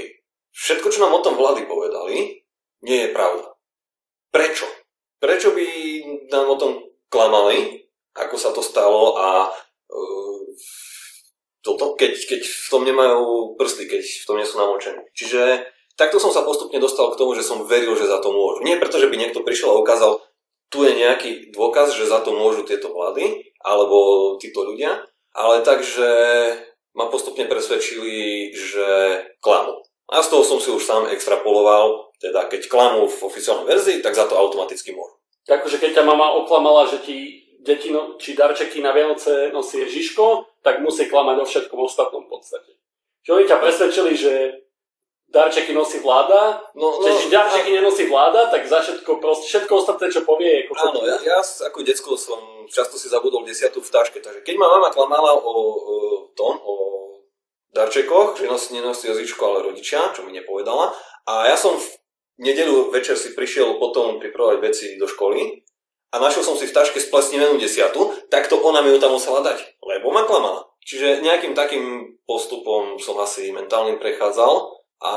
všetko, 0.56 0.88
čo 0.90 1.04
nám 1.04 1.20
o 1.20 1.24
tom 1.24 1.36
vlády 1.36 1.68
povedali, 1.68 2.48
nie 2.88 3.00
je 3.06 3.10
pravda. 3.12 3.60
Prečo? 4.32 4.64
Prečo 5.20 5.52
by 5.52 5.68
nám 6.32 6.48
o 6.48 6.60
tom 6.60 6.72
klamali, 7.12 7.86
ako 8.16 8.36
sa 8.40 8.56
to 8.56 8.64
stalo 8.64 9.20
a 9.20 9.52
uh, 9.52 10.42
toto, 11.60 11.98
keď, 12.00 12.14
keď 12.16 12.42
v 12.46 12.68
tom 12.72 12.88
nemajú 12.88 13.58
prsty, 13.58 13.90
keď 13.90 14.04
v 14.06 14.26
tom 14.30 14.38
nie 14.38 14.48
sú 14.48 14.56
namočení. 14.62 15.02
Čiže 15.12 15.66
takto 15.98 16.22
som 16.22 16.30
sa 16.30 16.46
postupne 16.46 16.78
dostal 16.78 17.10
k 17.12 17.20
tomu, 17.20 17.34
že 17.34 17.44
som 17.44 17.66
veril, 17.66 17.98
že 17.98 18.08
za 18.08 18.22
to 18.22 18.30
môžu. 18.30 18.62
Nie 18.62 18.78
preto, 18.78 19.02
že 19.02 19.10
by 19.10 19.18
niekto 19.18 19.42
prišiel 19.42 19.74
a 19.74 19.82
ukázal, 19.82 20.22
tu 20.76 20.84
je 20.84 21.00
nejaký 21.00 21.56
dôkaz, 21.56 21.96
že 21.96 22.12
za 22.12 22.20
to 22.20 22.36
môžu 22.36 22.68
tieto 22.68 22.92
vlády 22.92 23.56
alebo 23.64 24.36
títo 24.36 24.68
ľudia, 24.68 25.08
ale 25.32 25.64
tak, 25.64 25.80
že 25.80 26.04
ma 26.92 27.08
postupne 27.08 27.48
presvedčili, 27.48 28.52
že 28.52 28.88
klamú. 29.40 29.80
A 30.12 30.20
z 30.20 30.36
toho 30.36 30.44
som 30.44 30.60
si 30.60 30.70
už 30.70 30.84
sám 30.84 31.08
extrapoloval, 31.08 32.12
teda 32.20 32.52
keď 32.52 32.68
klamú 32.68 33.08
v 33.08 33.24
oficiálnej 33.24 33.72
verzii, 33.72 34.04
tak 34.04 34.20
za 34.20 34.28
to 34.28 34.36
automaticky 34.36 34.92
môžu. 34.92 35.16
Takže 35.48 35.80
keď 35.80 36.02
ťa 36.02 36.04
mama 36.04 36.36
oklamala, 36.44 36.92
že 36.92 37.00
ti 37.02 37.48
deti 37.66 37.90
no, 37.90 38.20
či 38.22 38.38
darčeky 38.38 38.84
na 38.84 38.94
Vianoce 38.94 39.50
nosí 39.50 39.82
Ježiško, 39.82 40.46
tak 40.62 40.86
musí 40.86 41.10
klamať 41.10 41.42
o 41.42 41.46
všetkom 41.50 41.80
ostatnom 41.82 42.30
podstate. 42.30 42.78
Že 43.26 43.32
oni 43.42 43.46
ťa 43.50 43.58
presvedčili, 43.58 44.12
že 44.14 44.34
darčeky 45.30 45.74
nosí 45.74 46.00
vláda, 46.00 46.62
No, 46.76 47.02
Čiže 47.02 47.32
darčeky 47.32 47.72
nenosí 47.72 48.08
vláda, 48.08 48.48
tak 48.52 48.68
za 48.68 48.82
všetko, 48.82 49.18
proste, 49.18 49.46
všetko 49.48 49.74
ostatné, 49.76 50.08
čo 50.12 50.22
povie, 50.28 50.48
je 50.48 50.62
ako 50.68 50.74
Áno, 50.76 51.00
ja, 51.08 51.18
ja 51.24 51.40
ako 51.42 51.80
decko 51.84 52.16
som 52.16 52.40
často 52.70 53.00
si 53.00 53.08
zabudol 53.10 53.46
desiatu 53.46 53.82
v 53.82 53.90
taške, 53.92 54.20
takže 54.20 54.42
keď 54.44 54.56
ma 54.60 54.68
mama 54.68 54.90
klamala 54.92 55.34
o, 55.36 55.42
o 55.42 55.96
tom, 56.36 56.60
o 56.62 56.76
darčekoch, 57.76 58.40
že 58.40 58.48
nosí, 58.48 58.72
nenosí 58.76 59.08
jazyčko, 59.08 59.42
ale 59.46 59.68
rodičia, 59.72 60.16
čo 60.16 60.24
mi 60.24 60.32
nepovedala, 60.32 60.96
a 61.26 61.50
ja 61.50 61.58
som 61.58 61.76
v 61.76 61.86
nedelu 62.40 62.92
večer 62.92 63.16
si 63.20 63.36
prišiel 63.36 63.80
potom 63.80 64.20
pripravovať 64.20 64.58
veci 64.64 64.86
do 65.00 65.08
školy 65.08 65.64
a 66.12 66.16
našiel 66.20 66.44
som 66.44 66.56
si 66.56 66.68
v 66.68 66.76
taške 66.76 67.00
splesnivenú 67.00 67.60
desiatu, 67.60 68.14
tak 68.32 68.48
to 68.48 68.60
ona 68.60 68.80
mi 68.80 68.92
ju 68.92 69.00
tam 69.00 69.16
musela 69.16 69.44
dať, 69.44 69.80
lebo 69.84 70.12
ma 70.12 70.24
klamala. 70.24 70.68
Čiže 70.86 71.26
nejakým 71.26 71.58
takým 71.58 72.16
postupom 72.30 73.02
som 73.02 73.18
asi 73.18 73.50
mentálnym 73.50 73.98
prechádzal 73.98 74.75
a 75.04 75.14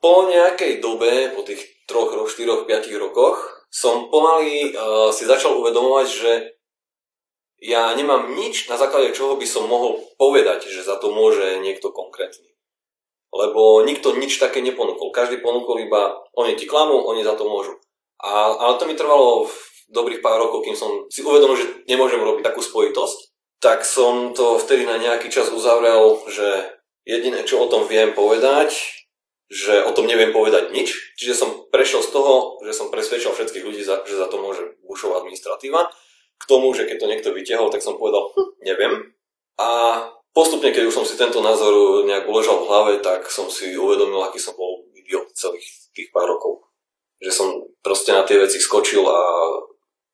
po 0.00 0.28
nejakej 0.28 0.80
dobe, 0.80 1.34
po 1.36 1.44
tých 1.44 1.60
3, 1.84 2.24
4, 2.24 2.64
5 2.64 3.04
rokoch, 3.04 3.66
som 3.70 4.10
pomaly 4.10 4.74
uh, 4.74 5.14
si 5.14 5.28
začal 5.28 5.54
uvedomovať, 5.60 6.06
že 6.10 6.32
ja 7.60 7.92
nemám 7.92 8.32
nič, 8.32 8.72
na 8.72 8.80
základe 8.80 9.12
čoho 9.12 9.36
by 9.36 9.44
som 9.44 9.68
mohol 9.68 10.00
povedať, 10.16 10.66
že 10.72 10.80
za 10.80 10.96
to 10.96 11.12
môže 11.12 11.60
niekto 11.60 11.92
konkrétny. 11.92 12.48
Lebo 13.30 13.84
nikto 13.86 14.16
nič 14.16 14.40
také 14.42 14.64
neponúkol. 14.64 15.14
Každý 15.14 15.38
ponúkol 15.38 15.86
iba, 15.86 16.18
oni 16.34 16.56
ti 16.58 16.66
klamú, 16.66 17.04
oni 17.06 17.22
za 17.22 17.36
to 17.38 17.46
môžu. 17.46 17.78
A, 18.18 18.56
ale 18.58 18.74
to 18.80 18.88
mi 18.88 18.98
trvalo 18.98 19.46
v 19.46 19.54
dobrých 19.92 20.24
pár 20.24 20.40
rokov, 20.40 20.66
kým 20.66 20.74
som 20.74 21.06
si 21.12 21.22
uvedomil, 21.22 21.54
že 21.54 21.86
nemôžem 21.86 22.18
robiť 22.18 22.42
takú 22.42 22.64
spojitosť. 22.64 23.30
Tak 23.60 23.84
som 23.84 24.32
to 24.32 24.56
vtedy 24.56 24.88
na 24.88 24.96
nejaký 24.96 25.28
čas 25.28 25.52
uzavrel, 25.52 26.16
že 26.32 26.80
jediné, 27.04 27.44
čo 27.44 27.60
o 27.60 27.70
tom 27.70 27.84
viem 27.84 28.16
povedať, 28.16 28.72
že 29.50 29.82
o 29.82 29.90
tom 29.90 30.06
neviem 30.06 30.30
povedať 30.30 30.70
nič. 30.70 31.18
Čiže 31.18 31.34
som 31.34 31.50
prešiel 31.74 32.06
z 32.06 32.14
toho, 32.14 32.62
že 32.62 32.70
som 32.70 32.86
presvedčil 32.94 33.34
všetkých 33.34 33.66
ľudí, 33.66 33.82
že 33.82 34.14
za 34.14 34.30
to 34.30 34.38
môže 34.38 34.78
Bušová 34.86 35.26
administratíva. 35.26 35.90
K 36.38 36.44
tomu, 36.46 36.70
že 36.70 36.86
keď 36.86 36.96
to 37.02 37.10
niekto 37.10 37.30
vytiahol, 37.34 37.66
tak 37.68 37.82
som 37.82 37.98
povedal, 37.98 38.30
hm, 38.30 38.50
neviem. 38.62 38.94
A 39.58 39.68
postupne, 40.30 40.70
keď 40.70 40.86
už 40.86 40.94
som 40.94 41.04
si 41.04 41.18
tento 41.18 41.42
názor 41.42 42.06
nejak 42.06 42.30
uležal 42.30 42.62
v 42.62 42.68
hlave, 42.70 42.92
tak 43.02 43.26
som 43.26 43.50
si 43.50 43.74
uvedomil, 43.74 44.22
aký 44.22 44.38
som 44.38 44.54
bol 44.54 44.86
idiot 44.94 45.34
celých 45.34 45.66
tých 45.90 46.14
pár 46.14 46.30
rokov. 46.30 46.70
Že 47.18 47.30
som 47.34 47.48
proste 47.82 48.14
na 48.14 48.22
tie 48.22 48.38
veci 48.38 48.62
skočil 48.62 49.02
a 49.02 49.18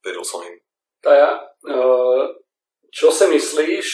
veril 0.01 0.25
som 0.25 0.41
im. 0.41 0.57
Taja, 0.97 1.37
e, 1.61 1.77
čo 2.89 3.13
si 3.13 3.29
myslíš, 3.29 3.87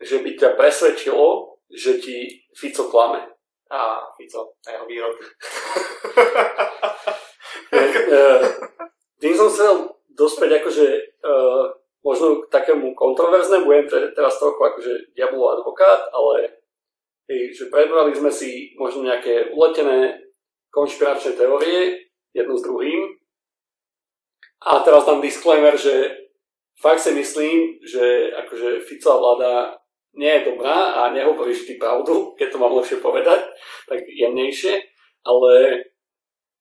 že 0.00 0.16
by 0.24 0.30
ťa 0.32 0.50
presvedčilo, 0.56 1.60
že 1.68 2.00
ti 2.00 2.48
Fico 2.56 2.88
klame? 2.88 3.33
A 3.70 4.12
Fico 4.16 4.60
a 4.66 4.70
jeho 4.70 4.86
výroky. 4.86 5.24
Tým 9.20 9.34
som 9.34 9.48
chcel 9.48 9.88
dospäť 10.12 10.60
akože 10.60 10.86
uh, 11.24 11.72
možno 12.04 12.44
k 12.44 12.52
takému 12.52 12.92
kontroverznému, 12.92 13.64
budem 13.64 13.88
teraz 14.12 14.36
trochu 14.36 14.60
akože 14.60 14.92
diabolov 15.16 15.58
advokát, 15.58 16.12
ale 16.12 16.60
že 17.28 17.72
prebrali 17.72 18.12
sme 18.12 18.28
si 18.28 18.76
možno 18.76 19.08
nejaké 19.08 19.48
uletené 19.56 20.20
konšpiračné 20.68 21.40
teórie 21.40 22.12
jednu 22.36 22.52
s 22.52 22.62
druhým 22.62 23.16
a 24.64 24.80
teraz 24.84 25.04
tam 25.08 25.24
disclaimer, 25.24 25.76
že 25.76 26.12
fakt 26.80 27.00
si 27.00 27.12
myslím, 27.16 27.80
že 27.84 28.32
akože 28.44 28.84
Ficová 28.84 29.16
vláda 29.20 29.52
nie 30.14 30.30
je 30.30 30.46
dobrá 30.50 31.04
a 31.04 31.10
nehovoríš 31.10 31.66
ty 31.66 31.74
pravdu, 31.74 32.34
keď 32.38 32.54
to 32.54 32.58
mám 32.62 32.74
lepšie 32.78 32.98
povedať, 33.02 33.50
tak 33.90 34.00
jemnejšie, 34.06 34.78
ale 35.26 35.50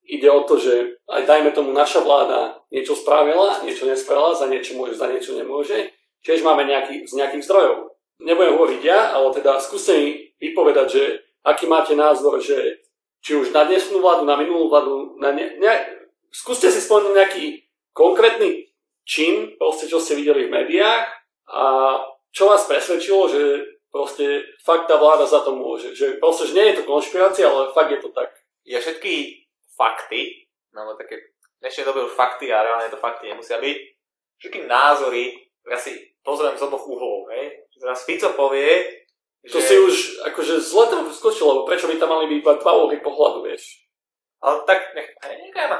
ide 0.04 0.28
o 0.28 0.44
to, 0.44 0.60
že 0.60 1.00
aj 1.08 1.24
dajme 1.24 1.54
tomu 1.56 1.72
naša 1.72 2.04
vláda 2.04 2.60
niečo 2.74 2.98
spravila, 2.98 3.64
niečo 3.64 3.88
nespravila, 3.88 4.36
za 4.36 4.50
niečo 4.50 4.76
môže, 4.76 5.00
za 5.00 5.08
niečo 5.08 5.38
nemôže, 5.38 5.94
tiež 6.26 6.44
máme 6.44 6.68
nejaký, 6.68 7.08
z 7.08 7.14
nejakých 7.20 7.46
zdrojov. 7.46 7.94
Nebudem 8.24 8.56
hovoriť 8.56 8.82
ja, 8.84 9.16
ale 9.16 9.34
teda 9.36 9.60
skúste 9.60 9.94
mi 9.96 10.10
vypovedať, 10.40 10.88
že 10.88 11.04
aký 11.44 11.68
máte 11.68 11.96
názor, 11.96 12.40
že 12.40 12.84
či 13.24 13.40
už 13.40 13.56
na 13.56 13.64
dnešnú 13.64 14.04
vládu, 14.04 14.28
na 14.28 14.36
minulú 14.36 14.68
vládu, 14.68 15.16
na 15.20 15.32
ne, 15.32 15.56
ne, 15.60 15.74
skúste 16.32 16.68
si 16.68 16.84
spomenúť 16.84 17.16
nejaký 17.16 17.46
konkrétny 17.96 18.68
čin, 19.08 19.56
proste, 19.56 19.88
čo 19.88 20.00
ste 20.00 20.20
videli 20.20 20.48
v 20.48 20.54
médiách 20.56 21.04
a 21.52 21.64
čo 22.34 22.50
vás 22.50 22.66
presvedčilo, 22.66 23.30
že 23.30 23.42
proste 23.94 24.42
fakt 24.66 24.90
tá 24.90 24.98
vláda 24.98 25.30
za 25.30 25.46
to 25.46 25.54
môže. 25.54 25.94
Že 25.94 26.18
proste, 26.18 26.50
že 26.50 26.58
nie 26.58 26.74
je 26.74 26.82
to 26.82 26.90
konšpirácia, 26.90 27.46
ale 27.46 27.70
fakt 27.78 27.94
je 27.94 28.02
to 28.02 28.10
tak. 28.10 28.34
Ja 28.66 28.82
všetky 28.82 29.46
fakty, 29.78 30.50
no 30.74 30.98
také 30.98 31.22
v 31.22 31.62
dnešnej 31.62 31.86
dobe 31.86 32.10
už 32.10 32.18
fakty 32.18 32.50
a 32.50 32.66
reálne 32.66 32.90
to 32.90 32.98
fakty 32.98 33.30
nemusia 33.30 33.62
byť, 33.62 33.78
všetky 34.42 34.66
názory, 34.66 35.32
ja 35.70 35.78
si 35.78 35.96
pozriem 36.26 36.58
z 36.58 36.66
oboch 36.66 36.84
uhlov, 36.90 37.30
hej. 37.32 37.64
Teraz 37.78 38.04
Fico 38.04 38.34
povie, 38.36 38.84
to 39.48 39.60
že... 39.60 39.68
si 39.68 39.76
už 39.76 39.96
akože 40.34 40.60
zle 40.60 40.84
tam 40.88 41.08
skočil, 41.12 41.48
lebo 41.48 41.68
prečo 41.68 41.88
by 41.88 41.96
tam 42.00 42.12
mali 42.12 42.28
byť 42.32 42.38
iba 42.42 42.54
dva 42.60 42.74
uhly 42.84 42.98
pohľadu, 43.00 43.48
vieš? 43.48 43.88
Ale 44.44 44.64
tak, 44.68 44.92
nech, 44.96 45.08
nechaj 45.24 45.68
ma. 45.72 45.80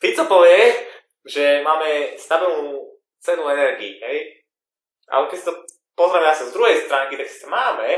Fico 0.00 0.24
povie, 0.28 0.88
že 1.24 1.60
máme 1.60 2.16
stabilnú 2.16 2.88
cenu 3.20 3.44
energii, 3.48 4.00
hej? 4.00 4.37
Ale 5.08 5.28
keď 5.32 5.36
si 5.40 5.46
to 5.48 5.54
pozrieme 5.96 6.28
zase 6.30 6.52
z 6.52 6.54
druhej 6.54 6.76
stránky, 6.84 7.18
tak 7.18 7.28
si 7.28 7.46
máme, 7.48 7.88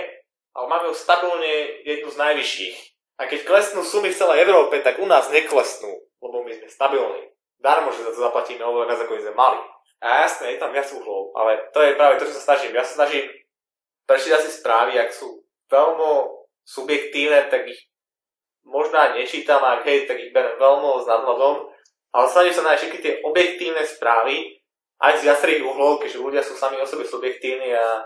ale 0.57 0.67
máme 0.67 0.89
ju 0.91 0.95
stabilne 0.95 1.85
jednu 1.85 2.09
z 2.11 2.17
najvyšších. 2.17 2.79
A 3.21 3.29
keď 3.29 3.45
klesnú 3.45 3.85
sumy 3.85 4.09
v 4.09 4.17
celej 4.17 4.49
Európe, 4.49 4.81
tak 4.81 4.97
u 4.97 5.05
nás 5.05 5.29
neklesnú, 5.29 5.93
lebo 6.25 6.41
my 6.41 6.57
sme 6.57 6.69
stabilní. 6.73 7.37
Darmo, 7.61 7.93
že 7.93 8.09
za 8.09 8.17
to 8.17 8.25
zaplatíme 8.25 8.65
oveľa 8.65 8.89
viac, 8.89 9.01
ako 9.05 9.21
sme 9.21 9.37
mali. 9.37 9.61
A 10.01 10.25
jasné, 10.25 10.57
je 10.57 10.63
tam 10.65 10.73
viac 10.73 10.89
uhlov, 10.89 11.37
ale 11.37 11.61
to 11.77 11.85
je 11.85 11.99
práve 12.01 12.17
to, 12.17 12.25
čo 12.25 12.41
sa 12.41 12.57
snažím. 12.57 12.73
Ja 12.73 12.81
sa 12.81 13.05
snažím 13.05 13.29
prečítať 14.09 14.41
si 14.49 14.51
správy, 14.57 14.97
ak 14.97 15.13
sú 15.13 15.45
veľmi 15.69 16.41
subjektívne, 16.65 17.53
tak 17.53 17.69
ich 17.69 17.93
možno 18.65 18.97
aj 18.97 19.21
nečítam, 19.21 19.61
ak 19.61 19.85
hej, 19.85 20.09
tak 20.09 20.17
ich 20.17 20.33
berem 20.33 20.57
veľmi 20.57 21.05
s 21.05 21.07
nadhľadom, 21.07 21.69
ale 22.17 22.27
snažím 22.33 22.55
sa 22.57 22.65
nájsť 22.65 22.81
všetky 22.81 22.99
tie 23.05 23.15
objektívne 23.21 23.83
správy, 23.85 24.60
aj 25.01 25.13
z 25.21 25.25
viacerých 25.27 25.65
uhlov, 25.65 26.05
keďže 26.05 26.21
ľudia 26.21 26.43
sú 26.45 26.53
sami 26.53 26.77
o 26.77 26.85
sebe 26.85 27.09
subjektívni 27.09 27.73
a 27.73 28.05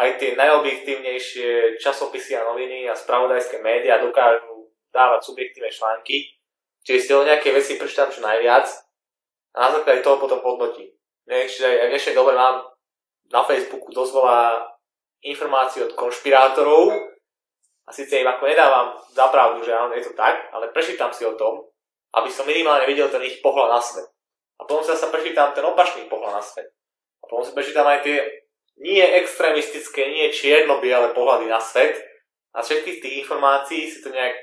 aj 0.00 0.16
tie 0.16 0.32
najobjektívnejšie 0.32 1.76
časopisy 1.76 2.32
a 2.40 2.48
noviny 2.48 2.88
a 2.88 2.96
spravodajské 2.96 3.60
médiá 3.60 4.00
dokážu 4.00 4.72
dávať 4.88 5.28
subjektívne 5.28 5.68
články, 5.68 6.32
čiže 6.80 7.00
si 7.00 7.10
o 7.12 7.24
nejaké 7.24 7.52
veci 7.52 7.76
prečítam 7.76 8.08
čo 8.08 8.24
najviac 8.24 8.64
a 9.52 9.56
na 9.60 9.68
základe 9.76 10.00
toho 10.00 10.16
potom 10.16 10.40
hodnotím. 10.40 10.88
Čiže 11.28 11.68
aj 11.68 11.86
v 11.88 11.92
dnešnej 11.92 12.16
dobe 12.16 12.32
mám 12.32 12.64
na 13.32 13.40
Facebooku 13.44 13.92
dosť 13.92 14.12
veľa 14.16 14.40
informácií 15.24 15.80
od 15.84 15.96
konšpirátorov 15.96 16.92
a 17.88 17.90
síce 17.92 18.20
im 18.20 18.28
ako 18.28 18.44
nedávam 18.48 18.96
za 19.12 19.28
pravdu, 19.32 19.64
že 19.64 19.72
áno, 19.72 19.96
je 19.96 20.04
to 20.04 20.12
tak, 20.12 20.48
ale 20.52 20.72
prečítam 20.72 21.12
si 21.12 21.24
o 21.24 21.36
tom, 21.36 21.68
aby 22.12 22.28
som 22.28 22.44
minimálne 22.44 22.84
videl 22.84 23.08
ten 23.08 23.24
ich 23.24 23.40
pohľad 23.40 23.68
na 23.72 23.80
svet. 23.80 24.11
A 24.62 24.66
potom 24.70 24.86
sa 24.86 25.10
prečítam 25.10 25.50
ten 25.50 25.66
opačný 25.66 26.06
pohľad 26.06 26.38
na 26.38 26.42
svet. 26.42 26.70
A 27.18 27.26
potom 27.26 27.42
si 27.42 27.50
prečítam 27.50 27.82
aj 27.82 28.06
tie 28.06 28.22
nie 28.78 29.02
extrémistické, 29.02 30.06
nie 30.06 30.30
čierno-biele 30.30 31.10
pohľady 31.10 31.50
na 31.50 31.58
svet. 31.58 31.98
A 32.54 32.62
všetkých 32.62 33.02
tých 33.02 33.14
informácií 33.26 33.90
si 33.90 33.98
to 33.98 34.14
nejak 34.14 34.38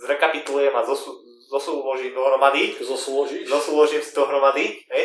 zrekapitulujem 0.00 0.72
a 0.72 0.80
zosu, 0.80 1.12
zosúložím 1.44 2.16
dohromady. 2.16 2.72
Zosúložíš? 2.80 3.44
Zosúložím 3.52 4.00
si 4.00 4.16
dohromady, 4.16 4.80
hej? 4.96 5.04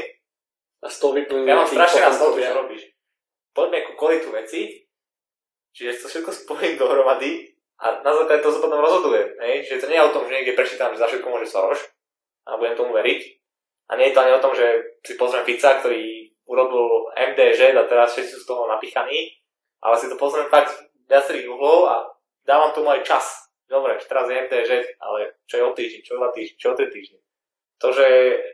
A 0.79 0.87
z 0.87 0.95
toho 1.03 1.11
vyplňujem 1.19 1.51
Ja 1.51 1.59
mám 1.59 1.67
strašne 1.67 1.99
rád 2.07 2.15
to, 2.15 2.39
čo 2.39 2.55
robíš. 2.55 2.83
Poďme 3.51 3.79
ku 3.85 3.91
kvalitu 3.99 4.31
veci, 4.31 4.87
čiže 5.75 5.99
to 5.99 6.07
všetko 6.07 6.31
spojím 6.31 6.79
dohromady 6.79 7.51
a 7.83 7.99
na 7.99 8.11
základe 8.15 8.39
toho 8.39 8.55
sa 8.55 8.63
potom 8.63 8.79
rozhodujem. 8.79 9.35
Hej? 9.43 9.67
Čiže 9.67 9.81
to 9.83 9.89
nie 9.91 9.99
je 9.99 10.07
o 10.07 10.13
tom, 10.15 10.23
že 10.23 10.35
niekde 10.39 10.55
prečítam, 10.55 10.95
že 10.95 11.03
za 11.03 11.11
všetko 11.11 11.27
môže 11.27 11.51
Soros 11.51 11.83
a 12.47 12.55
budem 12.55 12.79
tomu 12.79 12.95
veriť, 12.95 13.42
a 13.93 13.97
nie 13.97 14.09
je 14.09 14.15
to 14.17 14.25
ani 14.25 14.33
o 14.33 14.41
tom, 14.41 14.57
že 14.57 14.65
si 15.05 15.13
pozriem 15.13 15.45
pizza, 15.45 15.77
ktorý 15.77 16.33
urobil 16.49 17.13
MDŽ 17.13 17.77
a 17.77 17.85
teraz 17.85 18.17
všetci 18.17 18.33
sú 18.33 18.39
z 18.41 18.49
toho 18.49 18.65
napichaní, 18.65 19.37
ale 19.85 19.93
si 20.01 20.09
to 20.09 20.17
pozriem 20.17 20.49
fakt 20.49 20.73
z 20.73 21.05
viacerých 21.05 21.45
uhlov 21.45 21.93
a 21.93 21.95
dávam 22.41 22.73
tomu 22.73 22.89
aj 22.89 23.05
čas. 23.05 23.53
Dobre, 23.69 24.01
teraz 24.01 24.25
je 24.25 24.41
MDŽ, 24.49 24.69
ale 24.97 25.37
čo 25.45 25.61
je 25.61 25.63
o 25.63 25.71
týždeň, 25.77 26.01
čo 26.01 26.11
je 26.17 26.19
o 26.19 26.33
týždeň, 26.33 26.55
čo 26.57 26.65
je 26.65 26.73
o 26.73 26.77
tri 26.81 26.87
týždne. 26.89 27.19
To, 27.81 27.87
že... 27.93 28.07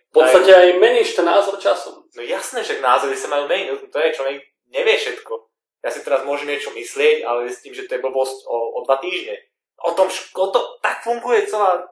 V 0.10 0.14
podstate 0.20 0.52
aj, 0.52 0.68
aj 0.76 0.82
meníš 0.82 1.16
ten 1.16 1.24
názor 1.24 1.56
časom. 1.62 2.04
No 2.04 2.22
jasné, 2.26 2.66
že 2.66 2.84
názory 2.84 3.16
sa 3.16 3.32
majú 3.32 3.48
meniť, 3.48 3.88
to 3.88 3.98
je, 4.02 4.16
človek 4.16 4.44
nevie 4.74 4.96
všetko. 5.00 5.34
Ja 5.80 5.90
si 5.94 6.04
teraz 6.04 6.28
môžem 6.28 6.52
niečo 6.52 6.76
myslieť, 6.76 7.24
ale 7.24 7.48
s 7.48 7.64
tým, 7.64 7.72
že 7.72 7.88
to 7.88 7.96
je 7.96 8.04
blbosť 8.04 8.44
o, 8.44 8.58
o 8.76 8.80
dva 8.84 9.00
týždne. 9.00 9.40
O 9.80 9.96
tom, 9.96 10.12
o 10.12 10.48
to, 10.52 10.60
tak 10.84 11.08
funguje 11.08 11.48
celá 11.48 11.88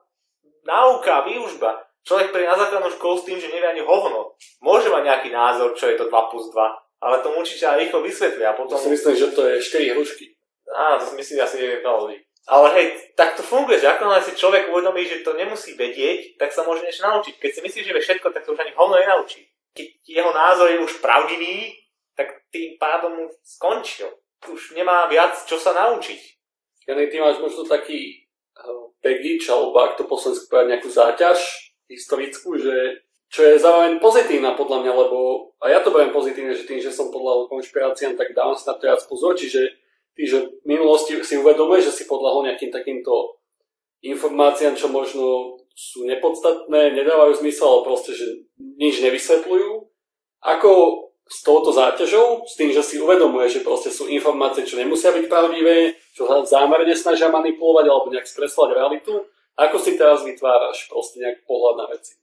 náuka, 0.67 1.23
výužba. 1.23 1.86
Človek 2.07 2.31
príde 2.31 2.47
na 2.47 2.55
základnú 2.55 2.87
školu 2.95 3.19
s 3.19 3.27
tým, 3.27 3.35
že 3.35 3.51
nevie 3.51 3.67
ani 3.67 3.83
hovno. 3.83 4.31
Môže 4.63 4.87
mať 4.87 5.03
nejaký 5.03 5.29
názor, 5.35 5.75
čo 5.75 5.91
je 5.91 5.99
to 5.99 6.07
2 6.07 6.31
plus 6.31 6.47
2, 6.55 7.03
ale 7.03 7.19
tomu 7.19 7.43
určite 7.43 7.67
aj 7.67 7.83
rýchlo 7.83 7.99
vysvetlí. 7.99 8.43
A 8.47 8.55
potom... 8.55 8.79
To 8.79 8.83
si 8.87 8.95
myslím, 8.95 9.15
že 9.19 9.35
to 9.35 9.43
je 9.43 9.59
4 9.59 9.91
hrušky. 9.91 10.25
Áno, 10.71 11.03
to 11.03 11.05
si 11.11 11.15
myslím 11.19 11.43
asi 11.43 11.55
je 11.59 11.83
veľa 11.83 11.99
ľudí. 11.99 12.17
Ale 12.47 12.67
hej, 12.79 12.87
tak 13.19 13.35
to 13.35 13.43
funguje, 13.43 13.75
že 13.75 13.91
ako 13.91 14.07
si 14.23 14.31
človek 14.39 14.71
uvedomí, 14.71 15.03
že 15.03 15.19
to 15.19 15.35
nemusí 15.35 15.75
vedieť, 15.75 16.39
tak 16.39 16.55
sa 16.55 16.63
môže 16.63 16.79
niečo 16.79 17.03
naučiť. 17.03 17.43
Keď 17.43 17.51
si 17.51 17.59
myslíš, 17.59 17.85
že 17.91 17.91
vie 17.91 18.03
všetko, 18.03 18.31
tak 18.31 18.47
to 18.47 18.55
už 18.55 18.63
ani 18.63 18.71
hovno 18.71 18.95
nenaučí. 18.95 19.43
Keď 19.75 19.87
jeho 20.07 20.31
názor 20.31 20.71
je 20.71 20.79
už 20.79 21.03
pravdivý, 21.03 21.75
tak 22.15 22.47
tým 22.55 22.79
pádom 22.79 23.27
skončil. 23.43 24.07
Už 24.47 24.79
nemá 24.79 25.11
viac 25.11 25.35
čo 25.43 25.59
sa 25.59 25.75
naučiť. 25.75 26.39
Jany, 26.87 27.11
ty 27.11 27.19
máš 27.19 27.43
možno 27.43 27.67
taký 27.67 28.31
uh, 28.55 28.95
pegič, 29.03 29.43
alebo 29.51 29.75
ak 29.83 29.99
to 29.99 30.07
po 30.07 30.15
povedať, 30.15 30.71
nejakú 30.71 30.87
záťaž, 30.87 31.66
historickú, 31.87 32.59
že 32.59 33.03
čo 33.27 33.43
je 33.43 33.59
zároveň 33.59 33.99
pozitívna 33.99 34.55
podľa 34.55 34.87
mňa, 34.87 34.93
lebo 34.95 35.17
a 35.59 35.67
ja 35.67 35.83
to 35.83 35.91
beriem 35.91 36.15
pozitívne, 36.15 36.55
že 36.55 36.63
tým, 36.63 36.79
že 36.79 36.95
som 36.95 37.11
podľahol 37.11 37.51
konšpiráciám, 37.51 38.15
tak 38.15 38.31
dávam 38.31 38.55
si 38.55 38.63
na 38.63 38.79
to 38.79 38.87
viac 38.87 39.01
pozor, 39.03 39.35
čiže 39.35 39.67
ty, 40.15 40.23
že 40.23 40.47
v 40.63 40.67
minulosti 40.67 41.19
si 41.19 41.35
uvedomuješ, 41.35 41.91
že 41.91 41.95
si 41.97 42.03
podľahol 42.07 42.47
nejakým 42.47 42.71
takýmto 42.71 43.35
informáciám, 43.99 44.79
čo 44.79 44.87
možno 44.87 45.59
sú 45.75 46.07
nepodstatné, 46.07 46.95
nedávajú 46.95 47.43
zmysel, 47.43 47.67
ale 47.67 47.81
proste, 47.85 48.15
že 48.15 48.27
nič 48.57 49.03
nevysvetľujú. 49.03 49.71
Ako 50.41 50.71
s 51.27 51.43
touto 51.43 51.75
záťažou, 51.75 52.47
s 52.47 52.55
tým, 52.55 52.71
že 52.71 52.79
si 52.79 52.95
uvedomuje, 53.03 53.51
že 53.51 53.65
proste 53.65 53.91
sú 53.91 54.07
informácie, 54.07 54.63
čo 54.63 54.79
nemusia 54.79 55.11
byť 55.11 55.27
pravdivé, 55.27 55.99
čo 56.15 56.23
sa 56.23 56.39
zámerne 56.47 56.95
snažia 56.95 57.27
manipulovať 57.27 57.85
alebo 57.85 58.07
nejak 58.09 58.25
skreslovať 58.25 58.69
realitu, 58.73 59.27
ako 59.57 59.81
si 59.81 59.97
teraz 59.97 60.21
vytváraš 60.21 60.85
proste 60.85 61.17
nejak 61.17 61.41
pohľad 61.49 61.75
na 61.81 61.85
veci? 61.89 62.13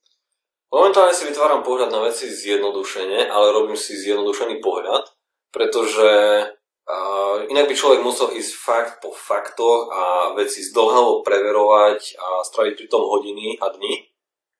Momentálne 0.71 1.15
si 1.15 1.27
vytváram 1.27 1.67
pohľad 1.67 1.91
na 1.91 2.03
veci 2.03 2.31
zjednodušene, 2.31 3.31
ale 3.31 3.55
robím 3.55 3.79
si 3.79 3.95
zjednodušený 3.95 4.59
pohľad, 4.59 5.07
pretože 5.55 6.11
uh, 6.51 7.37
inak 7.47 7.71
by 7.71 7.75
človek 7.75 8.03
musel 8.03 8.35
ísť 8.35 8.53
fakt 8.59 8.95
po 8.99 9.15
faktoch 9.15 9.91
a 9.91 10.03
veci 10.35 10.67
zdlhavo 10.67 11.23
preverovať 11.23 12.19
a 12.19 12.43
straviť 12.43 12.75
pri 12.75 12.87
tom 12.91 13.07
hodiny 13.07 13.59
a 13.63 13.71
dni, 13.71 14.11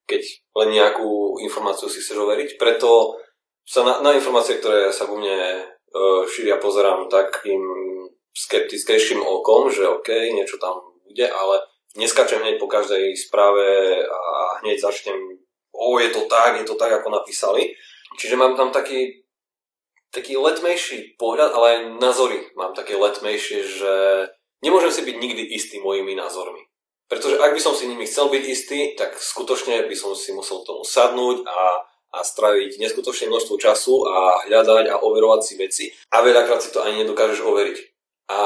keď 0.07 0.23
len 0.63 0.69
nejakú 0.75 1.43
informáciu 1.43 1.91
si 1.91 1.99
chceš 1.99 2.23
overiť. 2.23 2.63
Preto 2.63 3.19
sa 3.67 3.83
na, 3.83 3.99
na 3.99 4.15
informácie, 4.15 4.63
ktoré 4.63 4.95
sa 4.95 5.11
vo 5.11 5.19
mne 5.19 5.67
uh, 5.67 6.23
šíria, 6.31 6.63
pozerám 6.63 7.11
takým 7.11 7.63
skeptickejším 8.35 9.23
okom, 9.23 9.71
že 9.71 9.87
OK, 9.87 10.11
niečo 10.31 10.63
tam 10.63 10.79
bude, 11.07 11.27
ale 11.27 11.74
neskačem 11.97 12.43
hneď 12.43 12.57
po 12.59 12.67
každej 12.67 13.15
správe 13.17 13.67
a 14.03 14.21
hneď 14.63 14.83
začnem 14.83 15.19
o, 15.75 15.99
je 15.99 16.11
to 16.11 16.27
tak, 16.31 16.59
je 16.59 16.67
to 16.67 16.75
tak, 16.75 16.93
ako 16.93 17.11
napísali. 17.11 17.75
Čiže 18.19 18.39
mám 18.39 18.55
tam 18.55 18.71
taký, 18.71 19.27
taký 20.15 20.39
letmejší 20.39 21.19
pohľad, 21.19 21.51
ale 21.55 21.67
aj 21.67 21.81
názory 21.99 22.39
mám 22.55 22.75
také 22.75 22.95
letmejšie, 22.95 23.59
že 23.67 23.95
nemôžem 24.63 24.91
si 24.95 25.03
byť 25.03 25.17
nikdy 25.19 25.43
istý 25.51 25.83
mojimi 25.83 26.15
názormi. 26.15 26.63
Pretože 27.11 27.37
ak 27.37 27.53
by 27.53 27.61
som 27.61 27.75
si 27.77 27.91
nimi 27.91 28.09
chcel 28.09 28.33
byť 28.33 28.45
istý, 28.49 28.79
tak 28.97 29.19
skutočne 29.19 29.85
by 29.87 29.97
som 29.99 30.17
si 30.17 30.33
musel 30.33 30.65
k 30.65 30.69
tomu 30.73 30.83
sadnúť 30.87 31.45
a, 31.45 31.85
a 32.17 32.19
straviť 32.25 32.81
neskutočné 32.81 33.29
množstvo 33.29 33.55
času 33.61 34.09
a 34.09 34.47
hľadať 34.49 34.89
a 34.89 35.01
overovať 35.05 35.41
si 35.45 35.55
veci 35.61 35.85
a 36.15 36.25
veľakrát 36.25 36.65
si 36.65 36.73
to 36.73 36.81
ani 36.81 37.05
nedokážeš 37.05 37.45
overiť. 37.45 37.79
A 38.25 38.39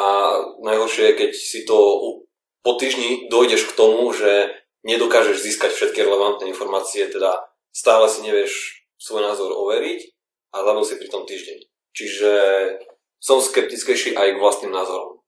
najhoršie 0.59 1.15
je, 1.15 1.19
keď 1.23 1.31
si 1.39 1.63
to 1.63 1.77
po 2.63 2.75
týždni 2.77 3.31
dojdeš 3.31 3.73
k 3.73 3.77
tomu, 3.79 4.11
že 4.13 4.55
nedokážeš 4.87 5.43
získať 5.43 5.71
všetky 5.75 6.03
relevantné 6.03 6.51
informácie, 6.51 7.07
teda 7.11 7.35
stále 7.71 8.07
si 8.11 8.23
nevieš 8.25 8.85
svoj 8.99 9.23
názor 9.27 9.55
overiť 9.55 10.01
a 10.55 10.65
zabil 10.65 10.85
si 10.85 10.95
pri 10.99 11.09
tom 11.09 11.23
týždeň. 11.29 11.59
Čiže 11.95 12.33
som 13.19 13.43
skeptickejší 13.43 14.15
aj 14.15 14.39
k 14.39 14.43
vlastným 14.43 14.71
názorom 14.71 15.19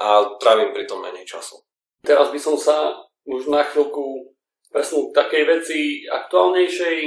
a 0.00 0.36
trávim 0.40 0.72
pri 0.72 0.88
tom 0.88 1.04
menej 1.04 1.28
času. 1.28 1.60
Teraz 2.04 2.32
by 2.32 2.40
som 2.40 2.56
sa 2.56 2.96
už 3.24 3.48
na 3.48 3.64
chvíľku 3.64 4.34
presunul 4.72 5.12
k 5.12 5.16
takej 5.16 5.44
veci 5.48 5.78
aktuálnejšej. 6.08 6.98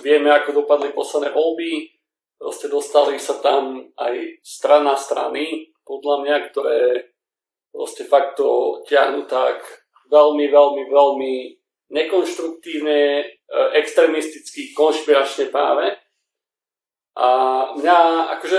Vieme, 0.00 0.32
ako 0.32 0.64
dopadli 0.64 0.92
posledné 0.92 1.32
voľby. 1.32 1.92
Proste 2.40 2.66
dostali 2.66 3.20
sa 3.20 3.38
tam 3.38 3.86
aj 3.94 4.42
strana 4.42 4.98
strany, 4.98 5.70
podľa 5.86 6.16
mňa, 6.26 6.36
ktoré 6.50 6.80
proste 7.72 8.04
fakt 8.04 8.36
to 8.36 8.80
ťahnú 8.86 9.24
tak 9.24 9.64
veľmi, 10.12 10.46
veľmi, 10.52 10.82
veľmi 10.92 11.34
nekonštruktívne, 11.92 13.00
e, 13.20 13.24
extremisticky, 13.80 14.76
konšpiračne 14.76 15.48
práve. 15.48 15.96
A 17.16 17.28
mňa, 17.76 17.98
akože 18.38 18.58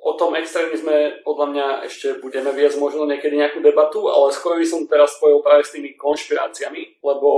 o 0.00 0.12
tom 0.16 0.32
extrémizme 0.36 1.20
podľa 1.24 1.46
mňa 1.52 1.66
ešte 1.84 2.20
budeme 2.24 2.52
viesť 2.56 2.80
možno 2.80 3.04
niekedy 3.04 3.36
nejakú 3.36 3.60
debatu, 3.60 4.08
ale 4.08 4.32
skôr 4.32 4.56
by 4.56 4.64
som 4.64 4.88
teraz 4.88 5.20
spojil 5.20 5.44
práve 5.44 5.64
s 5.64 5.76
tými 5.76 5.92
konšpiráciami, 5.96 7.04
lebo 7.04 7.28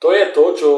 to 0.00 0.12
je 0.16 0.24
to, 0.32 0.44
čo 0.56 0.70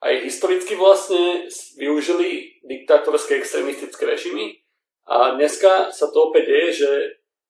aj 0.00 0.14
historicky 0.24 0.78
vlastne 0.78 1.50
využili 1.76 2.62
diktátorské 2.62 3.42
extrémistické 3.42 4.06
režimy 4.06 4.62
a 5.10 5.34
dneska 5.34 5.90
sa 5.90 6.06
to 6.08 6.30
opäť 6.30 6.44
deje, 6.46 6.70
že 6.86 6.90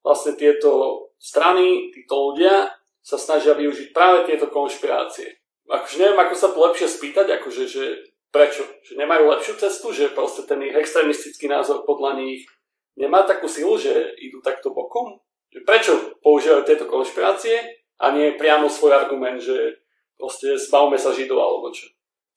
vlastne 0.00 0.32
tieto 0.34 1.09
strany, 1.20 1.92
títo 1.92 2.32
ľudia 2.32 2.72
sa 3.04 3.20
snažia 3.20 3.52
využiť 3.52 3.92
práve 3.92 4.24
tieto 4.24 4.48
konšpirácie. 4.48 5.36
Akože 5.68 6.00
neviem, 6.00 6.18
ako 6.18 6.34
sa 6.34 6.48
to 6.50 6.58
lepšie 6.58 6.88
spýtať, 6.88 7.26
akože, 7.38 7.64
že 7.68 7.84
prečo? 8.32 8.64
Že 8.82 9.04
nemajú 9.04 9.28
lepšiu 9.30 9.54
cestu, 9.60 9.92
že 9.94 10.10
proste 10.10 10.48
ten 10.48 10.58
ich 10.64 10.74
extrémistický 10.74 11.46
názor 11.46 11.84
podľa 11.84 12.18
nich 12.18 12.48
nemá 12.98 13.22
takú 13.22 13.46
silu, 13.46 13.78
že 13.78 14.16
idú 14.18 14.42
takto 14.42 14.74
bokom? 14.74 15.20
Že 15.52 15.60
prečo 15.62 15.92
používajú 16.24 16.66
tieto 16.66 16.90
konšpirácie 16.90 17.58
a 18.00 18.10
nie 18.10 18.34
priamo 18.34 18.66
svoj 18.66 18.96
argument, 18.96 19.38
že 19.38 19.78
proste 20.18 20.58
zbavme 20.58 20.98
sa 20.98 21.14
Židov 21.14 21.38
alebo 21.38 21.70
čo? 21.70 21.86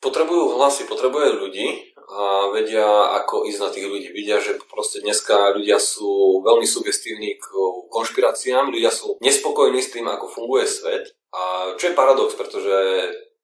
Potrebujú 0.03 0.59
hlasy, 0.59 0.84
potrebujú 0.84 1.47
ľudí, 1.47 1.93
a 2.03 2.51
vedia, 2.51 3.15
ako 3.23 3.47
ísť 3.47 3.59
na 3.63 3.69
tých 3.71 3.88
ľudí. 3.88 4.07
Vidia, 4.11 4.36
že 4.36 4.59
proste 4.67 4.99
dneska 4.99 5.55
ľudia 5.55 5.79
sú 5.79 6.43
veľmi 6.43 6.67
sugestívni 6.67 7.39
k 7.39 7.47
konšpiráciám, 7.93 8.73
ľudia 8.73 8.89
sú 8.89 9.21
nespokojní 9.21 9.77
s 9.77 9.93
tým, 9.93 10.09
ako 10.09 10.25
funguje 10.25 10.65
svet. 10.65 11.13
A 11.29 11.73
čo 11.77 11.93
je 11.93 11.97
paradox, 11.97 12.33
pretože 12.33 12.73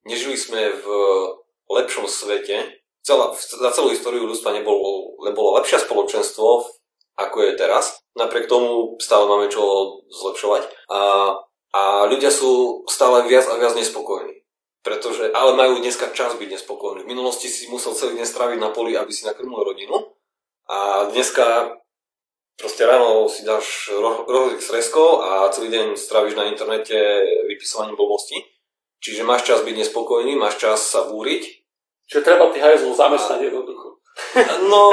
nežili 0.10 0.34
sme 0.34 0.74
v 0.74 0.86
lepšom 1.70 2.10
svete, 2.10 2.82
celá, 3.06 3.34
za 3.34 3.70
celú 3.74 3.90
históriu 3.94 4.26
ľudstva 4.26 4.54
nebolo, 4.54 5.18
nebolo 5.26 5.58
lepšie 5.62 5.82
spoločenstvo, 5.82 6.66
ako 7.20 7.38
je 7.44 7.52
teraz. 7.60 8.00
Napriek 8.16 8.48
tomu 8.48 8.96
stále 9.02 9.28
máme 9.28 9.52
čo 9.52 9.62
zlepšovať. 10.08 10.64
A, 10.88 11.00
a 11.76 11.82
ľudia 12.08 12.32
sú 12.32 12.84
stále 12.88 13.28
viac 13.28 13.50
a 13.50 13.60
viac 13.60 13.76
nespokojní. 13.76 14.46
Pretože, 14.80 15.36
ale 15.36 15.60
majú 15.60 15.84
dneska 15.84 16.16
čas 16.16 16.40
byť 16.40 16.56
nespokojní. 16.56 17.04
V 17.04 17.12
minulosti 17.12 17.52
si 17.52 17.68
musel 17.68 17.92
celý 17.92 18.16
deň 18.16 18.28
stráviť 18.28 18.60
na 18.64 18.72
poli, 18.72 18.96
aby 18.96 19.12
si 19.12 19.28
nakrmil 19.28 19.60
rodinu. 19.60 20.16
A 20.72 21.10
dneska 21.12 21.76
proste 22.60 22.84
ráno 22.84 23.32
si 23.32 23.48
dáš 23.48 23.88
rohlík 24.28 24.60
s 24.60 24.70
reskou 24.70 25.24
a 25.24 25.48
celý 25.56 25.72
deň 25.72 25.96
stráviš 25.96 26.36
na 26.36 26.52
internete 26.52 26.94
vypisovaním 27.48 27.96
blbosti. 27.96 28.36
Čiže 29.00 29.24
máš 29.24 29.48
čas 29.48 29.64
byť 29.64 29.76
nespokojný, 29.80 30.36
máš 30.36 30.60
čas 30.60 30.84
sa 30.84 31.08
búriť. 31.08 31.64
Čiže 32.12 32.26
treba 32.28 32.52
tých 32.52 32.68
hajzlov 32.68 33.00
zamestnať 33.00 33.40
a... 33.40 33.46
jednoducho. 33.48 33.88
No, 34.68 34.92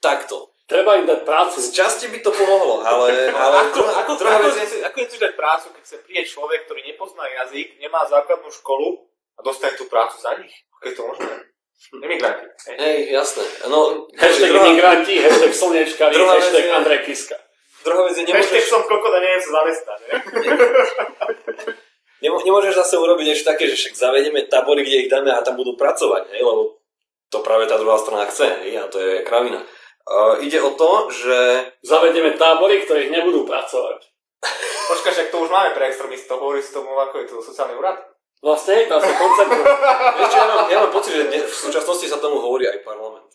takto. 0.00 0.48
Treba 0.64 0.96
im 0.96 1.04
dať 1.04 1.28
prácu. 1.28 1.60
Z 1.60 1.76
časti 1.76 2.08
by 2.08 2.24
to 2.24 2.32
pomohlo, 2.32 2.80
ale... 2.80 3.28
Ale 3.44 3.68
ako, 3.68 3.76
druhá, 3.76 3.92
ako, 4.00 4.12
druhá 4.16 4.36
ako, 4.40 4.48
vec 4.56 4.72
je... 4.72 4.80
Ako 4.80 4.96
je 5.04 5.20
dať 5.20 5.34
prácu, 5.36 5.66
keď 5.76 5.84
sa 5.84 5.96
príde 6.00 6.24
človek, 6.24 6.64
ktorý 6.64 6.80
nepozná 6.88 7.28
jazyk, 7.44 7.76
nemá 7.76 8.08
základnú 8.08 8.48
školu 8.48 9.04
a 9.36 9.44
dostane 9.44 9.76
tú 9.76 9.84
prácu 9.92 10.16
za 10.16 10.32
nich? 10.40 10.54
Ako 10.80 10.84
je 10.88 10.94
to 10.96 11.02
možné? 11.04 11.51
Imigranti. 11.90 12.46
Hej, 12.78 12.96
jasné. 13.10 13.44
No, 13.66 14.06
hashtag 14.14 14.48
druhá... 14.54 14.66
imigranti, 14.70 15.14
hashtag 15.18 15.52
slnečkari, 15.52 16.14
hashtag 16.14 16.64
je... 16.64 16.72
Andrej 16.72 17.00
Kiska. 17.04 17.36
Druhá 17.82 18.06
vec 18.06 18.14
je, 18.16 18.24
nemôžeš... 18.24 18.46
Hashtag 18.46 18.64
som 18.70 18.82
kokoda, 18.86 19.18
neviem 19.18 19.42
sa 19.42 19.50
zamestnať, 19.58 19.98
ne? 20.06 20.12
Nemôžeš 22.22 22.78
zase 22.78 22.94
urobiť 23.02 23.34
ešte 23.34 23.50
také, 23.50 23.64
že 23.66 23.74
však 23.74 23.98
zavedieme 23.98 24.46
tabory, 24.46 24.86
kde 24.86 25.06
ich 25.06 25.10
dáme 25.10 25.34
a 25.34 25.42
tam 25.42 25.58
budú 25.58 25.74
pracovať, 25.74 26.30
hej? 26.30 26.46
lebo 26.46 26.78
to 27.34 27.42
práve 27.42 27.66
tá 27.66 27.74
druhá 27.74 27.98
strana 27.98 28.30
chce, 28.30 28.46
hej? 28.62 28.78
a 28.78 28.86
to 28.86 29.02
je 29.02 29.26
kravina. 29.26 29.66
Uh, 30.06 30.38
ide 30.38 30.62
o 30.62 30.70
to, 30.78 31.10
že... 31.10 31.66
Zavedieme 31.82 32.38
tábory, 32.38 32.86
ktorých 32.86 33.10
nebudú 33.10 33.42
pracovať. 33.42 34.06
Počkaj, 34.86 35.12
však 35.14 35.30
to 35.34 35.42
už 35.42 35.50
máme 35.50 35.74
pre 35.74 35.90
extrémistov, 35.90 36.38
hovorí 36.38 36.62
si 36.62 36.70
tomu, 36.70 36.94
ako 36.94 37.22
je 37.22 37.26
to 37.26 37.42
sociálny 37.42 37.74
úrad? 37.74 37.98
Vlastne, 38.42 38.90
tam 38.90 38.98
sa 38.98 39.14
koncept. 39.14 39.54
Vieš, 40.18 40.32
ja, 40.34 40.44
mám, 40.50 40.66
ja 40.66 40.78
mám 40.82 40.90
pocit, 40.90 41.14
že 41.14 41.30
v 41.30 41.46
súčasnosti 41.46 42.10
sa 42.10 42.18
tomu 42.18 42.42
hovorí 42.42 42.66
aj 42.66 42.82
parlament. 42.82 43.30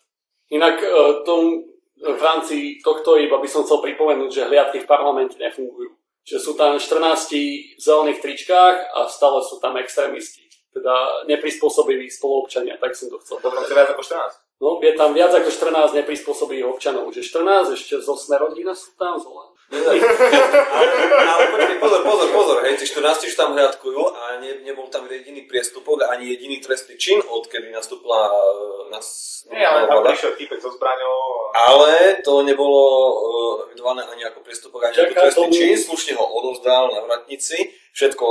Inak 0.52 0.84
uh, 0.84 1.24
tom, 1.24 1.64
v 1.96 2.20
rámci 2.20 2.76
tohto 2.84 3.16
iba 3.16 3.40
by 3.40 3.48
som 3.48 3.64
chcel 3.64 3.80
pripomenúť, 3.80 4.28
že 4.28 4.48
hliadky 4.52 4.84
v 4.84 4.90
parlamente 4.90 5.40
nefungujú. 5.40 5.96
Že 6.28 6.36
sú 6.44 6.52
tam 6.60 6.76
14 6.76 7.00
v 7.00 7.80
zelených 7.80 8.20
tričkách 8.20 8.76
a 8.92 9.08
stále 9.08 9.40
sú 9.40 9.56
tam 9.64 9.80
extrémisti. 9.80 10.44
Teda 10.68 11.24
neprispôsobiví 11.24 12.12
spoluobčania, 12.12 12.76
tak 12.76 12.92
som 12.92 13.08
to 13.08 13.16
chcel 13.24 13.40
povedať. 13.40 13.64
Dokonca 13.64 13.80
viac 13.80 13.88
ako 13.96 14.02
14. 14.04 14.60
No, 14.60 14.68
je 14.84 14.92
tam 14.92 15.10
viac 15.16 15.32
ako 15.32 15.48
14 15.48 15.98
neprispôsobých 16.04 16.68
občanov. 16.68 17.08
Že 17.16 17.24
14, 17.24 17.80
ešte 17.80 17.96
zo 18.04 18.12
Smerodina 18.12 18.76
sú 18.76 18.92
tam 19.00 19.16
zole. 19.16 19.56
Ale, 19.68 21.44
počkej, 21.52 21.76
pozor, 21.76 22.00
pozor, 22.00 22.28
pozor, 22.32 22.56
hej, 22.64 22.80
tí 22.80 22.88
14 22.88 23.28
už 23.28 23.36
tam 23.36 23.52
hľadkujú 23.52 24.00
a 24.16 24.40
ne, 24.40 24.64
nebol 24.64 24.88
tam 24.88 25.04
jediný 25.04 25.44
priestupok 25.44 26.08
ani 26.08 26.32
jediný 26.32 26.56
trestný 26.64 26.96
čin, 26.96 27.20
odkedy 27.20 27.68
nastúpila 27.68 28.32
e, 28.32 28.88
nás, 28.88 29.06
Nie, 29.52 29.68
ale 29.68 29.84
tam 29.84 30.00
prišiel 30.00 30.40
týpek 30.40 30.56
so 30.56 30.72
zbraňou. 30.72 31.52
Ale 31.52 32.20
to 32.24 32.44
nebolo 32.44 32.80
uh, 33.12 33.68
evidované 33.68 34.08
ani 34.08 34.24
ako 34.24 34.40
priestupok, 34.40 34.88
ani 34.88 34.96
ako 35.04 35.16
trestný 35.16 35.48
čin, 35.52 35.76
slušne 35.76 36.16
ho 36.16 36.24
odovzdal 36.24 36.88
na 36.92 37.04
vratnici, 37.04 37.68
všetko 37.92 38.26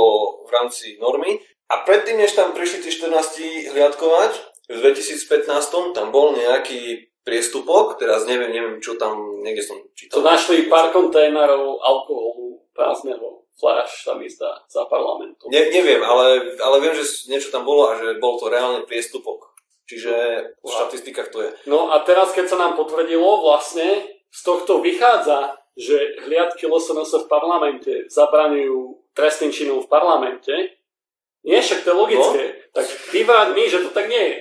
v 0.46 0.50
rámci 0.50 0.98
normy. 0.98 1.38
A 1.70 1.86
predtým, 1.86 2.18
než 2.18 2.34
tam 2.34 2.50
prišli 2.56 2.82
tí 2.82 2.90
14 2.90 3.76
hliadkovať, 3.76 4.32
v 4.68 4.78
2015 4.84 5.96
tam 5.96 6.12
bol 6.12 6.36
nejaký 6.36 7.07
priestupok, 7.28 8.00
teraz 8.00 8.24
neviem, 8.24 8.48
neviem 8.48 8.76
čo 8.80 8.96
tam, 8.96 9.44
niekde 9.44 9.60
som 9.60 9.76
čítal. 9.92 10.18
To 10.18 10.24
našli 10.24 10.64
pár 10.72 10.88
kontajnerov 10.88 11.84
alkoholu 11.84 12.64
prázdneho 12.72 13.44
flash 13.58 14.06
sa 14.06 14.14
mi 14.14 14.30
zdá 14.30 14.62
za 14.70 14.86
parlamentu. 14.86 15.50
Ne, 15.50 15.68
neviem, 15.68 15.98
ale, 16.00 16.56
ale 16.62 16.76
viem, 16.78 16.94
že 16.94 17.26
niečo 17.26 17.50
tam 17.50 17.66
bolo 17.66 17.90
a 17.90 17.98
že 17.98 18.22
bol 18.22 18.38
to 18.38 18.46
reálne 18.48 18.86
priestupok. 18.86 19.50
Čiže 19.88 20.14
v 20.62 20.68
štatistikách 20.68 21.28
to 21.34 21.38
je. 21.42 21.50
No 21.66 21.90
a 21.90 22.04
teraz, 22.06 22.30
keď 22.36 22.46
sa 22.54 22.60
nám 22.60 22.78
potvrdilo, 22.78 23.42
vlastne 23.42 24.04
z 24.28 24.40
tohto 24.44 24.84
vychádza, 24.84 25.58
že 25.74 26.22
hliadky 26.28 26.68
LSNS 26.68 27.24
v 27.24 27.30
parlamente 27.30 27.92
zabraňujú 28.12 29.08
trestným 29.16 29.50
činom 29.50 29.80
v 29.80 29.90
parlamente. 29.90 30.52
Nie, 31.42 31.64
však 31.64 31.86
to 31.86 31.90
je 31.94 31.96
logické. 31.96 32.42
No. 32.44 32.82
Tak 32.82 32.86
vyvráť 33.14 33.48
mi, 33.56 33.64
že 33.70 33.80
to 33.86 33.90
tak 33.96 34.06
nie 34.12 34.20
je. 34.20 34.36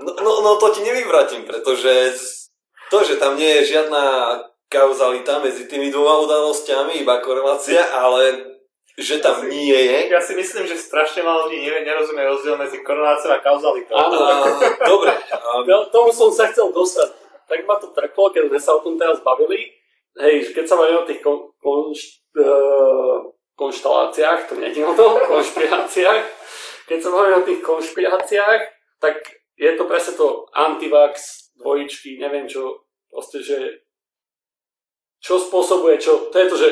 No, 0.00 0.12
no, 0.16 0.32
no 0.40 0.50
to 0.56 0.72
ti 0.72 0.80
nevyvratím, 0.80 1.44
pretože 1.44 2.16
to, 2.90 3.04
že 3.04 3.20
tam 3.20 3.36
nie 3.36 3.60
je 3.60 3.76
žiadna 3.76 4.04
kauzalita 4.70 5.42
medzi 5.42 5.66
tými 5.66 5.90
dvoma 5.90 6.22
udalosťami, 6.24 7.02
iba 7.02 7.18
korelácia, 7.18 7.82
ale 7.90 8.50
že 9.00 9.18
tam 9.18 9.42
ja 9.42 9.50
nie 9.50 9.72
je. 9.72 9.98
Ja 10.12 10.20
si 10.20 10.36
myslím, 10.36 10.68
že 10.68 10.76
strašne 10.76 11.24
malo 11.24 11.48
ľudí 11.48 11.64
nevie, 11.64 11.82
nerozumie 11.82 12.22
rozdiel 12.26 12.54
medzi 12.60 12.84
koreláciou 12.84 13.32
a 13.34 13.42
kauzalitou. 13.42 13.96
Áno, 13.96 14.18
dobre. 14.84 15.10
A... 15.34 15.64
Tomu 15.90 16.10
som 16.12 16.28
sa 16.30 16.52
chcel 16.52 16.70
dostať. 16.70 17.08
Tak 17.50 17.58
ma 17.66 17.80
to 17.82 17.90
trklo, 17.90 18.30
keď 18.30 18.52
sme 18.52 18.60
sa 18.60 18.78
o 18.78 18.84
tom 18.84 18.94
teraz 19.00 19.18
bavili. 19.24 19.74
Hej, 20.20 20.54
keď 20.54 20.64
sa 20.68 20.78
bavíme 20.78 21.02
o 21.02 21.08
tých 21.08 21.22
kon, 21.24 21.50
kon, 21.58 21.90
uh, 21.90 23.16
konštaláciách, 23.56 24.52
to 24.52 24.54
nie 24.60 24.70
je 24.70 24.84
o 24.84 24.94
to, 24.94 25.06
konšpiráciách. 25.32 26.22
Keď 26.86 26.98
sa 27.00 27.10
bavíme 27.10 27.40
o 27.40 27.46
tých 27.46 27.60
konšpiráciách, 27.64 28.62
tak 29.00 29.16
je 29.60 29.76
to 29.76 29.84
presne 29.84 30.16
to 30.16 30.48
antivax, 30.56 31.52
dvojičky, 31.60 32.16
neviem 32.16 32.48
čo, 32.48 32.88
proste, 33.12 33.44
že 33.44 33.84
čo 35.20 35.36
spôsobuje 35.36 36.00
čo. 36.00 36.32
To 36.32 36.36
je 36.40 36.48
to, 36.48 36.56
že 36.56 36.68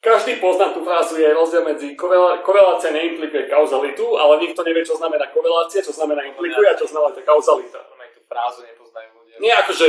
každý 0.00 0.40
pozná 0.40 0.72
tú 0.72 0.80
frázu, 0.80 1.20
je 1.20 1.28
rozdiel 1.28 1.62
medzi 1.62 1.92
korela, 1.92 2.40
korelácia 2.40 2.90
neimplikuje 2.90 3.52
kauzalitu, 3.52 4.16
ale 4.16 4.40
nikto 4.40 4.64
nevie, 4.64 4.82
čo 4.82 4.96
znamená 4.96 5.28
korelácia, 5.28 5.84
čo 5.84 5.92
znamená 5.92 6.24
implikuje 6.24 6.66
a 6.66 6.74
čo 6.74 6.88
znamená 6.88 7.12
kauzalita. 7.20 7.78
tú 8.16 8.20
frázu 8.24 8.64
nepoznajú 8.64 9.08
ľudia. 9.12 9.36
Nie, 9.38 9.52
akože 9.60 9.86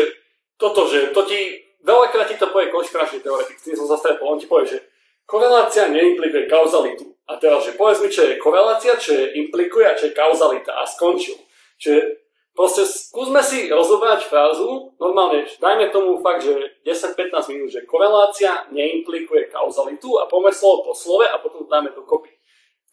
toto, 0.59 0.85
že 0.91 1.15
to 1.15 1.23
ti, 1.23 1.63
veľakrát 1.81 2.27
ti 2.27 2.35
to 2.35 2.51
povie 2.51 2.69
konšpiračný 2.69 3.23
teoretik, 3.23 3.57
s 3.57 3.65
tým 3.65 3.79
som 3.79 3.87
sa 3.87 3.97
stretol, 3.97 4.35
on 4.35 4.37
ti 4.37 4.45
povie, 4.45 4.67
že 4.67 4.79
korelácia 5.25 5.87
neimplikuje 5.87 6.45
kauzalitu. 6.51 7.07
A 7.23 7.39
teraz, 7.39 7.63
že 7.63 7.79
povedz 7.79 8.03
mi, 8.03 8.11
čo 8.11 8.27
je 8.27 8.35
korelácia, 8.35 8.99
čo 8.99 9.15
je 9.15 9.39
implikuje 9.39 9.87
a 9.87 9.95
čo 9.95 10.11
je 10.11 10.13
kauzalita 10.13 10.75
a 10.75 10.83
skončil. 10.83 11.39
Čiže 11.79 12.22
Proste 12.53 12.85
skúsme 12.85 13.41
si 13.41 13.65
rozobrať 13.65 14.29
frázu, 14.29 14.93
normálne 15.01 15.49
dajme 15.57 15.89
tomu 15.89 16.21
fakt, 16.21 16.45
že 16.45 16.53
10-15 16.85 17.49
minút, 17.49 17.73
že 17.73 17.81
korelácia 17.89 18.69
neimplikuje 18.69 19.49
kauzalitu 19.49 20.21
a 20.21 20.29
poďme 20.29 20.53
slovo 20.53 20.85
po 20.85 20.93
slove 20.93 21.25
a 21.25 21.41
potom 21.41 21.65
dáme 21.65 21.89
do 21.97 22.05
kopy. 22.05 22.29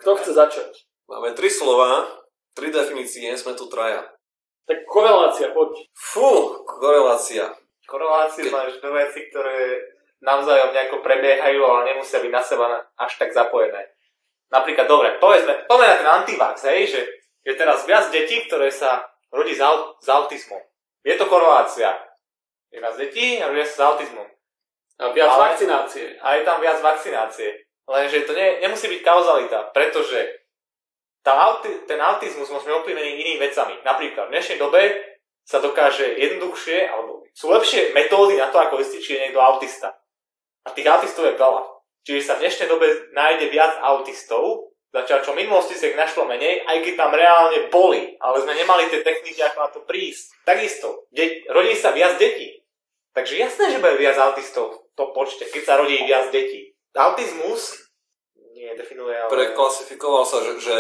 Kto 0.00 0.16
chce 0.16 0.32
začať? 0.32 0.72
Máme 1.12 1.36
tri 1.36 1.52
slova, 1.52 2.08
tri 2.56 2.72
definície, 2.72 3.36
sme 3.36 3.52
tu 3.52 3.68
traja. 3.68 4.00
Tak 4.64 4.88
korelácia, 4.88 5.52
poď. 5.52 5.76
Fú, 5.92 6.56
korelácia. 6.64 7.52
Korelácie 7.84 8.48
Ke... 8.48 8.54
máš 8.54 8.80
dve 8.80 9.04
veci, 9.04 9.28
ktoré 9.28 9.76
navzájom 10.24 10.72
nejako 10.72 11.04
prebiehajú, 11.04 11.60
ale 11.68 11.92
nemusia 11.92 12.24
byť 12.24 12.32
na 12.32 12.40
seba 12.40 12.66
až 12.96 13.12
tak 13.20 13.36
zapojené. 13.36 13.92
Napríklad, 14.48 14.88
dobre, 14.88 15.20
povedzme, 15.20 15.68
na 15.68 15.96
ten 16.00 16.08
antivax, 16.08 16.64
hej, 16.64 16.96
že 16.96 17.00
je 17.44 17.52
teraz 17.60 17.84
viac 17.84 18.08
detí, 18.08 18.40
ktoré 18.48 18.72
sa 18.72 19.04
rodí 19.32 19.54
s, 19.54 19.62
aut- 19.62 19.98
s 20.02 20.08
autizmom. 20.10 20.60
Je 21.06 21.16
to 21.16 21.26
korelácia. 21.26 21.96
Je 22.70 22.78
viac 22.78 22.94
detí 22.98 23.42
a 23.42 23.48
rodia 23.48 23.66
sa 23.66 23.74
s 23.74 23.86
autizmom. 23.94 24.26
A 25.00 25.10
viac 25.16 25.32
Ale, 25.32 25.54
vakcinácie. 25.54 26.20
A 26.20 26.36
je 26.36 26.42
tam 26.44 26.60
viac 26.60 26.78
vakcinácie. 26.84 27.48
Lenže 27.88 28.28
to 28.28 28.36
ne, 28.36 28.60
nemusí 28.62 28.86
byť 28.86 29.00
kauzalita, 29.02 29.72
pretože 29.74 30.44
tá 31.24 31.34
auti- 31.50 31.82
ten 31.88 31.98
autizmus 31.98 32.52
môžeme 32.52 32.76
ovplyvniť 32.78 33.06
inými 33.18 33.38
vecami. 33.40 33.74
Napríklad 33.82 34.28
v 34.28 34.34
dnešnej 34.36 34.58
dobe 34.60 34.80
sa 35.42 35.58
dokáže 35.58 36.06
jednoduchšie, 36.14 36.86
alebo 36.86 37.26
sú 37.34 37.50
lepšie 37.50 37.90
metódy 37.96 38.38
na 38.38 38.52
to, 38.52 38.60
ako 38.60 38.78
zistiť, 38.78 39.00
či 39.02 39.12
je 39.16 39.22
niekto 39.26 39.40
autista. 39.42 39.98
A 40.62 40.70
tých 40.70 40.86
autistov 40.86 41.26
je 41.26 41.34
veľa. 41.40 41.62
Čiže 42.06 42.20
sa 42.22 42.36
v 42.38 42.42
dnešnej 42.46 42.68
dobe 42.68 42.86
nájde 43.12 43.46
viac 43.52 43.72
autistov, 43.82 44.72
Zatiaľ, 44.90 45.18
čo 45.22 45.30
v 45.38 45.46
minulosti 45.46 45.78
sa 45.78 45.86
ich 45.86 45.94
našlo 45.94 46.26
menej, 46.26 46.66
aj 46.66 46.82
keď 46.82 46.94
tam 46.98 47.14
reálne 47.14 47.70
boli, 47.70 48.18
ale 48.18 48.42
sme 48.42 48.58
nemali 48.58 48.90
tie 48.90 49.06
techniky, 49.06 49.38
ako 49.38 49.58
na 49.62 49.70
to 49.70 49.80
prísť. 49.86 50.34
Takisto, 50.42 51.06
de- 51.14 51.46
rodí 51.46 51.78
sa 51.78 51.94
viac 51.94 52.18
detí. 52.18 52.58
Takže 53.14 53.38
jasné, 53.38 53.70
že 53.70 53.78
bude 53.78 53.98
viac 53.98 54.18
autistov 54.18 54.82
v 54.90 54.94
tom 54.98 55.14
počte, 55.14 55.46
keď 55.46 55.62
sa 55.62 55.78
rodí 55.78 55.94
viac 56.02 56.34
detí. 56.34 56.74
Autizmus 56.94 57.90
nie 58.50 58.74
definuje, 58.74 59.14
ale... 59.14 59.30
Preklasifikoval 59.30 60.26
sa, 60.26 60.42
že, 60.42 60.52
že 60.58 60.76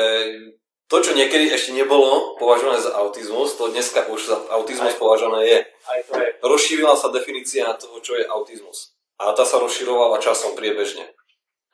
to, 0.90 0.98
čo 0.98 1.14
niekedy 1.14 1.54
ešte 1.54 1.70
nebolo 1.70 2.34
považované 2.34 2.82
za 2.82 2.90
autizmus, 2.98 3.54
to 3.54 3.70
dneska 3.70 4.10
už 4.10 4.26
za 4.26 4.36
autizmus 4.50 4.90
aj, 4.90 4.98
považované 4.98 5.42
je. 5.46 5.58
Aj 5.86 6.00
to 6.02 6.12
je. 6.18 6.28
Rozšírila 6.42 6.98
sa 6.98 7.14
definícia 7.14 7.70
toho, 7.78 8.02
čo 8.02 8.18
je 8.18 8.26
autizmus. 8.26 8.90
A 9.22 9.30
tá 9.38 9.46
sa 9.46 9.62
rozširovala 9.62 10.18
časom 10.18 10.58
priebežne. 10.58 11.06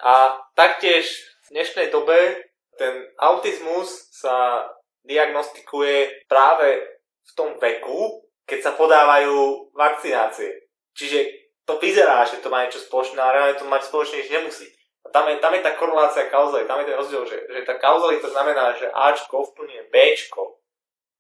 A 0.05 0.37
taktiež 0.53 1.09
v 1.47 1.55
dnešnej 1.55 1.95
dobe 1.95 2.43
ten 2.75 3.07
autizmus 3.23 4.11
sa 4.11 4.67
diagnostikuje 5.07 6.27
práve 6.27 6.83
v 7.23 7.31
tom 7.39 7.55
veku, 7.63 8.27
keď 8.43 8.59
sa 8.67 8.73
podávajú 8.75 9.71
vakcinácie. 9.71 10.67
Čiže 10.99 11.19
to 11.63 11.79
vyzerá, 11.79 12.27
že 12.27 12.43
to 12.43 12.51
má 12.51 12.67
niečo 12.67 12.83
spoločné, 12.83 13.19
ale 13.23 13.33
reálne 13.39 13.59
to 13.59 13.67
mať 13.67 13.87
spoločne 13.87 14.19
nič 14.23 14.31
nemusí. 14.31 14.67
A 15.07 15.15
tam 15.15 15.31
je, 15.31 15.39
tam 15.39 15.55
je 15.55 15.63
tá 15.63 15.79
korelácia 15.79 16.27
kauzality, 16.27 16.67
tam 16.67 16.83
je 16.83 16.87
ten 16.91 16.99
rozdiel, 16.99 17.23
že, 17.31 17.39
že 17.47 17.61
tá 17.63 17.79
kauzalita 17.79 18.27
znamená, 18.27 18.75
že 18.75 18.91
Ačko 18.91 19.47
vplňuje 19.55 19.87
Bčko. 19.95 20.59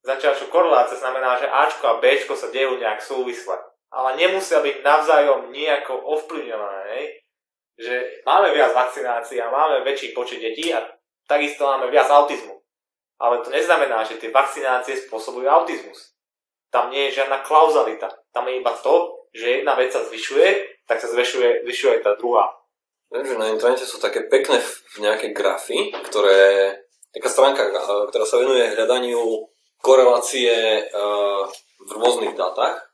Zatiaľ, 0.03 0.33
čo 0.35 0.51
korelácia 0.51 0.99
znamená, 0.99 1.39
že 1.39 1.47
Ačko 1.47 1.87
a 1.87 1.99
Bčko 2.03 2.35
sa 2.35 2.51
dejú 2.51 2.83
nejak 2.83 2.99
súvisle. 2.99 3.55
Ale 3.95 4.18
nemusia 4.18 4.59
byť 4.59 4.83
navzájom 4.83 5.55
nejako 5.55 5.95
ovplyvňované 6.18 7.26
že 7.77 8.24
máme 8.24 8.57
viac 8.57 8.72
vakcinácií 8.72 9.37
a 9.41 9.53
máme 9.53 9.85
väčší 9.85 10.16
počet 10.16 10.41
detí 10.41 10.72
a 10.72 10.81
takisto 11.29 11.68
máme 11.68 11.93
viac 11.93 12.09
autizmu. 12.09 12.57
Ale 13.16 13.41
to 13.45 13.49
neznamená, 13.53 14.05
že 14.05 14.20
tie 14.20 14.33
vakcinácie 14.33 14.97
spôsobujú 15.09 15.49
autizmus. 15.49 16.16
Tam 16.68 16.93
nie 16.93 17.09
je 17.09 17.20
žiadna 17.20 17.41
klauzalita. 17.45 18.12
Tam 18.33 18.45
je 18.49 18.61
iba 18.61 18.72
to, 18.77 19.24
že 19.33 19.61
jedna 19.61 19.77
vec 19.77 19.93
sa 19.93 20.05
zvyšuje, 20.05 20.49
tak 20.85 21.01
sa 21.01 21.09
zvyšuje, 21.09 21.64
zvyšuje 21.64 21.91
aj 21.97 22.03
tá 22.05 22.12
druhá. 22.16 22.53
Viem, 23.12 23.24
že 23.24 23.41
na 23.41 23.49
internete 23.53 23.87
sú 23.87 24.03
také 24.03 24.27
pekné 24.27 24.61
nejaké 25.01 25.31
grafy, 25.31 25.95
ktoré, 26.11 26.74
taká 27.14 27.29
stránka, 27.31 27.62
ktorá 28.12 28.24
sa 28.27 28.41
venuje 28.41 28.72
hľadaniu 28.72 29.47
korelácie 29.81 30.85
v 31.81 31.91
rôznych 31.93 32.35
dátach 32.35 32.86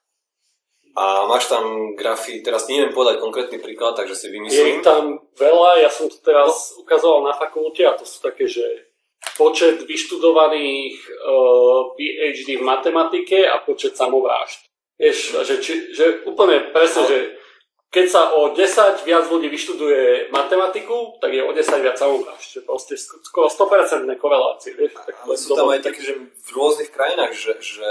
a 0.92 1.24
máš 1.24 1.48
tam 1.48 1.96
grafy, 1.96 2.44
teraz 2.44 2.68
neviem 2.68 2.92
povedať 2.92 3.16
konkrétny 3.24 3.56
príklad, 3.56 3.96
takže 3.96 4.12
si 4.12 4.26
vymyslím. 4.28 4.80
Je 4.80 4.84
tam 4.84 5.24
veľa, 5.40 5.80
ja 5.80 5.90
som 5.90 6.04
to 6.04 6.20
teraz 6.20 6.76
no. 6.76 6.84
ukazoval 6.84 7.24
na 7.24 7.32
fakulte 7.32 7.80
a 7.88 7.96
to 7.96 8.04
sú 8.04 8.20
také, 8.20 8.44
že 8.44 8.92
počet 9.40 9.80
vyštudovaných 9.88 10.96
uh, 11.08 11.96
PhD 11.96 12.60
v 12.60 12.64
matematike 12.66 13.48
a 13.48 13.64
počet 13.64 13.96
samovrážd. 13.96 14.68
Vieš, 15.00 15.18
že, 15.48 15.54
či, 15.64 15.72
že 15.96 16.28
úplne 16.28 16.68
presne, 16.76 17.02
no. 17.02 17.08
že 17.08 17.18
keď 17.92 18.06
sa 18.08 18.22
o 18.36 18.52
10 18.56 19.04
viac 19.04 19.24
ľudí 19.28 19.52
vyštuduje 19.52 20.32
matematiku, 20.32 21.20
tak 21.20 21.32
je 21.32 21.44
o 21.44 21.52
10 21.52 21.84
viac 21.84 21.96
samovrážd. 21.96 22.48
Že 22.56 22.60
proste 22.64 22.94
skoro 23.00 23.48
100% 23.48 24.08
korelácie. 24.16 24.72
Vieš, 24.72 24.96
tak 24.96 25.12
Ale 25.24 25.36
sú 25.36 25.52
tam 25.52 25.68
aj 25.72 25.84
také, 25.84 26.00
že 26.00 26.16
v 26.16 26.48
rôznych 26.52 26.88
krajinách, 26.88 27.36
že, 27.36 27.52
že 27.60 27.88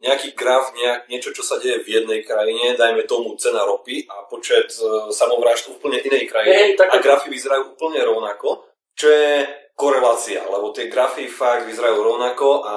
nejaký 0.00 0.32
graf, 0.32 0.72
nejak, 0.72 1.12
niečo, 1.12 1.30
čo 1.36 1.44
sa 1.44 1.60
deje 1.60 1.84
v 1.84 2.00
jednej 2.00 2.24
krajine, 2.24 2.72
dajme 2.72 3.04
tomu 3.04 3.36
cena 3.36 3.68
ropy 3.68 4.08
a 4.08 4.24
počet 4.24 4.72
e, 4.80 5.12
samovrážd 5.12 5.68
v 5.68 5.74
úplne 5.76 5.98
inej 6.00 6.24
krajine 6.32 6.56
hey, 6.56 6.70
tak... 6.72 6.88
a 6.88 7.04
grafy 7.04 7.28
vyzerajú 7.28 7.76
úplne 7.76 8.00
rovnako, 8.00 8.64
čo 8.96 9.12
je 9.12 9.44
korelácia, 9.76 10.40
lebo 10.48 10.72
tie 10.72 10.88
grafy 10.88 11.28
fakt 11.28 11.68
vyzerajú 11.68 12.00
rovnako 12.00 12.64
a 12.64 12.76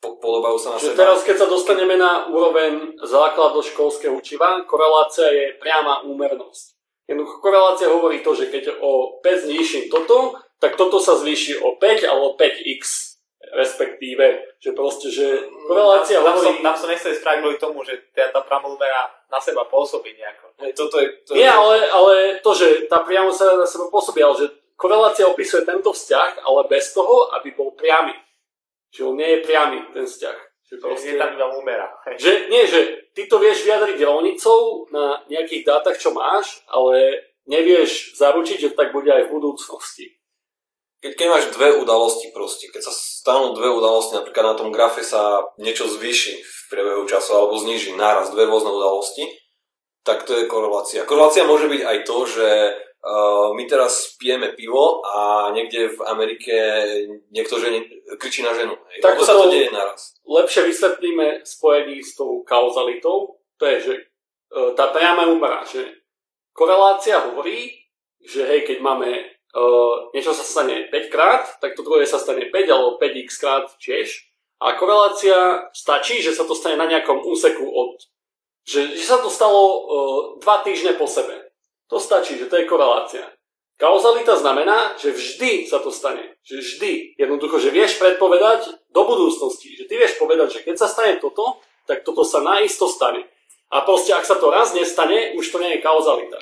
po, 0.00 0.16
podobajú 0.20 0.56
sa 0.56 0.68
na 0.76 0.78
seba. 0.80 1.04
Teraz, 1.04 1.20
keď 1.24 1.36
sa 1.44 1.48
dostaneme 1.48 1.96
na 2.00 2.28
úroveň 2.32 2.96
základoškolského 3.00 4.12
učiva, 4.16 4.64
korelácia 4.64 5.28
je 5.28 5.56
priama 5.60 6.04
úmernosť. 6.04 6.76
Jednoducho 7.06 7.38
korelácia 7.40 7.92
hovorí 7.92 8.20
to, 8.20 8.32
že 8.36 8.48
keď 8.48 8.76
o 8.80 9.20
5 9.20 9.46
znižím 9.48 9.84
toto, 9.92 10.36
tak 10.60 10.80
toto 10.80 10.96
sa 10.96 11.16
zvýši 11.16 11.60
o 11.60 11.76
5 11.76 12.08
alebo 12.08 12.36
5x 12.40 13.15
respektíve, 13.54 14.56
že 14.58 14.70
proste, 14.72 15.12
že 15.12 15.46
korelácia 15.66 16.18
tam, 16.18 16.34
hovorí... 16.34 16.46
Tam 16.46 16.54
som, 16.54 16.64
tam 16.64 16.76
som 16.76 16.88
nechcel 16.90 17.12
spraviť 17.14 17.40
kvôli 17.42 17.58
tomu, 17.60 17.78
že 17.86 17.94
tá, 18.10 18.30
tá 18.32 18.40
pramolumera 18.42 19.06
na 19.30 19.38
seba 19.38 19.66
pôsobí 19.66 20.14
nejako. 20.16 20.46
Hej, 20.62 20.72
toto 20.74 20.96
je, 20.98 21.06
to 21.26 21.34
Nie, 21.36 21.50
je... 21.50 21.54
ale, 21.54 21.76
ale 21.90 22.12
to, 22.42 22.50
že 22.54 22.88
tá 22.90 23.02
priamo 23.02 23.30
sa 23.30 23.54
na 23.54 23.68
seba 23.68 23.86
pôsobí, 23.92 24.22
ale 24.22 24.34
že 24.34 24.46
korelácia 24.74 25.28
opisuje 25.28 25.62
tento 25.62 25.92
vzťah, 25.92 26.42
ale 26.42 26.70
bez 26.70 26.90
toho, 26.96 27.30
aby 27.36 27.54
bol 27.54 27.74
priamy. 27.74 28.14
Že 28.90 29.12
on 29.12 29.14
nie 29.18 29.30
je 29.36 29.44
priamy, 29.44 29.78
ten 29.92 30.06
vzťah. 30.06 30.38
Že 30.66 30.74
Proste... 30.82 31.14
Je 31.14 31.20
tam 31.20 31.30
iba 31.30 31.46
úmera. 31.54 31.86
Že, 32.18 32.50
nie, 32.50 32.66
že 32.66 33.10
ty 33.14 33.30
to 33.30 33.38
vieš 33.38 33.62
vyjadriť 33.62 34.02
rovnicou 34.02 34.90
na 34.90 35.22
nejakých 35.30 35.62
dátach, 35.62 35.94
čo 35.94 36.10
máš, 36.10 36.64
ale 36.66 37.22
nevieš 37.46 38.18
zaručiť, 38.18 38.58
že 38.58 38.74
tak 38.74 38.90
bude 38.90 39.06
aj 39.06 39.30
v 39.30 39.34
budúcnosti. 39.38 40.15
Keď, 41.04 41.12
keď 41.12 41.26
máš 41.28 41.44
dve 41.52 41.76
udalosti 41.76 42.32
proste, 42.32 42.72
keď 42.72 42.88
sa 42.88 42.92
stanú 42.92 43.52
dve 43.52 43.68
udalosti, 43.68 44.16
napríklad 44.16 44.44
na 44.52 44.56
tom 44.56 44.72
grafe 44.72 45.04
sa 45.04 45.44
niečo 45.60 45.84
zvýši 45.84 46.34
v 46.40 46.60
priebehu 46.72 47.04
času 47.04 47.36
alebo 47.36 47.60
zniží 47.60 47.92
náraz 47.94 48.32
dve 48.32 48.48
rôzne 48.48 48.72
udalosti, 48.72 49.28
tak 50.06 50.24
to 50.24 50.38
je 50.38 50.48
korelácia. 50.48 51.04
Korelácia 51.04 51.44
môže 51.44 51.68
byť 51.68 51.82
aj 51.82 51.98
to, 52.06 52.18
že 52.24 52.48
uh, 53.02 53.50
my 53.52 53.66
teraz 53.68 54.16
pijeme 54.16 54.54
pivo 54.54 55.04
a 55.04 55.50
niekde 55.52 55.92
v 55.92 56.00
Amerike 56.06 56.54
niekto 57.34 57.58
žene, 57.60 57.84
kričí 58.16 58.40
na 58.46 58.54
ženu. 58.54 58.78
Hej, 58.94 59.02
tak 59.02 59.20
sa 59.20 59.36
to 59.36 59.50
deje 59.50 59.68
naraz. 59.74 60.16
Lepšie 60.24 60.64
vysvetlíme 60.70 61.44
spojení 61.44 62.00
s 62.00 62.14
tou 62.14 62.40
kauzalitou. 62.46 63.36
To 63.60 63.64
je, 63.66 63.76
že 63.82 63.94
uh, 64.54 64.72
tá 64.72 64.94
priama 64.94 65.28
úmera, 65.28 65.66
že 65.66 66.06
korelácia 66.56 67.20
hovorí, 67.26 67.84
že 68.22 68.48
hej, 68.48 68.64
keď 68.64 68.78
máme 68.80 69.35
niečo 70.12 70.32
sa 70.32 70.44
stane 70.44 70.88
5 70.88 71.12
krát, 71.12 71.44
tak 71.60 71.76
to 71.76 71.84
druhé 71.84 72.04
sa 72.04 72.16
stane 72.20 72.48
5 72.48 72.54
alebo 72.72 72.98
5x 72.98 73.28
krát 73.40 73.66
tiež. 73.80 74.26
A 74.60 74.72
korelácia 74.76 75.68
stačí, 75.76 76.24
že 76.24 76.32
sa 76.32 76.48
to 76.48 76.56
stane 76.56 76.80
na 76.80 76.88
nejakom 76.88 77.20
úseku 77.24 77.64
od... 77.64 78.00
Že, 78.66 78.98
že 78.98 79.04
sa 79.04 79.20
to 79.22 79.30
stalo 79.30 79.60
uh, 79.62 80.42
2 80.42 80.66
týždne 80.66 80.96
po 80.96 81.06
sebe. 81.06 81.52
To 81.92 82.00
stačí, 82.00 82.34
že 82.34 82.50
to 82.50 82.58
je 82.58 82.66
korelácia. 82.66 83.22
Kauzalita 83.76 84.40
znamená, 84.40 84.96
že 84.96 85.12
vždy 85.12 85.68
sa 85.68 85.78
to 85.78 85.92
stane. 85.92 86.40
Že 86.42 86.56
vždy. 86.64 86.92
Jednoducho, 87.20 87.60
že 87.60 87.68
vieš 87.68 88.00
predpovedať 88.00 88.72
do 88.88 89.02
budúcnosti. 89.04 89.76
Že 89.76 89.84
ty 89.84 89.94
vieš 90.00 90.16
povedať, 90.16 90.48
že 90.58 90.60
keď 90.64 90.76
sa 90.80 90.88
stane 90.88 91.20
toto, 91.20 91.60
tak 91.84 92.00
toto 92.02 92.24
sa 92.24 92.40
naisto 92.40 92.88
stane. 92.88 93.28
A 93.68 93.84
proste, 93.84 94.16
ak 94.16 94.24
sa 94.24 94.40
to 94.40 94.48
raz 94.48 94.72
nestane, 94.72 95.36
už 95.36 95.52
to 95.52 95.60
nie 95.60 95.76
je 95.76 95.84
kauzalita. 95.84 96.40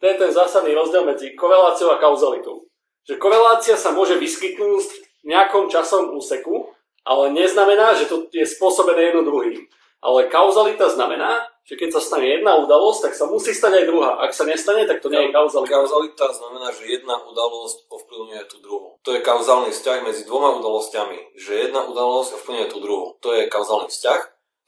To 0.00 0.04
je 0.08 0.16
ten 0.16 0.32
zásadný 0.32 0.72
rozdiel 0.72 1.04
medzi 1.04 1.36
koreláciou 1.36 1.92
a 1.92 2.00
kauzalitou. 2.00 2.64
Že 3.04 3.20
korelácia 3.20 3.76
sa 3.76 3.92
môže 3.92 4.16
vyskytnúť 4.16 4.84
v 5.20 5.26
nejakom 5.28 5.68
časom 5.68 6.16
úseku, 6.16 6.72
ale 7.04 7.32
neznamená, 7.36 7.92
že 7.96 8.08
to 8.08 8.28
je 8.32 8.44
spôsobené 8.48 9.12
jedno 9.12 9.24
druhým. 9.24 9.60
Ale 10.00 10.32
kauzalita 10.32 10.88
znamená, 10.88 11.44
že 11.68 11.76
keď 11.76 11.92
sa 11.92 12.00
stane 12.00 12.24
jedna 12.24 12.56
udalosť, 12.56 13.00
tak 13.06 13.14
sa 13.14 13.28
musí 13.28 13.52
stať 13.52 13.84
aj 13.84 13.84
druhá. 13.84 14.16
Ak 14.24 14.32
sa 14.32 14.48
nestane, 14.48 14.88
tak 14.88 15.04
to 15.04 15.12
nie 15.12 15.28
je 15.28 15.30
kauzalita. 15.30 15.70
Kauzalita 15.76 16.26
znamená, 16.32 16.72
že 16.72 16.88
jedna 16.88 17.20
udalosť 17.20 17.84
ovplyvňuje 17.92 18.42
tú 18.48 18.56
druhú. 18.64 18.96
To 19.04 19.12
je 19.12 19.20
kauzálny 19.20 19.70
vzťah 19.70 19.98
medzi 20.00 20.24
dvoma 20.24 20.56
udalosťami. 20.56 21.36
Že 21.36 21.52
jedna 21.68 21.84
udalosť 21.84 22.40
ovplyvňuje 22.40 22.68
tú 22.72 22.78
druhú. 22.80 23.06
To 23.20 23.28
je 23.36 23.52
kauzálny 23.52 23.92
vzťah. 23.92 24.20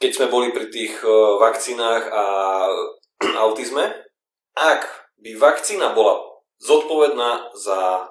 Keď 0.04 0.10
sme 0.12 0.26
boli 0.28 0.52
pri 0.52 0.68
tých 0.68 0.94
e, 1.00 1.08
vakcínach 1.40 2.04
a 2.12 2.24
autizme, 3.48 3.88
ak 4.52 5.01
by 5.22 5.30
vakcína 5.38 5.94
bola 5.94 6.18
zodpovedná 6.58 7.54
za 7.54 8.10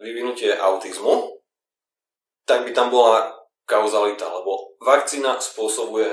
vyvinutie 0.00 0.56
autizmu, 0.56 1.40
tak 2.48 2.64
by 2.64 2.72
tam 2.72 2.88
bola 2.88 3.36
kauzalita, 3.68 4.28
lebo 4.30 4.78
vakcína 4.80 5.40
spôsobuje 5.40 6.08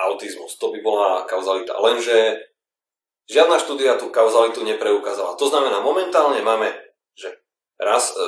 autizmus. 0.00 0.58
To 0.58 0.72
by 0.72 0.78
bola 0.80 1.08
kauzalita. 1.28 1.76
Lenže 1.78 2.40
žiadna 3.28 3.60
štúdia 3.60 4.00
tú 4.00 4.08
kauzalitu 4.08 4.64
nepreukázala. 4.64 5.36
To 5.36 5.46
znamená, 5.46 5.82
momentálne 5.82 6.40
máme, 6.40 6.72
že 7.12 7.32
raz, 7.76 8.14
e, 8.16 8.24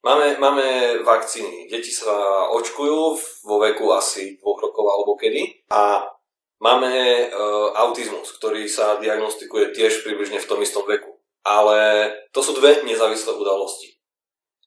máme, 0.00 0.40
máme 0.40 0.66
vakcíny. 1.04 1.68
Deti 1.68 1.92
sa 1.92 2.12
očkujú 2.56 2.98
vo 3.44 3.56
veku 3.60 3.92
asi 3.92 4.40
dvoch 4.40 4.62
rokov 4.62 4.86
alebo 4.86 5.12
kedy 5.18 5.66
a 5.68 6.15
Máme 6.56 6.88
e, 6.88 7.24
autizmus, 7.76 8.32
ktorý 8.40 8.64
sa 8.64 8.96
diagnostikuje 8.96 9.76
tiež 9.76 10.00
približne 10.00 10.40
v 10.40 10.48
tom 10.48 10.58
istom 10.64 10.88
veku. 10.88 11.20
Ale 11.44 12.10
to 12.32 12.40
sú 12.42 12.56
dve 12.56 12.82
nezávislé 12.82 13.36
udalosti. 13.36 14.00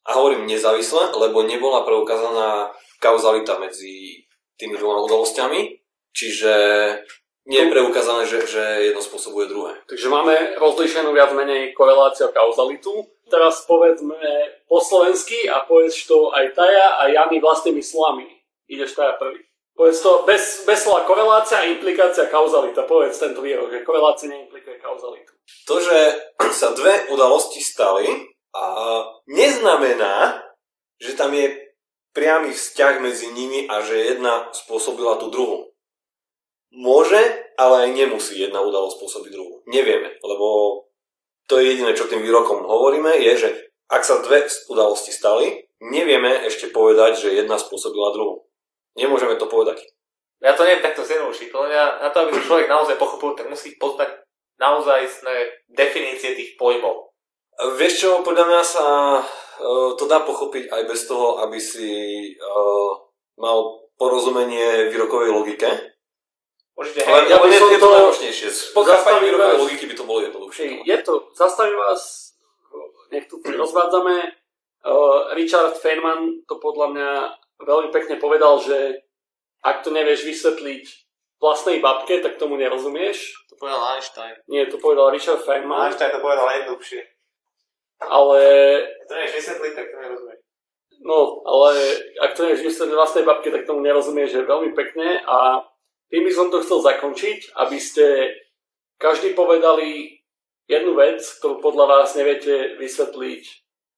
A 0.05 0.15
hovorím 0.15 0.47
nezávislé, 0.47 1.11
lebo 1.17 1.43
nebola 1.43 1.83
preukázaná 1.83 2.71
kauzalita 3.01 3.59
medzi 3.59 4.23
tými 4.55 4.77
dvoma 4.77 5.03
udalosťami, 5.03 5.81
čiže 6.13 6.53
nie 7.49 7.65
je 7.65 7.73
preukázané, 7.73 8.29
že, 8.29 8.45
že 8.45 8.63
jedno 8.93 9.01
spôsobuje 9.01 9.49
druhé. 9.49 9.73
Takže 9.89 10.07
máme 10.13 10.59
rozlišenú 10.61 11.09
viac 11.09 11.33
menej 11.33 11.73
koreláciu 11.73 12.29
a 12.29 12.35
kauzalitu. 12.35 12.93
Teraz 13.25 13.65
povedzme 13.65 14.21
po 14.69 14.77
slovensky 14.77 15.49
a 15.49 15.65
povedz 15.65 16.05
to 16.05 16.29
aj 16.29 16.53
Taja 16.53 17.01
a 17.01 17.09
Jany 17.09 17.41
vlastnými 17.41 17.81
slovami. 17.81 18.29
Ideš 18.69 18.93
Taja 18.93 19.17
prvý. 19.17 19.48
Povedz 19.79 20.03
to 20.03 20.27
bez, 20.27 20.67
bez 20.67 20.83
slova 20.83 21.07
korelácia, 21.07 21.63
implikácia, 21.63 22.27
kauzalita. 22.27 22.83
Povedz 22.83 23.15
tento 23.15 23.39
výrok, 23.39 23.71
že 23.71 23.87
korelácia 23.87 24.27
neimplikuje 24.27 24.75
kauzalitu. 24.75 25.31
To, 25.71 25.79
že 25.79 25.97
sa 26.51 26.75
dve 26.75 27.07
udalosti 27.07 27.63
stali, 27.63 28.11
a 28.49 28.65
neznamená, 29.29 30.41
že 30.97 31.13
tam 31.13 31.31
je 31.31 31.53
priamy 32.11 32.51
vzťah 32.51 32.93
medzi 32.99 33.29
nimi 33.29 33.69
a 33.69 33.79
že 33.85 34.17
jedna 34.17 34.49
spôsobila 34.51 35.21
tú 35.21 35.29
druhú. 35.29 35.69
Môže, 36.73 37.21
ale 37.57 37.87
aj 37.87 37.89
nemusí 37.93 38.35
jedna 38.35 38.61
udalosť 38.61 38.99
spôsobiť 38.99 39.31
druhú. 39.33 39.61
Nevieme, 39.69 40.17
lebo 40.21 40.47
to 41.49 41.57
je 41.57 41.73
jediné, 41.73 41.93
čo 41.97 42.09
tým 42.09 42.21
výrokom 42.21 42.65
hovoríme, 42.65 43.15
je, 43.15 43.47
že 43.47 43.49
ak 43.89 44.05
sa 44.05 44.21
dve 44.21 44.45
udalosti 44.69 45.09
stali, 45.09 45.65
nevieme 45.81 46.45
ešte 46.45 46.69
povedať, 46.69 47.25
že 47.25 47.37
jedna 47.41 47.57
spôsobila 47.57 48.13
druhú. 48.13 48.48
Nemôžeme 48.99 49.39
to 49.39 49.47
povedať. 49.47 49.79
Ja 50.39 50.55
to 50.55 50.63
neviem 50.63 50.83
takto 50.83 51.03
zjednodušiť. 51.03 51.51
Ja, 51.71 51.99
na 51.99 52.09
to, 52.11 52.23
aby 52.23 52.31
to 52.35 52.43
človek 52.43 52.67
naozaj 52.71 52.95
pochopil, 52.95 53.35
tak 53.35 53.51
musí 53.51 53.75
poznať 53.75 54.23
naozaj 54.59 55.07
definície 55.71 56.35
tých 56.35 56.55
pojmov. 56.59 57.11
Vieš 57.75 57.93
čo, 57.99 58.11
podľa 58.23 58.45
mňa 58.47 58.61
sa 58.63 58.87
uh, 59.19 59.91
to 59.99 60.07
dá 60.07 60.23
pochopiť 60.23 60.71
aj 60.71 60.83
bez 60.87 61.11
toho, 61.11 61.43
aby 61.43 61.59
si 61.59 61.91
uh, 62.39 62.91
mal 63.35 63.83
porozumenie 63.99 64.87
výrokovej 64.87 65.35
logike. 65.35 65.67
Môžete, 66.79 67.03
hej, 67.03 67.27
ja 67.27 67.35
by 67.35 67.51
som 67.51 67.67
to 67.75 67.89
náročnejšie. 67.91 68.47
Z 68.47 68.71
výrokovej 68.71 69.59
logiky 69.59 69.91
by 69.91 69.95
to 69.99 70.07
bolo 70.07 70.19
jednoduchšie. 70.23 70.87
Je 70.87 70.97
to, 71.03 71.27
zastavím 71.35 71.75
vás, 71.75 72.31
nech 73.11 73.27
tu 73.27 73.43
rozvádzame. 73.43 74.39
Uh, 74.79 75.35
Richard 75.35 75.75
Feynman 75.75 76.47
to 76.47 76.55
podľa 76.63 76.87
mňa 76.95 77.09
veľmi 77.69 77.89
pekne 77.93 78.17
povedal, 78.17 78.57
že 78.57 79.05
ak 79.61 79.85
to 79.85 79.93
nevieš 79.93 80.25
vysvetliť 80.25 80.85
vlastnej 81.37 81.77
babke, 81.77 82.17
tak 82.25 82.41
tomu 82.41 82.57
nerozumieš. 82.57 83.45
To 83.53 83.61
povedal 83.61 83.95
Einstein. 83.95 84.33
Nie, 84.49 84.65
to 84.65 84.81
povedal 84.81 85.13
Richard 85.13 85.45
Feynman. 85.45 85.93
Einstein 85.93 86.09
to 86.09 86.25
povedal 86.25 86.49
jednoduchšie. 86.49 87.01
Ale... 88.01 88.39
Ak 88.81 89.05
to 89.05 89.13
nevieš 89.13 89.35
vysvetliť, 89.37 89.73
tak 89.77 89.85
to 89.93 89.97
nerozumieš. 90.01 90.39
No, 90.99 91.19
ale 91.47 91.69
ak 92.19 92.35
to 92.35 92.43
nevieš 92.43 92.65
vysvetliť 92.65 92.97
vlastnej 92.97 93.23
babke, 93.23 93.53
tak 93.53 93.69
tomu 93.69 93.85
nerozumieš, 93.85 94.35
že 94.35 94.49
veľmi 94.49 94.75
pekne 94.75 95.21
a 95.23 95.63
tým 96.09 96.25
by 96.25 96.31
som 96.33 96.49
to 96.49 96.59
chcel 96.65 96.81
zakončiť, 96.81 97.55
aby 97.55 97.77
ste 97.77 98.33
každý 98.99 99.37
povedali 99.37 100.19
jednu 100.67 100.97
vec, 100.97 101.23
ktorú 101.39 101.63
podľa 101.63 101.85
vás 101.87 102.17
neviete 102.19 102.75
vysvetliť 102.81 103.43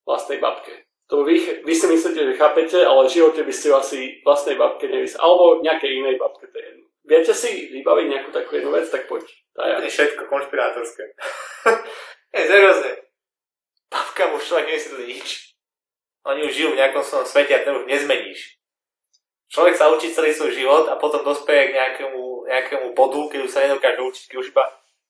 vlastnej 0.05 0.38
babke 0.38 0.90
to 1.12 1.28
vy, 1.28 1.36
vy 1.68 1.74
si 1.76 1.88
myslíte, 1.91 2.24
že 2.24 2.39
chápete, 2.39 2.80
ale 2.88 3.03
v 3.03 3.14
živote 3.20 3.43
by 3.43 3.51
ste 3.51 3.68
ju 3.68 3.76
asi 3.76 3.99
vlastnej 4.24 4.55
babke 4.55 4.88
nevysvetlili. 4.88 5.20
Alebo 5.20 5.59
nejakej 5.59 5.91
inej 5.91 6.16
babke, 6.16 6.47
to 6.47 6.55
je 6.55 6.64
jedno. 6.64 6.86
Viete 7.03 7.34
si 7.36 7.49
vybaviť 7.68 8.05
nejakú 8.07 8.30
takú 8.32 8.55
jednu 8.55 8.72
vec, 8.72 8.88
tak 8.88 9.12
poď. 9.12 9.28
Tá 9.51 9.68
ja. 9.68 9.78
Je 9.84 9.91
všetko 9.91 10.32
konšpirátorské. 10.32 11.03
je 12.39 12.43
seriózne. 12.47 12.91
Babka 13.91 14.32
mu 14.32 14.39
človek 14.39 14.72
nevysvetlí 14.72 15.05
nič. 15.20 15.51
Oni 16.32 16.47
už 16.47 16.55
žijú 16.55 16.70
v 16.72 16.80
nejakom 16.80 17.03
svojom 17.03 17.28
svete 17.28 17.59
a 17.59 17.64
ten 17.68 17.76
už 17.76 17.91
nezmeníš. 17.91 18.55
Človek 19.51 19.76
sa 19.76 19.91
učí 19.91 20.16
celý 20.16 20.32
svoj 20.32 20.55
život 20.55 20.88
a 20.88 20.95
potom 20.95 21.28
dospeje 21.28 21.76
k 21.76 21.76
nejakému, 21.76 22.47
nejakému 22.47 22.95
bodu, 22.95 23.20
keď 23.28 23.39
už 23.43 23.51
sa 23.51 23.68
nedokáže 23.68 23.99
učiť, 23.99 24.26
keď 24.32 24.38
už 24.39 24.47
iba 24.55 24.64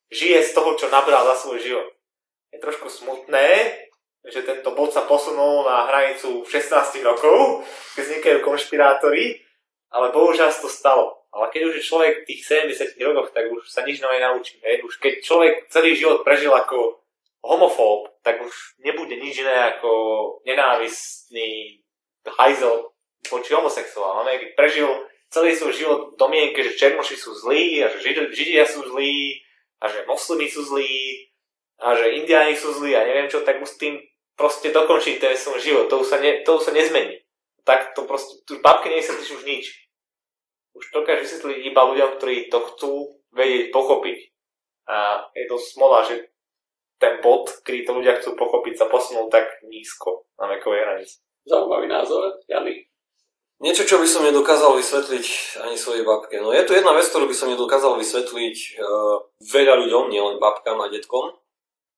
žije 0.10 0.49
z 0.49 0.52
toho, 0.58 0.74
čo 0.82 0.89
nabral 0.89 1.30
za 1.30 1.45
svoj 1.45 1.62
život. 1.62 1.93
Je 2.49 2.58
trošku 2.58 2.89
smutné, 2.89 3.70
že 4.22 4.45
tento 4.45 4.78
bod 4.78 4.93
sa 4.93 5.09
posunul 5.09 5.65
na 5.65 5.89
hranicu 5.89 6.45
16 6.45 7.01
rokov, 7.01 7.65
keď 7.97 8.01
vznikajú 8.05 8.38
konšpirátori, 8.45 9.41
ale 9.89 10.13
bohužiaľ 10.13 10.53
to 10.53 10.69
stalo. 10.69 11.26
Ale 11.32 11.47
keď 11.47 11.61
už 11.72 11.74
je 11.80 11.88
človek 11.88 12.13
v 12.22 12.28
tých 12.28 12.41
70 12.43 12.99
rokoch, 13.07 13.32
tak 13.32 13.47
už 13.47 13.63
sa 13.72 13.88
nič 13.88 14.03
nové 14.03 14.19
naučí. 14.19 14.59
Hej? 14.61 14.84
Už 14.84 14.99
keď 14.99 15.24
človek 15.24 15.53
celý 15.72 15.95
život 15.95 16.28
prežil 16.28 16.51
ako 16.51 17.01
homofób, 17.41 18.11
tak 18.22 18.43
už 18.43 18.53
nebude 18.84 19.15
nič 19.15 19.41
iné 19.41 19.74
ako 19.74 19.89
nenávistný 20.43 21.82
hajzel 22.28 22.91
voči 23.32 23.51
homosexuálom. 23.55 24.28
Keď 24.28 24.53
prežil 24.59 24.91
celý 25.32 25.55
svoj 25.55 25.74
život 25.74 25.99
v 26.13 26.19
domienke, 26.19 26.59
že 26.61 26.78
černoši 26.78 27.15
sú 27.15 27.32
zlí 27.34 27.80
a 27.80 27.88
že 27.88 28.03
židia 28.36 28.67
sú 28.67 28.84
zlí 28.91 29.39
a 29.80 29.88
že 29.88 30.03
moslimi 30.05 30.51
sú 30.51 30.67
zlí 30.67 31.32
a 31.80 31.95
že 31.95 32.19
indiáni 32.19 32.53
sú 32.53 32.76
zlí 32.76 32.93
a 32.93 33.07
neviem 33.07 33.32
čo, 33.32 33.41
tak 33.41 33.57
už 33.63 33.72
s 33.72 33.80
tým 33.80 33.97
proste 34.36 34.73
dokončiť 34.73 35.15
ten 35.21 35.34
svoj 35.38 35.59
život. 35.61 35.86
To 35.89 36.01
už 36.01 36.07
sa, 36.07 36.17
ne, 36.19 36.41
to 36.41 36.57
už 36.57 36.63
sa 36.69 36.73
nezmení. 36.73 37.21
tak 37.61 37.93
to 37.93 38.09
proste, 38.09 38.41
tu 38.49 38.57
babke 38.57 38.89
nevysvetlíš 38.89 39.38
už 39.38 39.43
nič. 39.45 39.65
Už 40.73 40.82
to 40.89 41.05
dokážeš 41.05 41.38
vysvetliť 41.38 41.59
iba 41.69 41.82
ľuďom, 41.86 42.09
ktorí 42.17 42.49
to 42.49 42.59
chcú 42.73 43.21
vedieť, 43.36 43.69
pochopiť. 43.69 44.17
A 44.89 45.29
je 45.38 45.45
to 45.45 45.61
smola, 45.61 46.01
že 46.01 46.32
ten 46.97 47.21
bod, 47.21 47.49
kedy 47.61 47.86
to 47.86 47.97
ľudia 47.97 48.17
chcú 48.17 48.34
pochopiť, 48.34 48.73
sa 48.82 48.86
posunul 48.89 49.29
tak 49.29 49.45
nízko 49.65 50.25
na 50.41 50.49
vekovej 50.49 50.82
hranici. 50.86 51.21
Zaujímavý 51.45 51.89
názor, 51.89 52.38
Jany. 52.45 52.86
Niečo, 53.61 53.86
čo 53.86 54.01
by 54.01 54.09
som 54.09 54.25
nedokázal 54.25 54.73
vysvetliť 54.73 55.25
ani 55.61 55.77
svojej 55.77 56.01
babke. 56.01 56.41
No 56.41 56.49
je 56.49 56.65
tu 56.65 56.73
jedna 56.73 56.97
vec, 56.97 57.05
ktorú 57.05 57.29
by 57.29 57.36
som 57.38 57.53
nedokázal 57.53 57.93
vysvetliť 57.93 58.57
uh, 58.82 59.21
veľa 59.38 59.86
ľuďom, 59.86 60.09
nielen 60.09 60.41
babkám 60.41 60.82
a 60.82 60.89
detkom. 60.89 61.29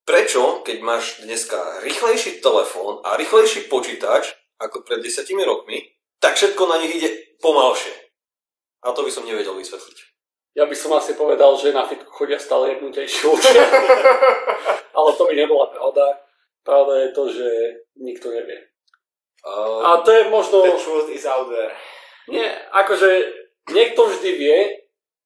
Prečo, 0.04 0.60
keď 0.68 0.78
máš 0.84 1.24
dneska 1.24 1.80
rýchlejší 1.80 2.44
telefón 2.44 3.00
a 3.08 3.16
rýchlejší 3.16 3.72
počítač 3.72 4.36
ako 4.60 4.84
pred 4.84 5.00
desiatimi 5.00 5.48
rokmi, 5.48 5.80
tak 6.20 6.36
všetko 6.36 6.64
na 6.68 6.84
nich 6.84 7.00
ide 7.00 7.10
pomalšie. 7.40 7.96
A 8.84 8.92
to 8.92 9.08
by 9.08 9.12
som 9.12 9.24
nevedel 9.24 9.56
vysvetliť. 9.56 9.98
Ja 10.54 10.68
by 10.68 10.76
som 10.76 10.94
asi 10.94 11.16
povedal, 11.16 11.56
že 11.56 11.74
na 11.74 11.88
fitku 11.88 12.12
chodia 12.12 12.38
stále 12.38 12.76
jednotejšie 12.78 13.26
Ale 14.98 15.10
to 15.18 15.24
by 15.26 15.34
nebola 15.34 15.72
pravda. 15.72 16.20
Pravda 16.62 16.94
je 17.08 17.10
to, 17.16 17.24
že 17.32 17.48
nikto 17.98 18.28
nevie. 18.30 18.60
Uh, 19.44 19.84
A 19.88 20.04
to 20.04 20.12
je 20.12 20.30
možno... 20.30 20.64
The 20.64 20.80
truth 20.80 21.10
is 21.10 21.26
out 21.26 21.48
there. 21.50 21.74
Nie, 22.32 22.48
akože 22.72 23.08
niekto 23.72 24.08
vždy 24.08 24.32
vie, 24.36 24.58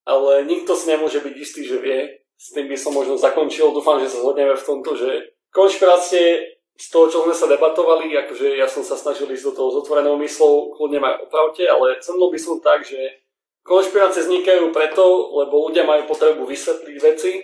ale 0.05 0.47
nikto 0.49 0.73
si 0.73 0.89
nemôže 0.89 1.21
byť 1.21 1.35
istý, 1.37 1.61
že 1.65 1.77
vie. 1.77 2.16
S 2.37 2.53
tým 2.53 2.69
by 2.69 2.77
som 2.77 2.93
možno 2.93 3.17
zakončil. 3.17 3.73
Dúfam, 3.73 3.97
že 3.97 4.13
sa 4.13 4.21
zhodneme 4.21 4.53
v 4.53 4.65
tomto, 4.65 4.93
že 4.93 5.33
konšpirácie 5.49 6.57
z 6.77 6.87
toho, 6.93 7.09
čo 7.09 7.25
sme 7.25 7.33
sa 7.33 7.49
debatovali, 7.49 8.13
akože 8.13 8.53
ja 8.53 8.69
som 8.69 8.85
sa 8.85 8.93
snažil 8.93 9.25
ísť 9.33 9.49
do 9.49 9.53
toho 9.57 9.69
s 9.73 9.79
otvorenou 9.81 10.13
myslou, 10.21 10.69
kľudne 10.77 11.01
ma 11.01 11.17
opravte, 11.17 11.65
ale 11.65 11.97
cenil 11.97 12.29
by 12.29 12.37
som 12.37 12.61
tak, 12.61 12.85
že 12.85 13.25
konšpirácie 13.65 14.29
vznikajú 14.29 14.69
preto, 14.69 15.33
lebo 15.41 15.65
ľudia 15.67 15.89
majú 15.89 16.05
potrebu 16.05 16.45
vysvetliť 16.45 16.97
veci. 17.01 17.41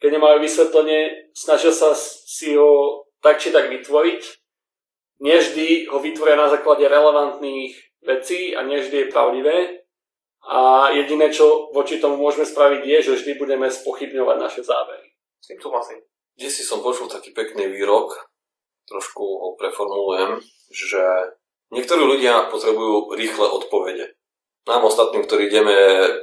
Keď 0.00 0.10
nemajú 0.16 0.40
vysvetlenie, 0.40 1.32
snažia 1.36 1.76
sa 1.76 1.92
si 1.94 2.56
ho 2.56 3.04
tak 3.20 3.36
či 3.36 3.52
tak 3.52 3.68
vytvoriť. 3.68 4.20
Nevždy 5.20 5.92
ho 5.92 6.00
vytvoria 6.00 6.40
na 6.40 6.48
základe 6.48 6.88
relevantných 6.88 7.72
vecí 8.04 8.56
a 8.56 8.64
nevždy 8.64 8.96
je 9.06 9.12
pravdivé. 9.12 9.56
A 10.44 10.92
jediné, 10.92 11.32
čo 11.32 11.72
voči 11.72 11.96
tomu 11.96 12.20
môžeme 12.20 12.44
spraviť, 12.44 12.84
je, 12.84 12.98
že 13.00 13.16
vždy 13.16 13.32
budeme 13.40 13.66
spochybňovať 13.72 14.36
naše 14.36 14.60
závery. 14.60 15.08
S 15.40 15.48
tým 15.48 15.60
súhlasím. 15.60 16.00
kde 16.34 16.50
si 16.50 16.66
som 16.66 16.82
počul 16.82 17.06
taký 17.06 17.30
pekný 17.30 17.70
výrok, 17.70 18.10
trošku 18.90 19.22
ho 19.22 19.48
preformulujem, 19.54 20.42
že 20.74 21.00
niektorí 21.70 22.02
ľudia 22.02 22.50
potrebujú 22.50 23.14
rýchle 23.14 23.46
odpovede. 23.46 24.18
Nám 24.66 24.84
ostatným, 24.88 25.28
ktorí 25.28 25.46
ideme 25.46 25.76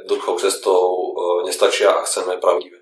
dlhou 0.10 0.36
cestou, 0.42 0.82
e, 0.82 1.48
nestačia 1.48 1.94
a 1.94 2.04
chceme 2.04 2.42
pravdivé. 2.42 2.81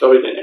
covered 0.00 0.24
in 0.24 0.39